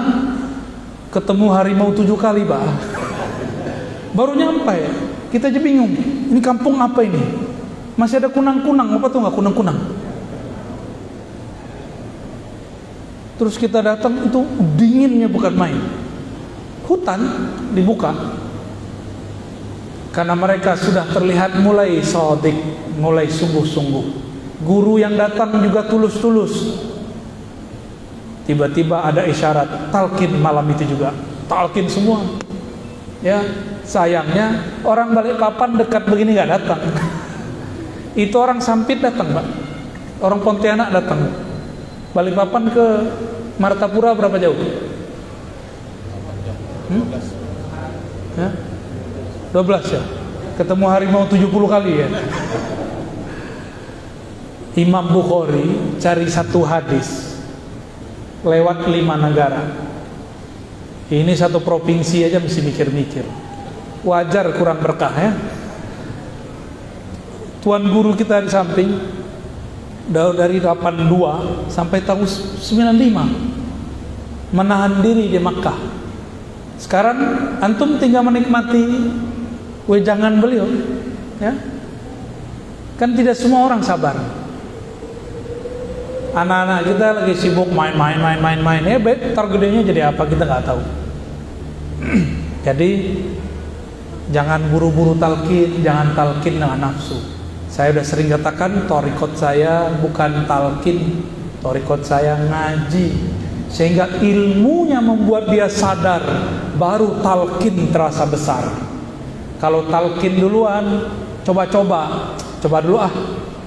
ketemu 1.12 1.48
harimau 1.52 1.92
tujuh 1.92 2.16
kali 2.16 2.48
pak, 2.48 2.64
baru 4.16 4.32
nyampe. 4.36 5.12
Kita 5.28 5.50
aja 5.50 5.60
bingung. 5.60 5.92
Ini 6.30 6.40
kampung 6.40 6.78
apa 6.78 7.04
ini? 7.04 7.43
Masih 7.94 8.18
ada 8.18 8.30
kunang-kunang, 8.30 8.98
apa 8.98 9.06
tuh 9.10 9.22
nggak 9.22 9.36
kunang-kunang? 9.38 9.78
Terus 13.38 13.56
kita 13.58 13.82
datang 13.82 14.30
itu 14.30 14.40
dinginnya 14.78 15.30
bukan 15.30 15.54
main. 15.54 15.78
Hutan 16.86 17.22
dibuka. 17.74 18.14
Karena 20.14 20.38
mereka 20.38 20.78
sudah 20.78 21.10
terlihat 21.10 21.58
mulai 21.58 21.98
sodik, 22.06 22.54
mulai 23.02 23.26
sungguh-sungguh. 23.26 24.06
Guru 24.62 25.02
yang 25.02 25.18
datang 25.18 25.58
juga 25.60 25.90
tulus-tulus. 25.90 26.78
Tiba-tiba 28.46 29.02
ada 29.02 29.26
isyarat 29.26 29.90
talkin 29.90 30.38
malam 30.38 30.70
itu 30.70 30.86
juga. 30.86 31.12
Talkin 31.50 31.90
semua. 31.90 32.22
Ya, 33.26 33.42
sayangnya 33.84 34.62
orang 34.86 35.16
balik 35.16 35.36
papan 35.42 35.80
dekat 35.80 36.04
begini 36.06 36.38
nggak 36.38 36.52
datang. 36.62 36.80
Itu 38.14 38.38
orang 38.38 38.62
Sampit 38.62 39.02
datang, 39.02 39.34
Pak. 39.34 39.46
Orang 40.22 40.46
Pontianak 40.46 40.94
datang. 40.94 41.34
Balikpapan 42.14 42.70
ke 42.70 42.86
Martapura 43.58 44.14
berapa 44.14 44.38
jauh? 44.38 44.58
Hmm? 46.94 47.06
Ya? 48.38 48.50
12 49.54 49.94
ya. 49.98 50.04
Ketemu 50.54 50.86
harimau 50.90 51.26
70 51.26 51.50
kali 51.50 51.92
ya. 52.06 52.08
Imam 54.74 55.06
Bukhari 55.10 55.98
cari 56.02 56.26
satu 56.30 56.66
hadis 56.66 57.38
lewat 58.46 58.90
lima 58.90 59.18
negara. 59.18 59.62
Ini 61.14 61.34
satu 61.38 61.62
provinsi 61.62 62.26
aja 62.26 62.42
mesti 62.42 62.62
mikir-mikir. 62.62 63.26
Wajar 64.02 64.50
kurang 64.58 64.82
berkah 64.82 65.14
ya 65.14 65.32
tuan 67.64 67.88
guru 67.88 68.12
kita 68.12 68.44
di 68.44 68.52
samping 68.52 68.92
dari 70.12 70.60
82 70.60 71.72
sampai 71.72 72.04
tahun 72.04 72.28
95 72.28 74.52
menahan 74.52 75.00
diri 75.00 75.32
di 75.32 75.40
Makkah. 75.40 75.80
Sekarang 76.76 77.16
antum 77.64 77.96
tinggal 77.96 78.28
menikmati 78.28 78.84
wejangan 79.88 80.44
beliau 80.44 80.68
ya. 81.40 81.56
Kan 83.00 83.16
tidak 83.16 83.40
semua 83.40 83.72
orang 83.72 83.80
sabar. 83.80 84.20
Anak-anak 86.36 86.84
kita 86.84 87.24
lagi 87.24 87.34
sibuk 87.40 87.72
main-main 87.72 88.20
main-main 88.20 88.60
main 88.60 88.84
ya 88.84 89.00
tar 89.32 89.48
gedenya 89.48 89.88
jadi 89.88 90.12
apa 90.12 90.28
kita 90.28 90.44
nggak 90.44 90.68
tahu. 90.68 90.84
Jadi 92.64 93.20
jangan 94.32 94.72
buru-buru 94.72 95.20
talkin 95.20 95.84
jangan 95.84 96.16
talkin 96.16 96.56
dengan 96.58 96.80
nafsu 96.80 97.43
saya 97.74 97.90
sudah 97.90 98.06
sering 98.06 98.30
katakan 98.30 98.86
torikot 98.86 99.34
saya 99.34 99.90
bukan 99.98 100.46
talkin, 100.46 101.26
torikot 101.58 102.06
saya 102.06 102.38
ngaji. 102.38 103.34
Sehingga 103.74 104.22
ilmunya 104.22 105.02
membuat 105.02 105.50
dia 105.50 105.66
sadar, 105.66 106.22
baru 106.78 107.18
talkin 107.26 107.90
terasa 107.90 108.30
besar. 108.30 108.70
Kalau 109.58 109.90
talkin 109.90 110.38
duluan, 110.38 111.10
coba-coba, 111.42 112.38
coba 112.62 112.78
dulu 112.86 112.98
ah. 113.02 113.14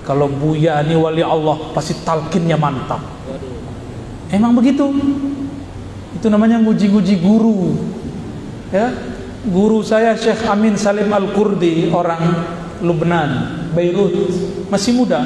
Kalau 0.06 0.30
Buya 0.30 0.86
ini 0.86 0.94
wali 0.94 1.26
Allah, 1.26 1.74
pasti 1.74 1.98
talkinnya 2.06 2.54
mantap. 2.54 3.02
Emang 4.30 4.54
begitu? 4.54 4.86
Itu 6.14 6.30
namanya 6.30 6.62
nguji-nguji 6.62 7.18
guru. 7.18 7.74
Ya, 8.70 8.94
guru 9.50 9.82
saya 9.82 10.14
Syekh 10.14 10.46
Amin 10.46 10.78
Salim 10.78 11.10
Al-Kurdi, 11.10 11.90
orang 11.90 12.22
Lubnan, 12.84 13.64
Beirut, 13.72 14.12
masih 14.68 14.92
muda. 14.96 15.24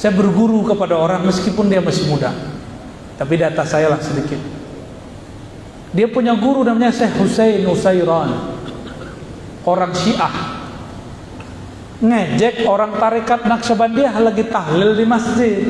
Saya 0.00 0.16
berguru 0.16 0.64
kepada 0.64 0.96
orang 0.96 1.28
meskipun 1.28 1.68
dia 1.68 1.84
masih 1.84 2.08
muda. 2.08 2.32
Tapi 3.20 3.36
di 3.36 3.44
atas 3.44 3.68
saya 3.68 3.92
lah 3.92 4.00
sedikit. 4.00 4.40
Dia 5.92 6.08
punya 6.08 6.32
guru 6.32 6.64
namanya 6.64 6.88
Syekh 6.88 7.20
Husain 7.20 7.68
Usairan. 7.68 8.56
Orang 9.68 9.92
Syiah. 9.92 10.56
Ngejek 12.00 12.64
orang 12.64 12.96
tarekat 12.96 13.44
Naqsyabandiyah 13.44 14.14
lagi 14.24 14.48
tahlil 14.48 14.96
di 14.96 15.04
masjid. 15.04 15.60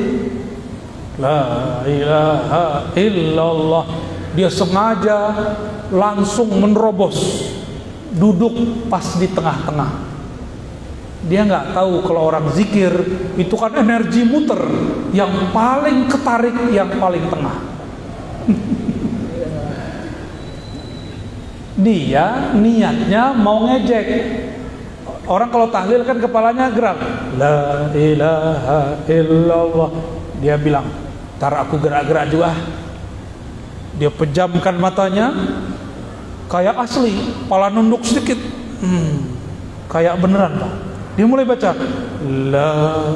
La 1.19 1.83
ilaha 1.83 2.95
illallah. 2.95 3.85
Dia 4.31 4.47
sengaja 4.47 5.19
langsung 5.91 6.55
menerobos 6.55 7.51
duduk 8.15 8.87
pas 8.87 9.03
di 9.19 9.27
tengah-tengah 9.27 10.10
dia 11.21 11.45
nggak 11.45 11.77
tahu 11.77 12.01
kalau 12.01 12.33
orang 12.33 12.49
zikir 12.57 12.89
itu 13.37 13.53
kan 13.53 13.77
energi 13.77 14.25
muter 14.25 14.57
yang 15.13 15.29
paling 15.53 16.09
ketarik 16.09 16.55
yang 16.73 16.89
paling 16.97 17.21
tengah. 17.29 17.57
Dia 21.81 22.53
niatnya 22.57 23.37
mau 23.37 23.69
ngejek. 23.69 24.07
Orang 25.29 25.53
kalau 25.53 25.69
tahlil 25.69 26.01
kan 26.01 26.17
kepalanya 26.17 26.73
gerak. 26.73 26.97
La 27.37 27.89
ilaha 27.93 28.97
illallah. 29.05 29.89
Dia 30.41 30.57
bilang 30.57 30.89
tar 31.37 31.53
aku 31.53 31.77
gerak-gerak 31.77 32.33
juga. 32.33 32.57
Dia 34.01 34.09
pejamkan 34.09 34.73
matanya 34.81 35.29
kayak 36.49 36.81
asli 36.81 37.13
pala 37.45 37.69
nunduk 37.69 38.01
sedikit. 38.05 38.41
Hmm, 38.81 39.37
kayak 39.85 40.17
beneran 40.17 40.57
pak 40.57 40.90
dia 41.15 41.25
mulai 41.27 41.43
baca 41.43 41.75
La 42.23 43.11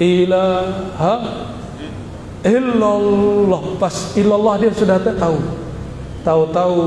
ilaha 0.00 1.14
illallah 2.42 3.62
Pas 3.76 4.16
illallah 4.16 4.54
dia 4.60 4.72
sudah 4.72 4.98
tahu 5.00 5.38
Tahu-tahu 6.22 6.80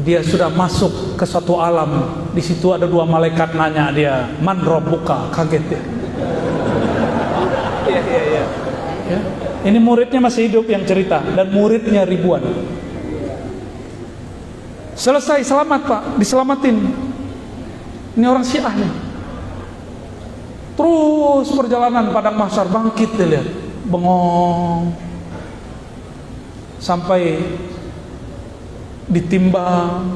dia 0.00 0.24
sudah 0.24 0.48
masuk 0.48 1.18
ke 1.18 1.24
satu 1.28 1.60
alam 1.60 2.08
di 2.32 2.40
situ 2.40 2.72
ada 2.72 2.88
dua 2.88 3.04
malaikat 3.04 3.52
nanya 3.52 3.92
dia 3.92 4.32
man 4.40 4.62
robuka 4.62 5.28
kaget 5.34 5.76
ya. 5.76 5.80
ya, 7.90 8.00
ya, 8.00 8.22
ya. 8.22 8.44
ya. 9.12 9.20
Ini 9.60 9.76
muridnya 9.76 10.24
masih 10.24 10.48
hidup 10.48 10.64
yang 10.72 10.88
cerita 10.88 11.20
dan 11.20 11.52
muridnya 11.52 12.08
ribuan. 12.08 12.40
Selesai 14.96 15.44
selamat 15.44 15.80
pak, 15.84 16.02
diselamatin 16.16 16.76
ini 18.20 18.26
orang 18.28 18.44
Syiah 18.44 18.74
nih. 18.76 18.92
Terus 20.76 21.48
perjalanan 21.56 22.12
padang 22.12 22.36
mahsyar 22.36 22.68
bangkit 22.68 23.16
dia 23.16 23.26
lihat. 23.32 23.48
Bengong. 23.88 24.92
Sampai 26.76 27.40
ditimbang 29.10 30.06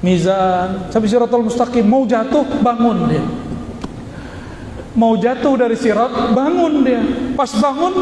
mizan 0.00 0.88
sampai 0.88 1.08
siratul 1.12 1.44
mustaqim 1.44 1.84
mau 1.84 2.08
jatuh 2.08 2.48
bangun 2.64 2.98
dia 3.12 3.24
mau 4.96 5.12
jatuh 5.12 5.60
dari 5.60 5.76
sirat 5.76 6.32
bangun 6.32 6.80
dia 6.80 7.04
pas 7.36 7.52
bangun 7.52 7.94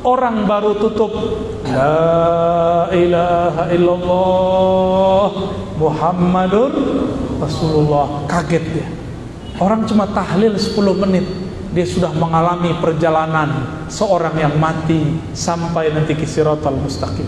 orang 0.00 0.48
baru 0.48 0.72
tutup 0.80 1.12
la 1.68 2.88
ilaha 2.96 3.64
illallah 3.76 5.28
muhammadur 5.76 6.72
Rasulullah 7.38 8.26
kaget 8.26 8.64
dia. 8.74 8.86
Orang 9.62 9.86
cuma 9.86 10.10
tahlil 10.10 10.58
10 10.58 10.74
menit 10.98 11.26
dia 11.74 11.86
sudah 11.86 12.10
mengalami 12.14 12.74
perjalanan 12.78 13.82
seorang 13.90 14.34
yang 14.38 14.54
mati 14.58 15.18
sampai 15.34 15.90
nanti 15.90 16.14
ke 16.14 16.26
siratal 16.26 16.78
mustaqim. 16.78 17.26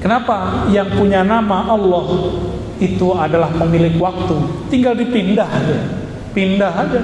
Kenapa 0.00 0.66
yang 0.72 0.90
punya 0.96 1.26
nama 1.26 1.70
Allah 1.70 2.06
itu 2.80 3.12
adalah 3.12 3.52
pemilik 3.52 3.94
waktu? 4.00 4.36
Tinggal 4.72 4.96
dipindah 4.96 5.46
aja 5.46 6.00
pindah 6.32 6.72
aja. 6.72 7.02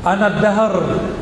Ana 0.00 0.32
dahar, 0.32 0.72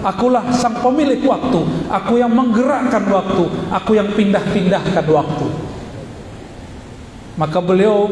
akulah 0.07 0.55
sang 0.55 0.79
pemilik 0.79 1.19
waktu, 1.27 1.91
aku 1.91 2.15
yang 2.15 2.31
menggerakkan 2.31 3.11
waktu, 3.11 3.51
aku 3.75 3.99
yang 3.99 4.07
pindah-pindahkan 4.15 5.03
waktu. 5.03 5.47
Maka 7.39 7.63
beliau 7.63 8.11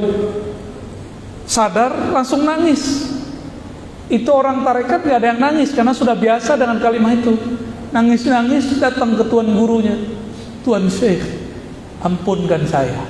sadar 1.45 2.15
langsung 2.15 2.47
nangis. 2.47 3.13
Itu 4.07 4.31
orang 4.31 4.63
tarekat 4.63 5.03
gak 5.03 5.19
ada 5.19 5.29
yang 5.35 5.43
nangis 5.43 5.75
karena 5.75 5.91
sudah 5.91 6.15
biasa 6.15 6.55
dengan 6.55 6.79
kalimat 6.79 7.19
itu. 7.19 7.35
Nangis-nangis 7.91 8.79
datang 8.79 9.19
ke 9.19 9.27
tuan 9.27 9.51
gurunya. 9.51 9.99
Tuan 10.63 10.87
Syekh, 10.87 11.23
ampunkan 12.07 12.63
saya. 12.71 13.03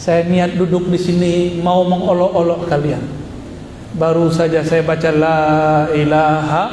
Saya 0.00 0.24
niat 0.24 0.56
duduk 0.56 0.88
di 0.88 0.96
sini 0.96 1.32
mau 1.60 1.84
mengolok-olok 1.84 2.66
kalian 2.66 3.22
baru 3.92 4.32
saja 4.32 4.64
saya 4.64 4.80
baca 4.80 5.10
la 5.12 5.40
ilaha 5.92 6.64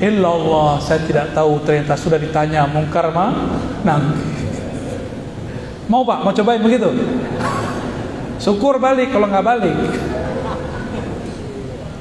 illallah 0.00 0.80
saya 0.80 1.04
tidak 1.04 1.36
tahu 1.36 1.60
ternyata 1.64 1.92
sudah 1.96 2.16
ditanya 2.16 2.64
mungkar 2.64 3.12
ma 3.12 3.28
nang 3.84 4.16
mau 5.84 6.00
pak 6.00 6.24
mau 6.24 6.32
cobain 6.32 6.60
begitu 6.64 6.88
syukur 8.40 8.80
balik 8.80 9.12
kalau 9.12 9.28
nggak 9.28 9.46
balik. 9.46 9.76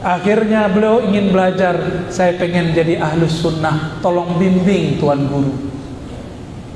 Akhirnya 0.06 0.70
beliau 0.70 1.02
ingin 1.02 1.34
belajar 1.34 2.06
saya 2.14 2.38
pengen 2.38 2.78
jadi 2.78 3.02
ahlus 3.02 3.42
sunnah. 3.42 3.98
Tolong 4.06 4.38
bimbing 4.38 5.02
tuan 5.02 5.26
guru. 5.26 5.74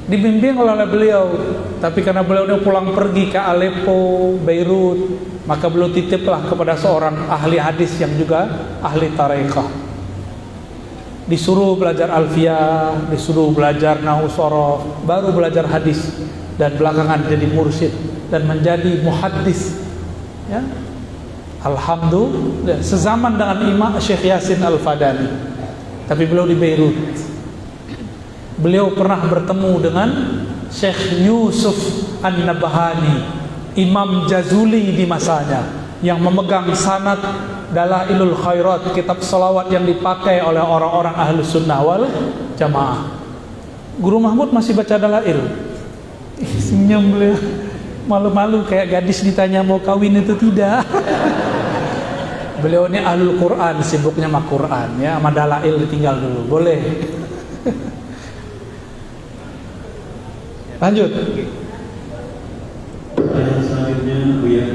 Dibimbing 0.09 0.57
oleh 0.57 0.89
beliau 0.89 1.25
tapi 1.77 2.01
karena 2.01 2.25
beliau 2.25 2.49
ini 2.49 2.57
pulang 2.65 2.97
pergi 2.97 3.29
ke 3.29 3.37
Aleppo 3.37 4.33
Beirut 4.41 5.21
maka 5.45 5.69
beliau 5.69 5.93
titiplah 5.93 6.49
kepada 6.49 6.73
seorang 6.73 7.29
ahli 7.29 7.61
hadis 7.61 7.93
yang 8.01 8.17
juga 8.17 8.49
ahli 8.81 9.13
tarekah. 9.13 9.69
Disuruh 11.29 11.77
belajar 11.77 12.09
alfiyah, 12.09 13.13
disuruh 13.13 13.53
belajar 13.53 14.01
nahu 14.01 14.25
sorof, 14.33 15.05
baru 15.05 15.29
belajar 15.29 15.69
hadis 15.69 16.17
dan 16.57 16.73
belakangan 16.73 17.29
jadi 17.29 17.45
mursyid 17.53 18.08
dan 18.29 18.45
menjadi 18.45 19.01
muhaddis. 19.01 19.77
Ya. 20.49 20.65
Alhamdulillah 21.59 22.79
sezaman 22.79 23.35
dengan 23.35 23.59
Imam 23.67 23.93
Syekh 23.99 24.31
Yasin 24.31 24.63
Al-Fadani. 24.63 25.27
Tapi 26.07 26.23
beliau 26.25 26.47
di 26.47 26.55
Beirut. 26.55 26.95
Beliau 28.57 28.95
pernah 28.95 29.19
bertemu 29.27 29.71
dengan 29.83 30.09
Syekh 30.69 31.25
Yusuf 31.25 31.75
An-Nabhani 32.21 33.39
Imam 33.79 34.27
Jazuli 34.27 34.93
di 34.93 35.05
masanya 35.07 35.65
yang 35.99 36.19
memegang 36.23 36.71
sanad 36.75 37.19
Dalailul 37.69 38.33
Khairat 38.33 38.97
kitab 38.97 39.21
salawat 39.21 39.69
yang 39.69 39.85
dipakai 39.85 40.41
oleh 40.41 40.63
orang-orang 40.63 41.13
ahli 41.13 41.43
sunnah 41.45 41.79
wal 41.85 42.03
jamaah 42.57 43.19
Guru 43.99 44.17
Mahmud 44.17 44.49
masih 44.49 44.73
baca 44.73 44.95
Dalail 44.97 45.37
senyum 46.39 47.13
beliau 47.13 47.37
malu-malu 48.09 48.65
kayak 48.65 48.89
gadis 48.89 49.21
ditanya 49.21 49.61
mau 49.61 49.77
kawin 49.77 50.17
itu 50.17 50.33
tidak. 50.33 50.81
Beliau 52.59 52.89
ini 52.91 52.99
ahlul 52.99 53.37
Quran 53.39 53.79
sibuknya 53.85 54.27
sama 54.27 54.41
Quran 54.49 54.99
ya 54.99 55.15
sama 55.15 55.31
Dalail 55.31 55.79
tinggal 55.87 56.17
dulu 56.19 56.59
boleh. 56.59 56.81
Lanjut. 60.83 61.11
Pertanyaan 63.15 63.63
selanjutnya 63.63 64.17
Buya 64.39 64.67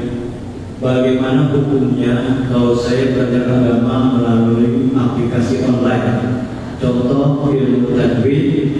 Bagaimana 0.75 1.49
hukumnya 1.49 2.45
kalau 2.45 2.77
saya 2.77 3.15
belajar 3.15 3.49
agama 3.49 4.17
melalui 4.17 4.93
aplikasi 4.93 5.65
online? 5.65 6.45
Contoh 6.77 7.49
ilmu 7.49 7.95
tajwid, 7.95 8.75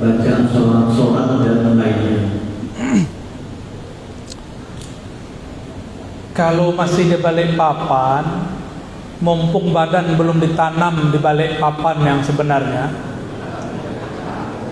bacaan 0.00 0.48
sholat-sholat 0.48 1.42
dan 1.42 1.76
lainnya 1.76 2.21
Kalau 6.32 6.72
masih 6.72 7.12
di 7.12 7.18
balik 7.20 7.54
papan 7.60 8.24
Mumpung 9.22 9.70
badan 9.70 10.18
belum 10.18 10.42
ditanam 10.42 11.12
di 11.12 11.18
balik 11.20 11.60
papan 11.60 12.00
yang 12.02 12.20
sebenarnya 12.24 12.88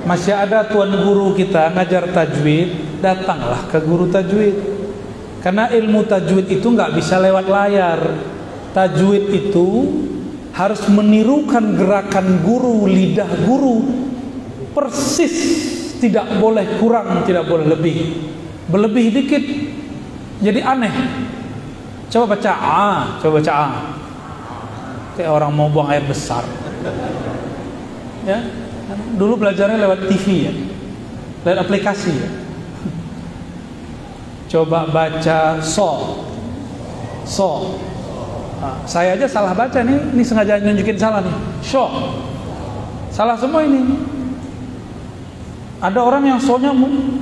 Masih 0.08 0.32
ada 0.32 0.64
tuan 0.64 0.90
guru 1.04 1.36
kita 1.36 1.70
ngajar 1.76 2.08
tajwid 2.10 2.90
datanglah 3.00 3.66
ke 3.66 3.80
guru 3.80 4.06
tajwid. 4.12 4.56
Karena 5.40 5.72
ilmu 5.72 6.04
tajwid 6.04 6.46
itu 6.52 6.68
nggak 6.68 6.94
bisa 6.94 7.16
lewat 7.16 7.48
layar. 7.48 8.00
Tajwid 8.76 9.32
itu 9.34 9.68
harus 10.54 10.84
menirukan 10.92 11.74
gerakan 11.74 12.44
guru, 12.44 12.86
lidah 12.86 13.28
guru 13.48 13.82
persis, 14.70 15.34
tidak 15.98 16.38
boleh 16.38 16.78
kurang, 16.78 17.24
tidak 17.24 17.48
boleh 17.48 17.66
lebih. 17.66 17.96
Berlebih 18.70 19.06
dikit 19.10 19.44
jadi 20.44 20.60
aneh. 20.62 20.94
Coba 22.10 22.34
baca 22.34 22.52
A, 22.58 22.90
coba 23.22 23.38
baca 23.38 23.52
A. 23.54 23.66
Kayak 25.14 25.30
orang 25.30 25.54
mau 25.54 25.70
buang 25.70 25.86
air 25.94 26.02
besar. 26.02 26.42
Ya, 28.26 28.42
dulu 29.14 29.38
belajarnya 29.38 29.78
lewat 29.78 30.10
TV 30.10 30.50
ya, 30.50 30.52
lewat 31.46 31.58
aplikasi 31.70 32.10
ya. 32.10 32.28
Coba 34.50 34.90
baca 34.90 35.62
so. 35.62 36.18
So. 37.22 37.78
Nah, 38.58 38.76
saya 38.84 39.14
aja 39.14 39.30
salah 39.30 39.54
baca 39.54 39.78
nih, 39.78 40.10
ini 40.10 40.22
sengaja 40.26 40.58
nunjukin 40.58 40.98
salah 40.98 41.22
nih. 41.22 41.36
So. 41.62 41.86
Salah 43.14 43.38
semua 43.38 43.62
ini. 43.62 43.86
Ada 45.80 46.02
orang 46.02 46.26
yang 46.26 46.40
sonya 46.42 46.74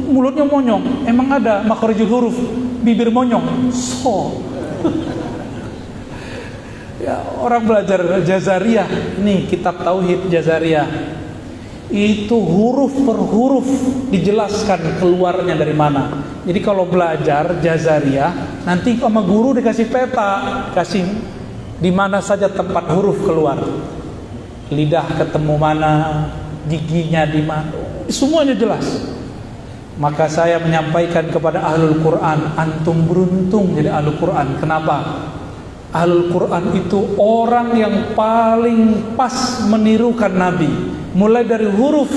mulutnya 0.09 0.49
monyong. 0.49 1.05
Emang 1.07 1.31
ada 1.31 1.63
makharijul 1.63 2.09
huruf 2.09 2.37
bibir 2.81 3.13
monyong. 3.13 3.69
So. 3.71 4.48
ya, 7.05 7.15
orang 7.39 7.63
belajar 7.67 8.23
Jazariyah. 8.23 9.19
Nih 9.23 9.51
kitab 9.51 9.83
tauhid 9.83 10.31
Jazariyah 10.31 11.19
itu 11.89 12.37
huruf 12.37 12.93
per 13.01 13.17
huruf 13.17 13.65
dijelaskan 14.13 15.01
keluarnya 15.01 15.57
dari 15.57 15.73
mana. 15.73 16.21
Jadi 16.45 16.61
kalau 16.61 16.85
belajar 16.85 17.65
jazariyah, 17.65 18.61
nanti 18.69 19.01
sama 19.01 19.25
guru 19.25 19.57
dikasih 19.57 19.89
peta, 19.89 20.69
kasih 20.77 21.09
di 21.81 21.89
mana 21.89 22.21
saja 22.21 22.53
tempat 22.53 22.93
huruf 22.93 23.25
keluar. 23.25 23.57
Lidah 24.69 25.17
ketemu 25.17 25.55
mana, 25.57 25.93
giginya 26.69 27.25
di 27.25 27.41
mana, 27.41 27.73
semuanya 28.13 28.53
jelas. 28.53 28.85
Maka 29.99 30.31
saya 30.31 30.63
menyampaikan 30.63 31.27
kepada 31.27 31.59
ahlul 31.59 31.99
Quran, 31.99 32.55
antum 32.55 33.03
beruntung 33.03 33.75
jadi 33.75 33.91
ahlul 33.91 34.15
Quran. 34.15 34.55
Kenapa? 34.63 35.27
Ahlul 35.91 36.31
Quran 36.31 36.65
itu 36.79 37.19
orang 37.19 37.75
yang 37.75 38.15
paling 38.15 39.15
pas 39.19 39.67
menirukan 39.67 40.31
Nabi. 40.31 40.71
Mulai 41.19 41.43
dari 41.43 41.67
huruf 41.67 42.15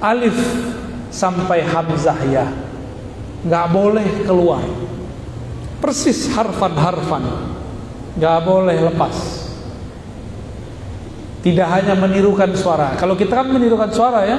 alif 0.00 0.32
sampai 1.12 1.60
hamzah 1.60 2.16
ya. 2.32 2.48
Nggak 3.44 3.66
boleh 3.68 4.08
keluar. 4.24 4.64
Persis 5.76 6.32
harfan-harfan. 6.32 7.52
Nggak 8.16 8.38
boleh 8.48 8.80
lepas. 8.80 9.16
Tidak 11.44 11.68
hanya 11.68 11.92
menirukan 12.00 12.56
suara. 12.56 12.96
Kalau 12.96 13.12
kita 13.12 13.44
kan 13.44 13.52
menirukan 13.52 13.92
suara 13.92 14.24
ya 14.24 14.38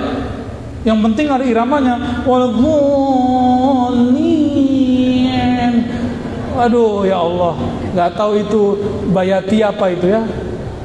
yang 0.83 0.99
penting 0.99 1.31
ada 1.31 1.43
iramanya. 1.47 2.23
Waduh 6.53 7.07
ya 7.07 7.17
Allah. 7.17 7.55
Nggak 7.95 8.11
tahu 8.15 8.31
itu 8.39 8.61
bayati 9.11 9.57
apa 9.63 9.85
itu 9.91 10.05
ya. 10.11 10.21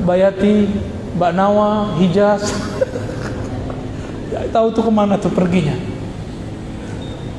Bayati 0.03 0.71
Mbak 1.19 1.33
Nawa, 1.35 1.99
Hijaz. 1.99 2.47
Gak 4.33 4.55
tahu 4.55 4.71
tuh 4.71 4.87
ke 4.87 4.93
mana 4.93 5.19
tuh 5.19 5.35
perginya. 5.35 5.75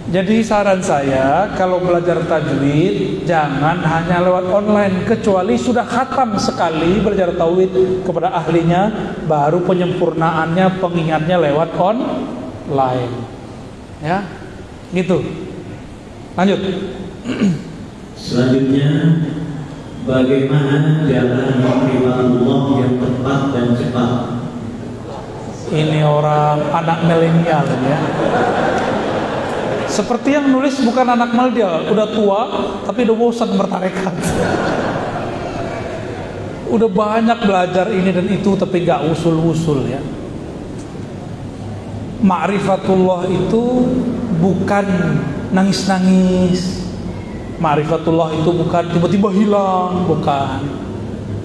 Jadi 0.09 0.41
saran 0.41 0.81
saya 0.81 1.53
kalau 1.53 1.77
belajar 1.85 2.17
tajwid 2.25 3.29
jangan 3.29 3.77
hanya 3.85 4.25
lewat 4.25 4.49
online. 4.49 5.05
Kecuali 5.05 5.53
sudah 5.53 5.85
khatam 5.85 6.33
sekali 6.35 6.97
belajar 6.97 7.37
tajwid 7.37 8.03
kepada 8.03 8.33
ahlinya 8.33 8.89
baru 9.29 9.61
penyempurnaannya 9.63 10.81
pengingatnya 10.81 11.37
lewat 11.37 11.77
online. 12.69 13.13
Ya. 14.05 14.23
Gitu. 14.93 15.17
Lanjut. 16.37 16.59
Selanjutnya 18.15 18.89
Bagaimana 20.09 21.05
jalan 21.05 21.61
Allah 21.61 22.61
yang 22.81 22.93
tepat 22.97 23.41
dan 23.53 23.67
cepat? 23.77 24.11
Ini 25.69 26.01
orang 26.01 26.65
anak 26.73 27.05
milenial 27.05 27.61
ya. 27.67 27.99
Seperti 29.85 30.33
yang 30.33 30.49
nulis 30.49 30.81
bukan 30.81 31.13
anak 31.13 31.29
milenial, 31.29 31.93
udah 31.93 32.07
tua 32.09 32.41
tapi 32.89 33.05
udah 33.05 33.17
bosan 33.21 33.53
bertarekat. 33.53 34.15
udah 36.69 36.89
banyak 36.89 37.39
belajar 37.49 37.89
ini 37.89 38.13
dan 38.13 38.29
itu 38.29 38.53
tapi 38.53 38.85
gak 38.85 39.01
usul-usul 39.09 39.89
ya 39.89 39.97
Ma'rifatullah 42.19 43.31
itu 43.31 43.63
bukan 44.43 44.85
nangis-nangis. 45.55 46.83
Ma'rifatullah 47.59 48.35
itu 48.39 48.49
bukan 48.55 48.83
tiba-tiba 48.91 49.29
hilang 49.35 50.07
Bukan. 50.07 50.59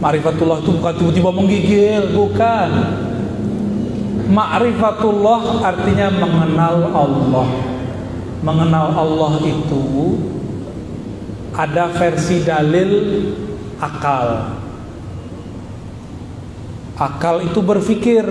Ma'rifatullah 0.02 0.62
itu 0.62 0.70
bukan 0.74 0.94
tiba-tiba 0.98 1.30
menggigil 1.30 2.02
Bukan. 2.10 2.70
Ma'rifatullah 4.34 5.62
artinya 5.62 6.08
mengenal 6.10 6.76
Allah. 6.90 7.48
Mengenal 8.42 8.86
Allah 8.98 9.32
itu 9.46 10.18
Ada 11.54 11.86
versi 11.94 12.42
dalil 12.42 12.90
akal 13.78 14.58
Akal 16.94 17.42
itu 17.42 17.58
berpikir 17.58 18.22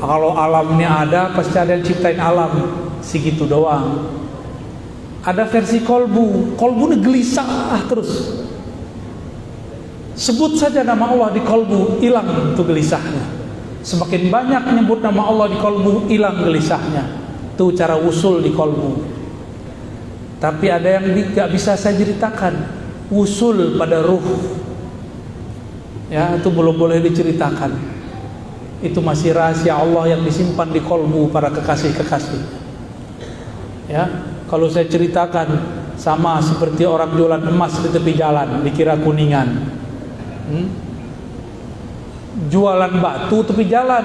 kalau 0.00 0.40
alamnya 0.40 1.04
ada 1.04 1.36
pasti 1.36 1.60
ada 1.60 1.76
yang 1.76 1.84
ciptain 1.84 2.16
alam 2.16 2.48
segitu 3.04 3.44
doang. 3.44 4.08
Ada 5.20 5.44
versi 5.44 5.84
kolbu, 5.84 6.56
kolbu 6.56 6.96
ini 6.96 6.96
gelisah 7.04 7.76
terus. 7.84 8.40
Sebut 10.16 10.56
saja 10.56 10.80
nama 10.80 11.12
Allah 11.12 11.28
di 11.36 11.44
kolbu, 11.44 12.00
hilang 12.00 12.56
itu 12.56 12.62
gelisahnya. 12.64 13.20
Semakin 13.84 14.32
banyak 14.32 14.62
menyebut 14.64 15.04
nama 15.04 15.28
Allah 15.28 15.52
di 15.52 15.58
kolbu, 15.60 16.08
hilang 16.08 16.40
gelisahnya. 16.40 17.20
Itu 17.52 17.76
cara 17.76 18.00
usul 18.00 18.40
di 18.40 18.48
kolbu. 18.48 19.12
Tapi 20.40 20.66
ada 20.72 20.88
yang 20.88 21.04
tidak 21.12 21.52
bisa 21.52 21.76
saya 21.76 22.00
ceritakan, 22.00 22.54
usul 23.12 23.76
pada 23.76 24.00
ruh. 24.00 24.24
Ya, 26.08 26.32
itu 26.38 26.48
belum 26.48 26.80
boleh 26.80 27.02
diceritakan 27.02 27.95
itu 28.84 29.00
masih 29.00 29.32
rahasia 29.32 29.72
Allah 29.72 30.16
yang 30.16 30.20
disimpan 30.20 30.68
di 30.68 30.84
kolbu 30.84 31.32
para 31.32 31.48
kekasih-kekasih. 31.48 32.42
Ya, 33.88 34.04
kalau 34.50 34.68
saya 34.68 34.84
ceritakan 34.84 35.48
sama 35.96 36.44
seperti 36.44 36.84
orang 36.84 37.16
jualan 37.16 37.40
emas 37.48 37.80
di 37.80 37.88
tepi 37.88 38.12
jalan, 38.18 38.60
dikira 38.60 39.00
kuningan. 39.00 39.48
Hmm? 40.52 40.68
Jualan 42.52 43.00
batu 43.00 43.40
tepi 43.48 43.64
jalan, 43.64 44.04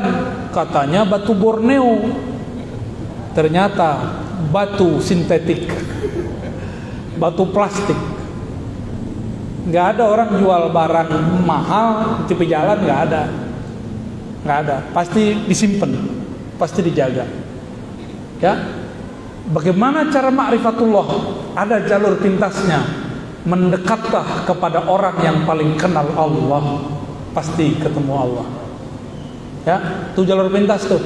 katanya 0.55 1.03
batu 1.03 1.36
Borneo. 1.36 2.07
Ternyata 3.36 4.19
batu 4.51 5.03
sintetik, 5.03 5.67
batu 7.19 7.43
plastik. 7.51 7.99
Gak 9.72 9.95
ada 9.99 10.07
orang 10.07 10.36
jual 10.39 10.72
barang 10.72 11.09
mahal 11.43 11.88
di 12.24 12.24
tepi 12.32 12.45
jalan, 12.47 12.78
gak 12.88 13.01
ada 13.11 13.24
nggak 14.46 14.58
ada. 14.68 14.78
Pasti 14.94 15.46
disimpan. 15.46 15.92
Pasti 16.58 16.80
dijaga. 16.86 17.26
Ya? 18.42 18.54
Bagaimana 19.50 20.10
cara 20.14 20.30
ma'rifatullah? 20.30 21.08
Ada 21.58 21.86
jalur 21.86 22.22
pintasnya. 22.22 22.82
Mendekatlah 23.42 24.46
kepada 24.46 24.86
orang 24.86 25.18
yang 25.26 25.38
paling 25.50 25.78
kenal 25.78 26.06
Allah. 26.14 26.94
Pasti 27.34 27.78
ketemu 27.82 28.14
Allah. 28.14 28.48
Ya? 29.66 29.78
Itu 30.14 30.26
jalur 30.26 30.50
pintas 30.50 30.86
tuh. 30.86 31.02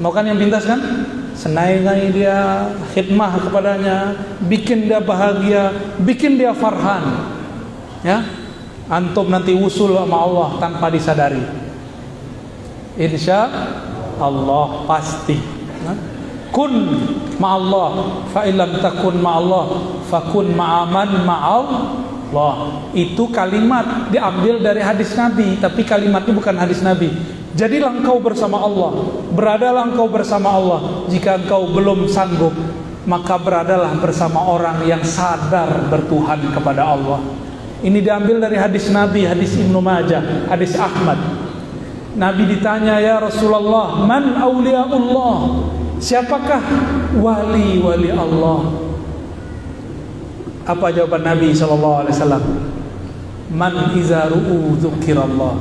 Mau 0.00 0.12
kan 0.12 0.24
yang 0.24 0.40
pintas 0.40 0.64
kan? 0.64 0.80
Senai-nai 1.32 2.12
dia 2.12 2.68
khidmah 2.92 3.40
kepadanya 3.48 4.12
bikin 4.44 4.84
dia 4.84 5.00
bahagia 5.00 5.72
bikin 6.04 6.36
dia 6.36 6.52
farhan. 6.52 7.32
Ya? 8.04 8.20
Antum 8.92 9.32
nanti 9.32 9.56
usul 9.56 9.96
sama 9.96 10.28
Allah 10.28 10.48
tanpa 10.60 10.92
disadari 10.92 11.61
insya 12.96 13.48
Allah 14.20 14.84
pasti. 14.88 15.36
Kun 16.52 16.72
ma'allah 17.40 18.20
fa 18.28 18.44
illam 18.44 18.76
takun 18.84 19.16
ma'allah 19.24 19.64
fakun 20.04 20.52
ma'aman 20.52 21.24
ma'allah. 21.24 22.54
Itu 22.92 23.32
kalimat 23.32 24.12
diambil 24.12 24.60
dari 24.60 24.84
hadis 24.84 25.16
Nabi 25.16 25.56
tapi 25.56 25.80
kalimatnya 25.88 26.32
bukan 26.36 26.56
hadis 26.60 26.84
Nabi. 26.84 27.08
Jadilah 27.52 27.92
engkau 27.92 28.20
bersama 28.20 28.60
Allah 28.60 28.92
beradalah 29.32 29.88
engkau 29.88 30.12
bersama 30.12 30.52
Allah. 30.52 31.08
Jika 31.08 31.40
engkau 31.40 31.72
belum 31.72 32.04
sanggup 32.08 32.52
maka 33.08 33.34
beradalah 33.40 33.90
bersama 33.98 34.44
orang 34.46 34.84
yang 34.86 35.00
sadar 35.02 35.88
bertuhan 35.88 36.38
kepada 36.52 36.84
Allah. 36.84 37.18
Ini 37.82 37.98
diambil 37.98 38.38
dari 38.38 38.60
hadis 38.60 38.92
Nabi 38.92 39.26
hadis 39.26 39.58
Ibnu 39.58 39.82
Majah 39.82 40.46
hadis 40.46 40.78
Ahmad 40.78 41.18
Nabi 42.12 42.44
ditanya 42.44 43.00
ya 43.00 43.16
Rasulullah, 43.20 44.04
"Man 44.04 44.36
auliaullah?" 44.36 45.36
Siapakah 46.02 46.62
wali-wali 47.22 48.10
Allah? 48.10 48.74
Apa 50.66 50.90
jawaban 50.90 51.22
Nabi 51.22 51.54
wasallam? 51.54 52.44
Man 53.54 53.94
izaru'u 53.94 54.82
dzukirallah. 54.82 55.54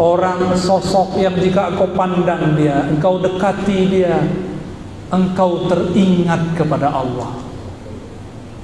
Orang 0.00 0.56
sosok 0.56 1.20
yang 1.20 1.36
jika 1.36 1.68
engkau 1.68 1.92
pandang 1.92 2.56
dia, 2.56 2.88
engkau 2.88 3.20
dekati 3.20 3.78
dia, 3.92 4.24
engkau 5.12 5.68
teringat 5.68 6.56
kepada 6.56 6.88
Allah. 6.88 7.36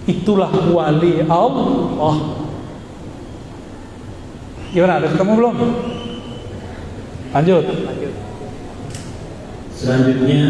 Itulah 0.09 0.51
wali 0.72 1.20
Allah. 1.28 2.16
Gimana? 4.72 5.05
Ada 5.05 5.12
ketemu 5.12 5.33
belum? 5.37 5.57
Lanjut. 7.31 7.62
Selanjutnya, 9.70 10.43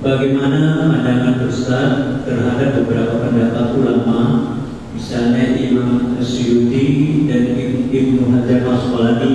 bagaimana 0.00 0.88
pandangan 0.88 1.44
Ustaz 1.44 2.24
terhadap 2.24 2.80
beberapa 2.80 3.28
pendapat 3.28 3.76
ulama, 3.76 4.20
misalnya 4.96 5.52
Imam 5.52 6.16
Asyuti 6.16 7.28
dan 7.28 7.60
Ibnu 7.92 8.24
Hajar 8.32 8.64
Asqalani 8.64 9.34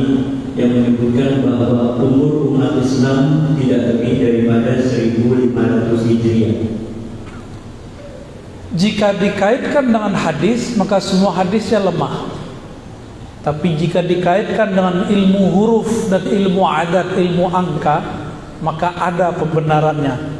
yang 0.57 0.81
menyebutkan 0.81 1.45
bahwa 1.45 2.01
umur 2.01 2.57
umat 2.57 2.81
Islam 2.81 3.53
tidak 3.61 3.95
lebih 3.95 4.13
daripada 4.19 4.81
1500 4.81 6.09
Hijriah. 6.09 6.57
Jika 8.73 9.13
dikaitkan 9.13 9.93
dengan 9.93 10.17
hadis, 10.17 10.73
maka 10.73 10.97
semua 10.97 11.37
hadisnya 11.37 11.85
lemah. 11.85 12.40
Tapi 13.41 13.73
jika 13.73 14.05
dikaitkan 14.05 14.69
dengan 14.77 15.09
ilmu 15.09 15.49
huruf 15.49 16.13
dan 16.13 16.21
ilmu 16.21 16.61
adat, 16.61 17.17
ilmu 17.17 17.49
angka, 17.49 17.97
maka 18.61 18.93
ada 18.93 19.33
pembenarannya. 19.33 20.37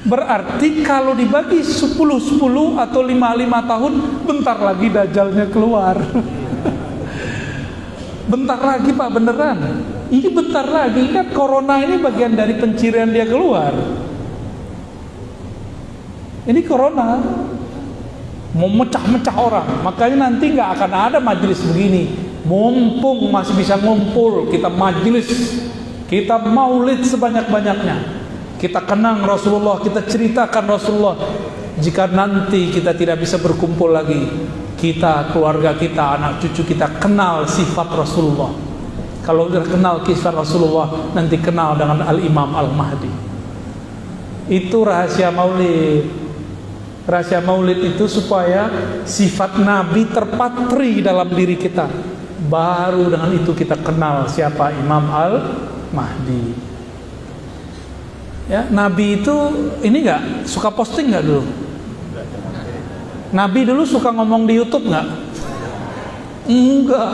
Berarti 0.04 0.84
kalau 0.84 1.16
dibagi 1.16 1.64
10 1.64 1.96
10 1.96 2.36
atau 2.76 3.02
5 3.02 3.08
5 3.08 3.72
tahun 3.72 3.94
bentar 4.28 4.58
lagi 4.60 4.88
dajalnya 4.92 5.48
keluar. 5.48 5.96
bentar 8.32 8.60
lagi 8.60 8.92
Pak 8.92 9.10
beneran. 9.16 9.60
Ini 10.12 10.28
bentar 10.28 10.68
lagi 10.68 11.08
kan 11.08 11.32
corona 11.32 11.80
ini 11.80 12.04
bagian 12.04 12.36
dari 12.36 12.60
pencirian 12.60 13.16
dia 13.16 13.24
keluar. 13.24 13.72
Ini 16.44 16.60
corona 16.68 17.24
mau 18.60 18.68
mecah-mecah 18.68 19.36
orang. 19.40 19.88
Makanya 19.88 20.28
nanti 20.28 20.52
nggak 20.52 20.70
akan 20.84 20.92
ada 20.92 21.18
majelis 21.24 21.64
begini. 21.64 22.23
Mumpung 22.44 23.32
masih 23.32 23.56
bisa 23.56 23.80
ngumpul 23.80 24.52
kita 24.52 24.68
majelis, 24.68 25.28
kita 26.12 26.36
maulid 26.44 27.00
sebanyak-banyaknya 27.08 28.24
kita 28.64 28.80
kenang 28.88 29.28
Rasulullah, 29.28 29.76
kita 29.84 30.08
ceritakan 30.08 30.64
Rasulullah. 30.64 31.20
Jika 31.84 32.08
nanti 32.08 32.72
kita 32.72 32.96
tidak 32.96 33.20
bisa 33.20 33.36
berkumpul 33.36 33.92
lagi, 33.92 34.24
kita, 34.80 35.36
keluarga 35.36 35.76
kita, 35.76 36.16
anak 36.16 36.40
cucu 36.40 36.72
kita 36.72 36.96
kenal 36.96 37.44
sifat 37.44 37.92
Rasulullah. 37.92 38.56
Kalau 39.28 39.52
sudah 39.52 39.68
kenal 39.68 40.00
kisah 40.08 40.32
Rasulullah, 40.32 41.12
nanti 41.12 41.36
kenal 41.44 41.76
dengan 41.76 42.08
Al-Imam 42.08 42.56
Al-Mahdi. 42.56 43.12
Itu 44.48 44.88
rahasia 44.88 45.28
maulid. 45.28 46.08
Rahasia 47.04 47.44
maulid 47.44 47.84
itu 47.84 48.08
supaya 48.08 48.72
sifat 49.04 49.60
Nabi 49.60 50.08
terpatri 50.08 51.04
dalam 51.04 51.28
diri 51.36 51.60
kita. 51.60 51.92
Baru 52.54 53.10
dengan 53.10 53.34
itu 53.34 53.50
kita 53.58 53.74
kenal 53.82 54.30
siapa 54.30 54.70
Imam 54.70 55.10
Al-Mahdi. 55.10 56.54
Ya, 58.46 58.70
Nabi 58.70 59.26
itu 59.26 59.34
ini 59.82 60.06
nggak 60.06 60.46
suka 60.46 60.70
posting 60.70 61.10
nggak 61.10 61.26
dulu? 61.26 61.42
Nabi 63.34 63.66
dulu 63.66 63.82
suka 63.90 64.14
ngomong 64.14 64.46
di 64.46 64.54
YouTube 64.62 64.86
nggak? 64.86 65.08
Enggak. 66.46 67.12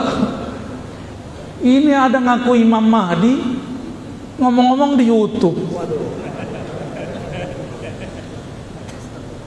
Ini 1.64 1.92
ada 1.96 2.20
ngaku 2.20 2.60
Imam 2.60 2.84
Mahdi 2.84 3.40
ngomong-ngomong 4.36 5.00
di 5.00 5.08
YouTube. 5.08 5.56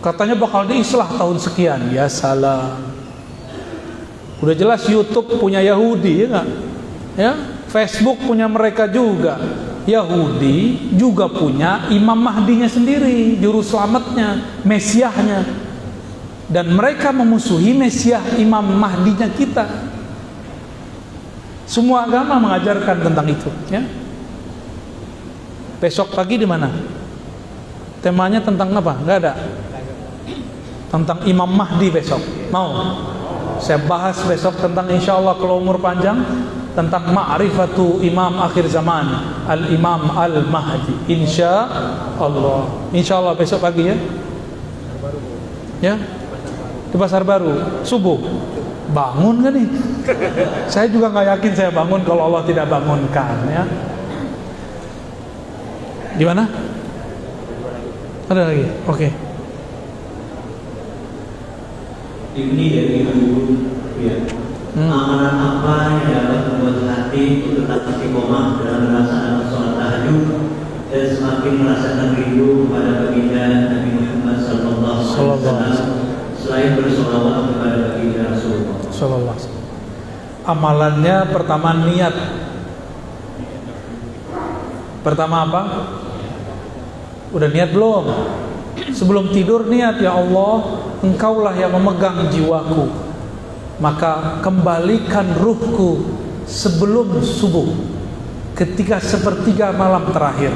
Katanya 0.02 0.34
bakal 0.42 0.66
diislah 0.66 1.10
tahun 1.14 1.38
sekian. 1.38 1.94
Ya 1.94 2.10
salah. 2.10 2.93
Udah 4.44 4.52
jelas 4.52 4.84
YouTube 4.92 5.40
punya 5.40 5.64
Yahudi 5.64 6.12
ya 6.20 6.28
nggak? 6.28 6.48
Ya, 7.16 7.32
Facebook 7.72 8.20
punya 8.28 8.44
mereka 8.52 8.92
juga. 8.92 9.40
Yahudi 9.88 10.92
juga 11.00 11.32
punya 11.32 11.88
Imam 11.88 12.20
Mahdinya 12.20 12.68
sendiri, 12.68 13.40
juru 13.40 13.64
selamatnya, 13.64 14.60
Mesiahnya. 14.68 15.48
Dan 16.52 16.76
mereka 16.76 17.16
memusuhi 17.16 17.72
Mesiah 17.72 18.20
Imam 18.36 18.68
Mahdinya 18.68 19.32
kita. 19.32 19.64
Semua 21.64 22.04
agama 22.04 22.36
mengajarkan 22.36 23.00
tentang 23.00 23.28
itu, 23.32 23.48
ya. 23.72 23.80
Besok 25.80 26.12
pagi 26.12 26.36
di 26.36 26.48
mana? 26.48 26.68
Temanya 28.04 28.44
tentang 28.44 28.76
apa? 28.76 29.00
Enggak 29.00 29.18
ada. 29.24 29.34
Tentang 30.92 31.24
Imam 31.24 31.48
Mahdi 31.48 31.88
besok. 31.88 32.20
Mau? 32.52 32.92
Saya 33.64 33.80
bahas 33.88 34.20
besok 34.28 34.60
tentang 34.60 34.92
insya 34.92 35.16
Allah 35.16 35.40
kalau 35.40 35.64
umur 35.64 35.80
panjang 35.80 36.20
tentang 36.76 37.16
ma'rifatu 37.16 38.04
imam 38.04 38.44
akhir 38.44 38.68
zaman 38.68 39.08
al-imam 39.48 40.12
al-mahdi. 40.12 40.92
Insya 41.08 41.72
Allah 42.20 42.68
insya 42.92 43.24
Allah 43.24 43.40
besok 43.40 43.64
pagi 43.64 43.88
ya. 43.88 43.96
Ya? 45.80 45.96
Di 46.92 46.96
pasar 47.00 47.24
baru 47.24 47.82
subuh. 47.88 48.20
Bangun 48.84 49.40
kan 49.40 49.56
nih 49.56 49.68
saya 50.68 50.92
juga 50.92 51.08
nggak 51.08 51.40
yakin 51.40 51.52
saya 51.56 51.72
bangun 51.72 52.04
kalau 52.04 52.28
Allah 52.28 52.44
tidak 52.44 52.68
bangunkan 52.68 53.48
ya. 53.48 53.64
Di 56.20 56.24
mana? 56.28 56.46
Ada 58.28 58.42
lagi? 58.44 58.68
Oke. 58.86 59.08
okay. 59.08 59.33
Ini 62.34 62.66
dari 62.74 62.94
Ibu 63.06 63.30
ya 64.02 64.16
hmm. 64.74 64.90
amalan 64.90 65.38
apa 65.38 65.74
yang 65.86 66.02
dapat 66.10 66.42
membuat 66.50 66.78
hati 66.90 67.22
itu 67.46 67.62
tetap 67.62 67.86
istiqomah 67.94 68.58
dalam 68.58 68.90
melaksanakan 68.90 69.46
sholat 69.54 69.74
tahajud 69.78 70.24
dan 70.90 71.06
semakin 71.14 71.54
merasakan 71.62 72.10
rindu 72.18 72.66
kepada 72.66 72.92
baginda 73.06 73.44
Nabi 73.70 73.90
Muhammad 74.02 74.38
Sallallahu 74.42 74.98
Alaihi 74.98 75.42
Wasallam 75.46 75.90
selain 76.34 76.72
bersolawat 76.74 77.36
kepada 77.54 77.78
baginda 77.94 78.22
Rasulullah. 78.34 78.78
Sallallahu 78.90 79.62
Amalannya 80.44 81.18
pertama 81.32 81.70
niat. 81.88 82.16
Pertama 85.00 85.36
apa? 85.48 85.62
Udah 87.32 87.48
niat 87.48 87.72
belum? 87.72 88.04
Sebelum 88.74 89.30
tidur 89.30 89.70
niat 89.70 90.02
ya 90.02 90.18
Allah, 90.18 90.84
Engkaulah 91.04 91.52
yang 91.60 91.76
memegang 91.76 92.32
jiwaku. 92.32 92.88
Maka 93.84 94.40
kembalikan 94.40 95.36
ruhku 95.36 96.16
sebelum 96.48 97.20
subuh. 97.20 97.68
Ketika 98.56 99.04
sepertiga 99.04 99.76
malam 99.76 100.08
terakhir 100.16 100.56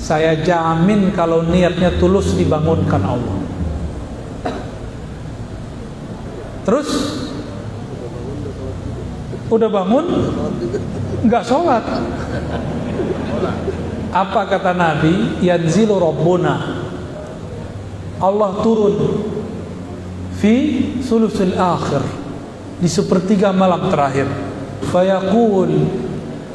saya 0.00 0.38
jamin 0.40 1.12
kalau 1.12 1.44
niatnya 1.44 1.92
tulus 2.00 2.32
dibangunkan 2.38 3.02
Allah. 3.04 3.36
Terus 6.64 6.88
udah 9.52 9.68
bangun? 9.68 10.06
Nggak 11.26 11.44
sholat. 11.44 11.84
Apa 14.14 14.40
kata 14.48 14.72
Nabi? 14.72 15.42
Yanzilu 15.44 16.00
rabbuna 16.00 16.85
Allah 18.16 18.64
turun 18.64 18.96
fi 20.40 20.54
sulusul 21.04 21.56
akhir 21.56 22.00
di 22.80 22.88
sepertiga 22.88 23.52
malam 23.52 23.88
terakhir 23.92 24.28
fayaqul 24.88 25.72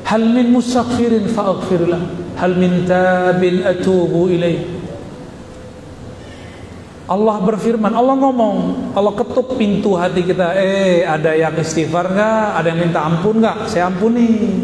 hal 0.05 0.23
min 0.25 0.53
mustaghfirin 0.53 1.29
faaghfir 1.29 1.85
lah 1.89 2.01
hal 2.37 2.57
min 2.57 2.85
tabin 2.85 3.65
atubu 3.65 4.29
ilaih 4.29 4.81
Allah 7.11 7.43
berfirman, 7.43 7.91
Allah 7.91 8.15
ngomong, 8.15 8.57
Allah 8.95 9.11
ketuk 9.19 9.59
pintu 9.59 9.99
hati 9.99 10.23
kita. 10.23 10.55
Eh, 10.55 11.03
ada 11.03 11.35
yang 11.35 11.59
istighfar 11.59 12.07
nggak? 12.07 12.47
Ada 12.55 12.67
yang 12.71 12.79
minta 12.87 13.03
ampun 13.03 13.43
nggak? 13.43 13.67
Saya 13.67 13.91
ampuni. 13.91 14.63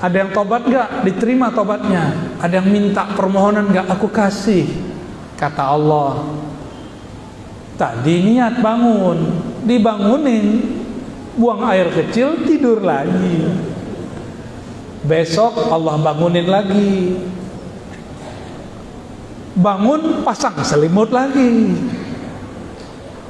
Ada 0.00 0.16
yang 0.16 0.30
tobat 0.32 0.64
nggak? 0.64 1.04
Diterima 1.04 1.52
tobatnya. 1.52 2.32
Ada 2.40 2.64
yang 2.64 2.72
minta 2.72 3.04
permohonan 3.12 3.68
nggak? 3.68 3.84
Aku 3.84 4.08
kasih. 4.08 4.85
Kata 5.36 5.76
Allah. 5.76 6.24
Tadi 7.76 8.24
niat 8.24 8.64
bangun, 8.64 9.18
dibangunin. 9.68 10.74
Buang 11.36 11.60
air 11.68 11.92
kecil 11.92 12.48
tidur 12.48 12.80
lagi. 12.80 13.44
Besok 15.04 15.68
Allah 15.68 16.00
bangunin 16.00 16.48
lagi. 16.48 17.20
Bangun 19.52 20.24
pasang 20.24 20.56
selimut 20.64 21.12
lagi. 21.12 21.76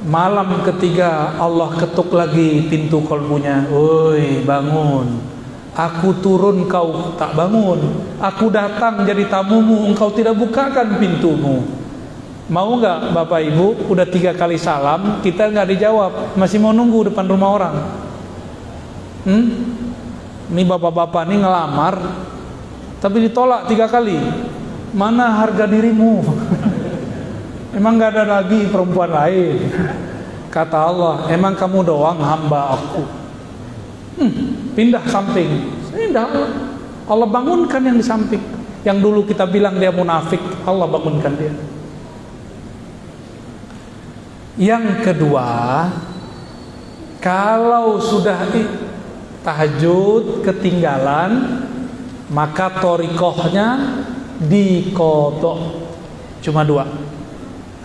Malam 0.07 0.63
ketiga 0.63 1.35
Allah 1.35 1.75
ketuk 1.75 2.15
lagi 2.15 2.71
pintu 2.71 3.03
kolbunya. 3.03 3.67
Woi 3.67 4.47
bangun. 4.47 5.19
Aku 5.75 6.23
turun 6.23 6.71
kau 6.71 7.11
tak 7.19 7.35
bangun. 7.35 7.99
Aku 8.23 8.47
datang 8.47 9.03
jadi 9.03 9.27
tamumu 9.27 9.91
engkau 9.91 10.07
tidak 10.15 10.39
bukakan 10.39 10.95
pintumu 10.95 11.76
Mau 12.47 12.79
nggak 12.79 13.11
Bapak 13.11 13.43
Ibu 13.43 13.91
udah 13.91 14.07
tiga 14.07 14.31
kali 14.31 14.55
salam 14.55 15.19
kita 15.19 15.51
nggak 15.51 15.67
dijawab 15.67 16.39
masih 16.39 16.63
mau 16.63 16.71
nunggu 16.71 17.11
depan 17.11 17.27
rumah 17.27 17.49
orang? 17.51 17.75
Hmm? 19.27 19.45
Ini 20.47 20.63
bapak-bapak 20.63 21.27
ini 21.27 21.43
ngelamar 21.43 21.99
tapi 23.03 23.27
ditolak 23.27 23.67
tiga 23.67 23.91
kali. 23.91 24.15
Mana 24.95 25.43
harga 25.43 25.67
dirimu? 25.67 26.23
Emang 27.77 27.99
nggak 27.99 28.11
ada 28.15 28.23
lagi 28.39 28.65
perempuan 28.71 29.11
lain. 29.11 29.67
Kata 30.55 30.89
Allah, 30.89 31.15
emang 31.29 31.53
kamu 31.53 31.85
doang 31.85 32.17
hamba 32.17 32.73
aku. 32.73 33.03
Hmm, 34.17 34.73
pindah 34.73 35.05
samping. 35.05 35.69
Pindah 35.93 36.25
Allah. 37.05 37.27
Bangunkan 37.29 37.77
yang 37.83 37.99
di 37.99 38.01
samping. 38.01 38.41
Yang 38.81 38.97
dulu 39.05 39.19
kita 39.27 39.45
bilang 39.45 39.77
dia 39.77 39.93
munafik, 39.93 40.41
Allah 40.65 40.89
bangunkan 40.89 41.29
dia. 41.37 41.53
Yang 44.57 45.05
kedua, 45.05 45.49
kalau 47.21 48.01
sudah 48.01 48.49
tahajud 49.45 50.41
ketinggalan, 50.41 51.61
maka 52.33 52.73
torikohnya 52.81 54.01
dikodok. 54.41 55.85
Cuma 56.41 56.65
dua. 56.65 56.89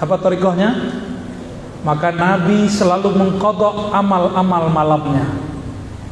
Apa 0.01 0.17
torikohnya? 0.17 0.73
Maka 1.85 2.09
Nabi 2.09 2.65
selalu 2.73 3.21
mengkodok 3.21 3.93
amal-amal 3.93 4.73
malamnya. 4.73 5.29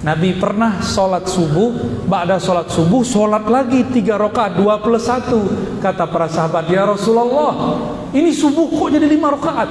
Nabi 0.00 0.36
pernah 0.36 0.80
sholat 0.80 1.28
subuh, 1.28 2.04
ba'da 2.04 2.36
sholat 2.36 2.68
subuh, 2.68 3.00
sholat 3.00 3.48
lagi 3.48 3.84
tiga 3.92 4.20
rakaat 4.20 4.60
dua 4.60 4.80
plus 4.80 5.08
satu. 5.08 5.40
Kata 5.80 6.04
para 6.04 6.28
sahabat, 6.28 6.68
ya 6.68 6.84
Rasulullah, 6.84 7.80
ini 8.12 8.28
subuh 8.28 8.68
kok 8.68 8.92
jadi 8.92 9.08
lima 9.08 9.32
rakaat? 9.32 9.68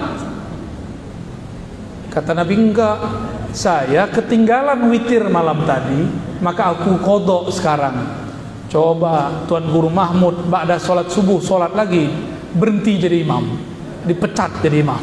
Kata 2.09 2.33
Nabi 2.33 2.57
enggak, 2.57 2.97
saya 3.53 4.09
ketinggalan 4.09 4.89
witir 4.89 5.29
malam 5.29 5.61
tadi, 5.61 6.09
maka 6.41 6.73
aku 6.73 6.97
kodok 7.05 7.53
sekarang. 7.53 8.25
Coba 8.69 9.45
Tuan 9.45 9.69
Guru 9.69 9.93
Mahmud, 9.93 10.49
ba'da 10.49 10.81
sholat 10.81 11.09
subuh, 11.13 11.37
sholat 11.37 11.73
lagi, 11.77 12.09
berhenti 12.53 12.97
jadi 12.97 13.21
imam, 13.21 13.45
dipecat 14.09 14.57
jadi 14.65 14.81
imam. 14.81 15.01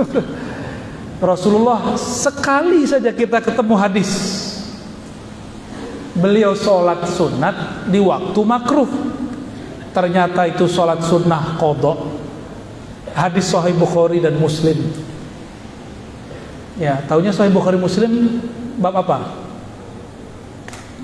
Rasulullah 1.20 1.92
sekali 2.00 2.88
saja 2.88 3.12
kita 3.12 3.44
ketemu 3.44 3.74
hadis. 3.76 4.10
Beliau 6.16 6.56
sholat 6.56 7.04
sunat 7.04 7.88
di 7.92 8.00
waktu 8.00 8.40
makruh. 8.48 8.90
Ternyata 9.92 10.48
itu 10.48 10.64
sholat 10.64 11.04
sunnah 11.04 11.60
kodok. 11.60 12.16
Hadis 13.12 13.50
Sahih 13.50 13.74
Bukhari 13.74 14.22
dan 14.22 14.38
Muslim 14.38 15.07
ya 16.78 17.02
tahunya 17.04 17.34
Sahih 17.34 17.52
Bukhari 17.52 17.76
Muslim 17.76 18.42
bab 18.78 18.94
apa 18.94 19.34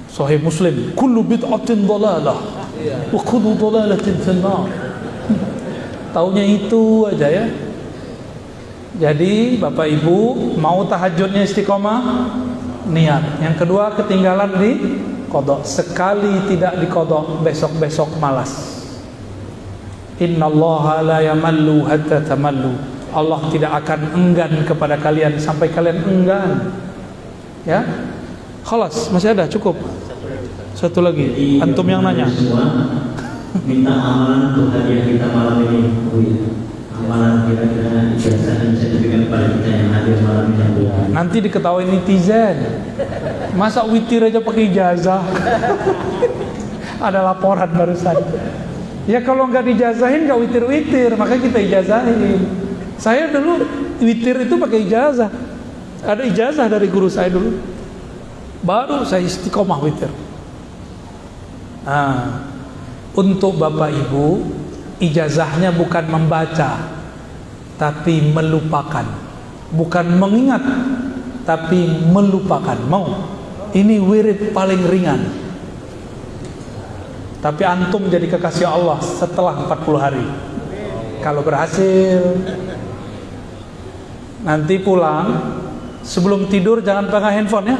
Sahih 0.08 0.38
Muslim 0.38 0.94
kullu 0.94 1.26
bid'atin 1.26 1.84
dalalah 1.84 2.38
wa 3.10 3.20
kullu 3.26 3.58
dalalatin 3.58 4.16
finnar 4.22 4.70
tahunya 6.14 6.44
itu 6.46 7.10
aja 7.10 7.28
ya 7.28 7.44
jadi 8.94 9.58
Bapak 9.58 9.90
Ibu 9.90 10.54
mau 10.54 10.86
tahajudnya 10.86 11.42
istiqomah 11.42 12.30
niat. 12.86 13.42
Yang 13.42 13.66
kedua 13.66 13.90
ketinggalan 13.98 14.54
di 14.54 14.72
kodok. 15.26 15.66
Sekali 15.66 16.46
tidak 16.46 16.78
di 16.78 16.86
kodok 16.86 17.42
besok-besok 17.42 18.22
malas. 18.22 18.84
Inna 20.22 20.46
Allah 20.46 20.84
la 21.02 21.18
yamallu 21.26 21.90
hatta 21.90 22.22
tamallu. 22.22 22.93
Allah 23.14 23.40
tidak 23.48 23.72
akan 23.84 24.00
enggan 24.18 24.52
kepada 24.66 24.98
kalian 24.98 25.38
sampai 25.38 25.70
kalian 25.70 26.02
enggan. 26.02 26.74
Ya. 27.62 27.86
Khalas, 28.66 29.08
masih 29.14 29.32
ada 29.32 29.46
cukup. 29.46 29.78
Satu 30.74 30.98
lagi. 30.98 31.62
Antum 31.62 31.86
yang 31.86 32.02
nanya. 32.02 32.26
Minta 33.64 33.94
amalan 33.94 34.50
untuk 34.50 34.74
hadiah 34.74 35.06
kita 35.06 35.30
malam 35.30 35.62
ini. 35.62 35.82
amalan 37.04 37.44
kira-kira 37.50 38.16
ijazah 38.16 38.56
sertifikat 38.80 39.28
kepada 39.28 39.46
kita 39.58 39.68
yang 39.68 39.88
hadir 39.92 40.18
malam 40.24 40.46
ini 40.56 40.88
nanti 41.12 41.36
diketahui 41.44 41.84
netizen 41.84 42.56
masa 43.58 43.84
witir 43.84 44.24
aja 44.24 44.40
pakai 44.40 44.72
ijazah 44.72 45.20
ada 47.06 47.20
laporan 47.20 47.68
barusan 47.76 48.16
ya 49.04 49.20
kalau 49.20 49.50
nggak 49.52 49.68
dijazahin 49.68 50.24
nggak 50.24 50.38
witir-witir 50.48 51.10
maka 51.20 51.36
kita 51.36 51.58
ijazahin 51.60 52.63
saya 53.04 53.28
dulu 53.28 53.60
witir 54.00 54.48
itu 54.48 54.56
pakai 54.56 54.88
ijazah. 54.88 55.28
Ada 56.00 56.24
ijazah 56.24 56.72
dari 56.72 56.88
guru 56.88 57.12
saya 57.12 57.28
dulu. 57.28 57.52
Baru 58.64 59.04
saya 59.04 59.20
istiqomah 59.28 59.76
witir. 59.84 60.08
Nah, 61.84 62.48
untuk 63.12 63.60
bapak 63.60 63.92
ibu 63.92 64.40
ijazahnya 65.04 65.76
bukan 65.76 66.08
membaca 66.08 66.80
tapi 67.76 68.24
melupakan. 68.24 69.04
Bukan 69.68 70.06
mengingat 70.16 70.64
tapi 71.44 71.84
melupakan. 72.08 72.80
Mau? 72.88 73.04
Ini 73.76 74.00
wirid 74.00 74.56
paling 74.56 74.80
ringan. 74.88 75.20
Tapi 77.44 77.62
antum 77.68 78.08
jadi 78.08 78.24
kekasih 78.32 78.64
Allah 78.64 78.96
setelah 79.04 79.68
40 79.68 80.00
hari. 80.00 80.24
Kalau 81.20 81.44
berhasil 81.44 82.20
nanti 84.44 84.76
pulang 84.78 85.56
sebelum 86.04 86.46
tidur 86.52 86.84
jangan 86.84 87.08
pegang 87.08 87.32
handphone 87.32 87.66
ya 87.72 87.78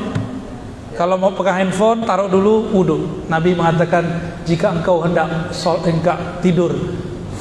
kalau 0.97 1.21
mau 1.21 1.31
pegang 1.37 1.61
handphone 1.61 2.09
taruh 2.09 2.27
dulu 2.27 2.73
wudhu 2.73 3.29
Nabi 3.29 3.53
mengatakan 3.53 4.35
jika 4.49 4.73
engkau 4.73 5.05
hendak 5.05 5.53
sol, 5.53 5.83
enggak 5.85 6.41
tidur 6.41 6.73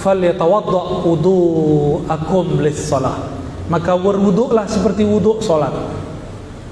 falyatawadda 0.04 1.08
wudu'akum 1.08 2.60
lis-shalah. 2.60 3.32
Maka 3.72 3.96
berwuduklah 3.96 4.68
seperti 4.68 5.08
wuduk 5.08 5.40
salat. 5.40 5.72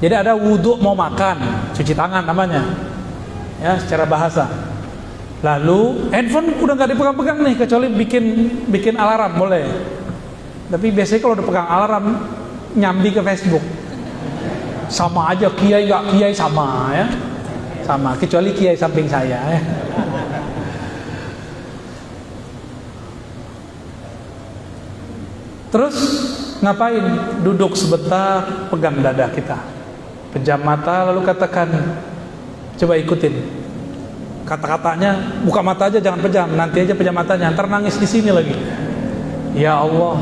Jadi 0.03 0.11
ada 0.11 0.36
wuduk 0.36 0.84
mau 0.84 0.91
makan, 0.91 1.72
cuci 1.72 1.95
tangan 1.95 2.28
namanya. 2.28 2.68
Ya, 3.64 3.80
secara 3.80 4.03
bahasa. 4.03 4.49
Lalu 5.40 6.11
handphone 6.11 6.57
udah 6.60 6.73
nggak 6.76 6.90
dipegang-pegang 6.94 7.40
nih 7.41 7.56
kecuali 7.56 7.88
bikin 7.95 8.26
bikin 8.68 8.99
alarm 8.99 9.40
boleh. 9.40 9.65
Tapi 10.68 10.88
biasanya 10.91 11.19
kalau 11.23 11.34
udah 11.40 11.48
pegang 11.48 11.69
alarm 11.69 12.06
nyambi 12.76 13.11
ke 13.11 13.22
Facebook. 13.23 13.64
Sama 14.91 15.31
aja 15.31 15.48
kiai 15.56 15.88
nggak 15.88 16.03
kiai 16.11 16.34
sama 16.35 16.91
ya. 16.91 17.07
Sama 17.88 18.15
kecuali 18.19 18.52
kiai 18.52 18.76
samping 18.76 19.07
saya 19.07 19.39
ya. 19.39 19.61
Terus 25.72 25.95
ngapain? 26.60 27.03
Duduk 27.41 27.80
sebentar, 27.80 28.68
pegang 28.68 28.99
dada 28.99 29.31
kita. 29.31 29.56
Pejam 30.35 30.60
mata 30.60 31.07
lalu 31.11 31.23
katakan, 31.23 31.72
coba 32.76 32.99
ikutin. 32.99 33.34
Kata-katanya, 34.43 35.39
buka 35.48 35.64
mata 35.64 35.88
aja 35.88 36.03
jangan 36.03 36.19
pejam, 36.19 36.48
nanti 36.60 36.84
aja 36.84 36.91
pejam 36.91 37.15
matanya, 37.15 37.56
ntar 37.56 37.72
nangis 37.72 37.95
di 37.95 38.03
sini 38.03 38.35
lagi. 38.35 38.52
Ya 39.56 39.80
Allah, 39.80 40.19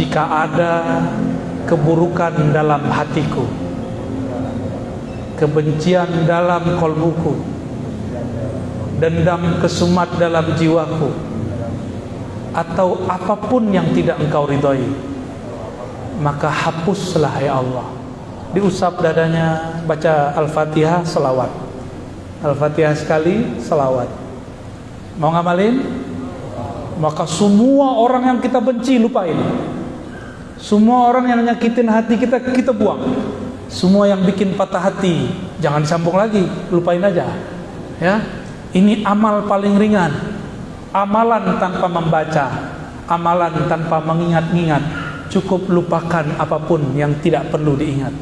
jika 0.00 0.48
ada 0.48 1.04
keburukan 1.68 2.56
dalam 2.56 2.88
hatiku, 2.88 3.44
kebencian 5.36 6.24
dalam 6.24 6.80
kolbuku, 6.80 7.36
dendam 8.96 9.60
kesumat 9.60 10.08
dalam 10.16 10.56
jiwaku, 10.56 11.12
atau 12.56 13.04
apa 13.04 13.36
pun 13.44 13.68
yang 13.68 13.92
tidak 13.92 14.16
engkau 14.24 14.48
ridhoi 14.48 14.88
maka 16.20 16.52
hapuslah 16.52 17.32
ya 17.40 17.58
Allah. 17.58 17.88
Diusap 18.52 19.00
dadanya 19.00 19.80
baca 19.88 20.36
Al-Fatihah 20.36 21.00
selawat. 21.02 21.48
Al-Fatihah 22.44 22.92
sekali 22.92 23.56
selawat. 23.56 24.06
Mau 25.16 25.32
ngamalin? 25.32 25.80
Maka 27.00 27.24
semua 27.24 27.96
orang 27.96 28.28
yang 28.28 28.38
kita 28.44 28.60
benci 28.60 29.00
lupain 29.00 29.36
semua 30.60 31.08
orang 31.08 31.32
yang 31.32 31.40
nyakitin 31.40 31.88
hati 31.88 32.20
kita 32.20 32.36
kita 32.52 32.70
buang 32.76 33.00
semua 33.72 34.04
yang 34.04 34.20
bikin 34.22 34.52
patah 34.54 34.92
hati 34.92 35.32
jangan 35.58 35.80
disambung 35.80 36.20
lagi 36.20 36.44
lupain 36.68 37.00
aja 37.00 37.32
ya 37.96 38.20
ini 38.76 39.00
amal 39.02 39.48
paling 39.48 39.80
ringan 39.80 40.40
amalan 40.90 41.58
tanpa 41.62 41.86
membaca, 41.86 42.46
amalan 43.06 43.66
tanpa 43.70 44.02
mengingat-ingat, 44.02 44.82
cukup 45.30 45.70
lupakan 45.70 46.26
apa 46.38 46.58
pun 46.66 46.82
yang 46.98 47.14
tidak 47.22 47.50
perlu 47.50 47.78
diingat. 47.78 48.14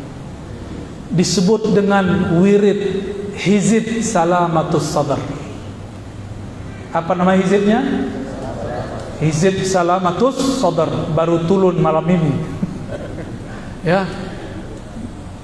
Disebut 1.09 1.73
dengan 1.73 2.37
wirid 2.45 2.81
hizib 3.41 4.05
salamatus 4.05 4.93
sadar. 4.93 5.21
Apa 6.93 7.17
nama 7.17 7.33
hizibnya? 7.37 8.08
Hizib 9.19 9.67
salamatus 9.67 10.63
sadar 10.63 10.91
baru 11.15 11.43
turun 11.47 11.79
malam 11.83 12.07
ini. 12.07 12.33
ya. 13.83 14.07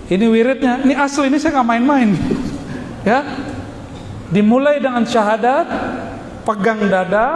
Ini 0.04 0.26
wiridnya, 0.28 0.84
ini 0.84 0.94
asli 0.94 1.32
ini 1.32 1.40
saya 1.40 1.58
nggak 1.58 1.68
main-main. 1.68 2.10
ya. 3.02 3.24
Dimulai 4.30 4.78
dengan 4.78 5.02
syahadat 5.06 5.66
pegang 6.44 6.86
dada 6.90 7.26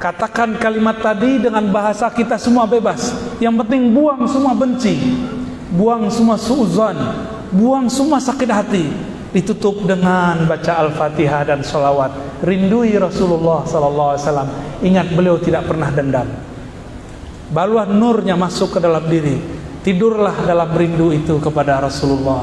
Katakan 0.00 0.56
kalimat 0.56 0.96
tadi 0.96 1.36
dengan 1.36 1.60
bahasa 1.68 2.08
kita 2.08 2.40
semua 2.40 2.64
bebas. 2.64 3.12
Yang 3.36 3.60
penting 3.60 3.92
buang 3.92 4.24
semua 4.24 4.56
benci, 4.56 4.96
buang 5.76 6.08
semua 6.08 6.40
suuzon, 6.40 6.96
buang 7.52 7.84
semua 7.92 8.16
sakit 8.16 8.48
hati. 8.48 8.88
Ditutup 9.30 9.86
dengan 9.86 10.46
baca 10.46 10.82
Al-Fatihah 10.82 11.46
dan 11.46 11.62
salawat. 11.62 12.42
Rindui 12.42 12.98
Rasulullah 12.98 13.62
sallallahu 13.62 14.10
alaihi 14.14 14.22
wasallam. 14.26 14.50
Ingat 14.82 15.06
beliau 15.14 15.36
tidak 15.38 15.70
pernah 15.70 15.88
dendam. 15.92 16.26
Barulah 17.50 17.86
nurnya 17.86 18.34
masuk 18.34 18.76
ke 18.76 18.78
dalam 18.82 19.06
diri. 19.06 19.38
Tidurlah 19.80 20.44
dalam 20.44 20.70
rindu 20.74 21.14
itu 21.14 21.38
kepada 21.38 21.82
Rasulullah. 21.82 22.42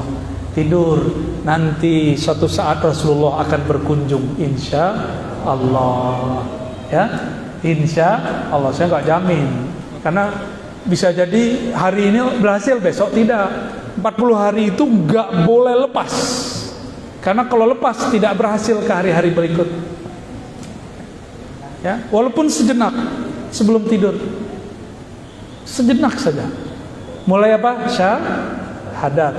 Tidur 0.56 0.98
nanti 1.46 2.18
suatu 2.18 2.50
saat 2.50 2.82
Rasulullah 2.82 3.44
akan 3.46 3.60
berkunjung 3.68 4.40
insya 4.40 4.96
Allah. 5.46 6.42
Ya, 6.88 7.04
Insya 7.62 8.22
Allah 8.54 8.70
saya 8.70 8.86
nggak 8.86 9.06
jamin 9.06 9.48
karena 9.98 10.30
bisa 10.86 11.10
jadi 11.10 11.74
hari 11.74 12.14
ini 12.14 12.38
berhasil 12.38 12.78
besok 12.78 13.10
tidak 13.10 13.50
40 13.98 14.38
hari 14.38 14.62
itu 14.70 14.86
nggak 14.86 15.42
boleh 15.42 15.74
lepas 15.90 16.12
karena 17.20 17.46
kalau 17.46 17.66
lepas 17.74 18.10
tidak 18.10 18.34
berhasil 18.38 18.78
ke 18.82 18.92
hari-hari 18.92 19.30
berikut 19.34 19.68
ya 21.82 22.02
walaupun 22.10 22.46
sejenak 22.50 22.94
sebelum 23.54 23.86
tidur 23.86 24.14
sejenak 25.66 26.14
saja 26.18 26.46
mulai 27.26 27.54
apa 27.54 27.90
syahadat 27.90 29.34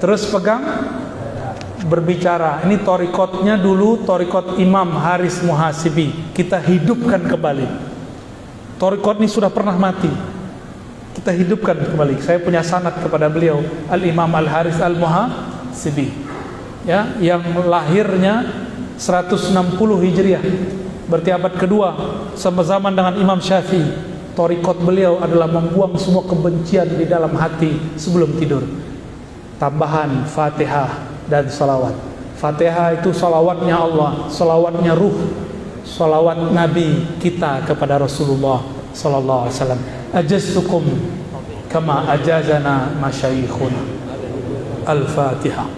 terus 0.00 0.28
pegang 0.28 0.62
berbicara. 1.84 2.64
Ini 2.64 2.80
torikotnya 2.80 3.60
dulu 3.60 4.02
torikot 4.02 4.56
Imam 4.58 4.96
Haris 4.96 5.44
Muhasibi. 5.44 6.32
Kita 6.32 6.58
hidupkan 6.58 7.28
kembali. 7.28 7.68
Torikot 8.80 9.20
ini 9.20 9.28
sudah 9.28 9.52
pernah 9.52 9.76
mati. 9.76 10.10
Kita 11.14 11.30
hidupkan 11.30 11.78
kembali. 11.78 12.18
Saya 12.24 12.42
punya 12.42 12.64
sanat 12.64 12.98
kepada 12.98 13.30
beliau 13.30 13.62
Al 13.86 14.02
Imam 14.02 14.28
Al 14.34 14.48
Haris 14.48 14.80
Al 14.82 14.96
Muhasibi. 14.98 16.10
Ya, 16.84 17.16
yang 17.16 17.40
lahirnya 17.64 18.44
160 19.00 20.04
Hijriah. 20.04 20.44
Berarti 21.08 21.30
abad 21.32 21.52
kedua 21.56 21.88
sama 22.36 22.64
zaman 22.64 22.92
dengan 22.92 23.16
Imam 23.16 23.40
Syafi'i. 23.40 24.12
Torikot 24.34 24.82
beliau 24.82 25.22
adalah 25.22 25.46
membuang 25.46 25.94
semua 25.94 26.26
kebencian 26.26 26.90
di 26.98 27.06
dalam 27.06 27.32
hati 27.38 27.78
sebelum 27.94 28.34
tidur. 28.36 28.66
Tambahan 29.62 30.26
Fatihah 30.26 31.06
dan 31.30 31.46
salawat. 31.46 31.94
Fatihah 32.34 32.98
itu 32.98 33.14
salawatnya 33.14 33.78
Allah, 33.78 34.26
salawatnya 34.26 34.98
ruh, 34.98 35.14
salawat 35.86 36.50
Nabi 36.50 37.16
kita 37.22 37.62
kepada 37.62 38.02
Rasulullah 38.02 38.60
sallallahu 38.90 39.46
alaihi 39.46 39.54
wasallam. 39.54 39.82
Ajaztukum 40.10 40.82
kama 41.70 42.10
ajazana 42.10 42.90
masyayikhuna. 42.98 43.82
Al-Fatihah. 44.84 45.68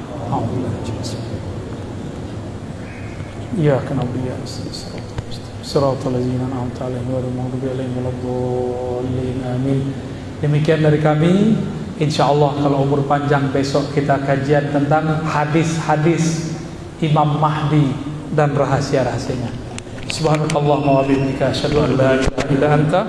Ya 3.60 3.78
kana 3.84 4.08
biya 4.08 4.36
صراط 5.62 6.04
الذين 6.04 6.42
أنعمت 6.52 6.78
عليهم 6.82 7.08
غير 7.08 7.26
المغضوب 7.32 7.64
عليهم 7.64 7.94
ولا 7.96 8.12
الضالين 8.12 9.38
آمين 9.56 9.82
demikian 10.42 10.84
dari 10.84 11.00
kami 11.00 11.56
Insya 12.02 12.34
Allah 12.34 12.58
kalau 12.58 12.82
umur 12.82 13.06
panjang 13.06 13.54
besok 13.54 13.94
kita 13.94 14.18
kajian 14.26 14.74
tentang 14.74 15.22
hadis-hadis 15.22 16.58
Imam 16.98 17.38
Mahdi 17.38 17.94
dan 18.34 18.58
rahasia-rahasianya. 18.58 19.54
Subhanakallah 20.10 20.82
wa 20.82 21.06
bihamdika 21.06 21.54
asyhadu 21.54 21.86
an 21.86 21.94
la 22.02 22.18
ilaha 22.18 22.50
illa 22.50 22.68
anta 22.74 23.02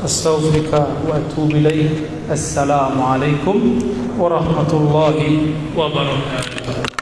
astaghfiruka 0.00 0.80
wa 1.04 1.20
atubu 1.20 1.60
ilaik. 1.60 2.08
Assalamualaikum 2.32 3.84
warahmatullahi 4.16 5.52
wabarakatuh. 5.76 7.01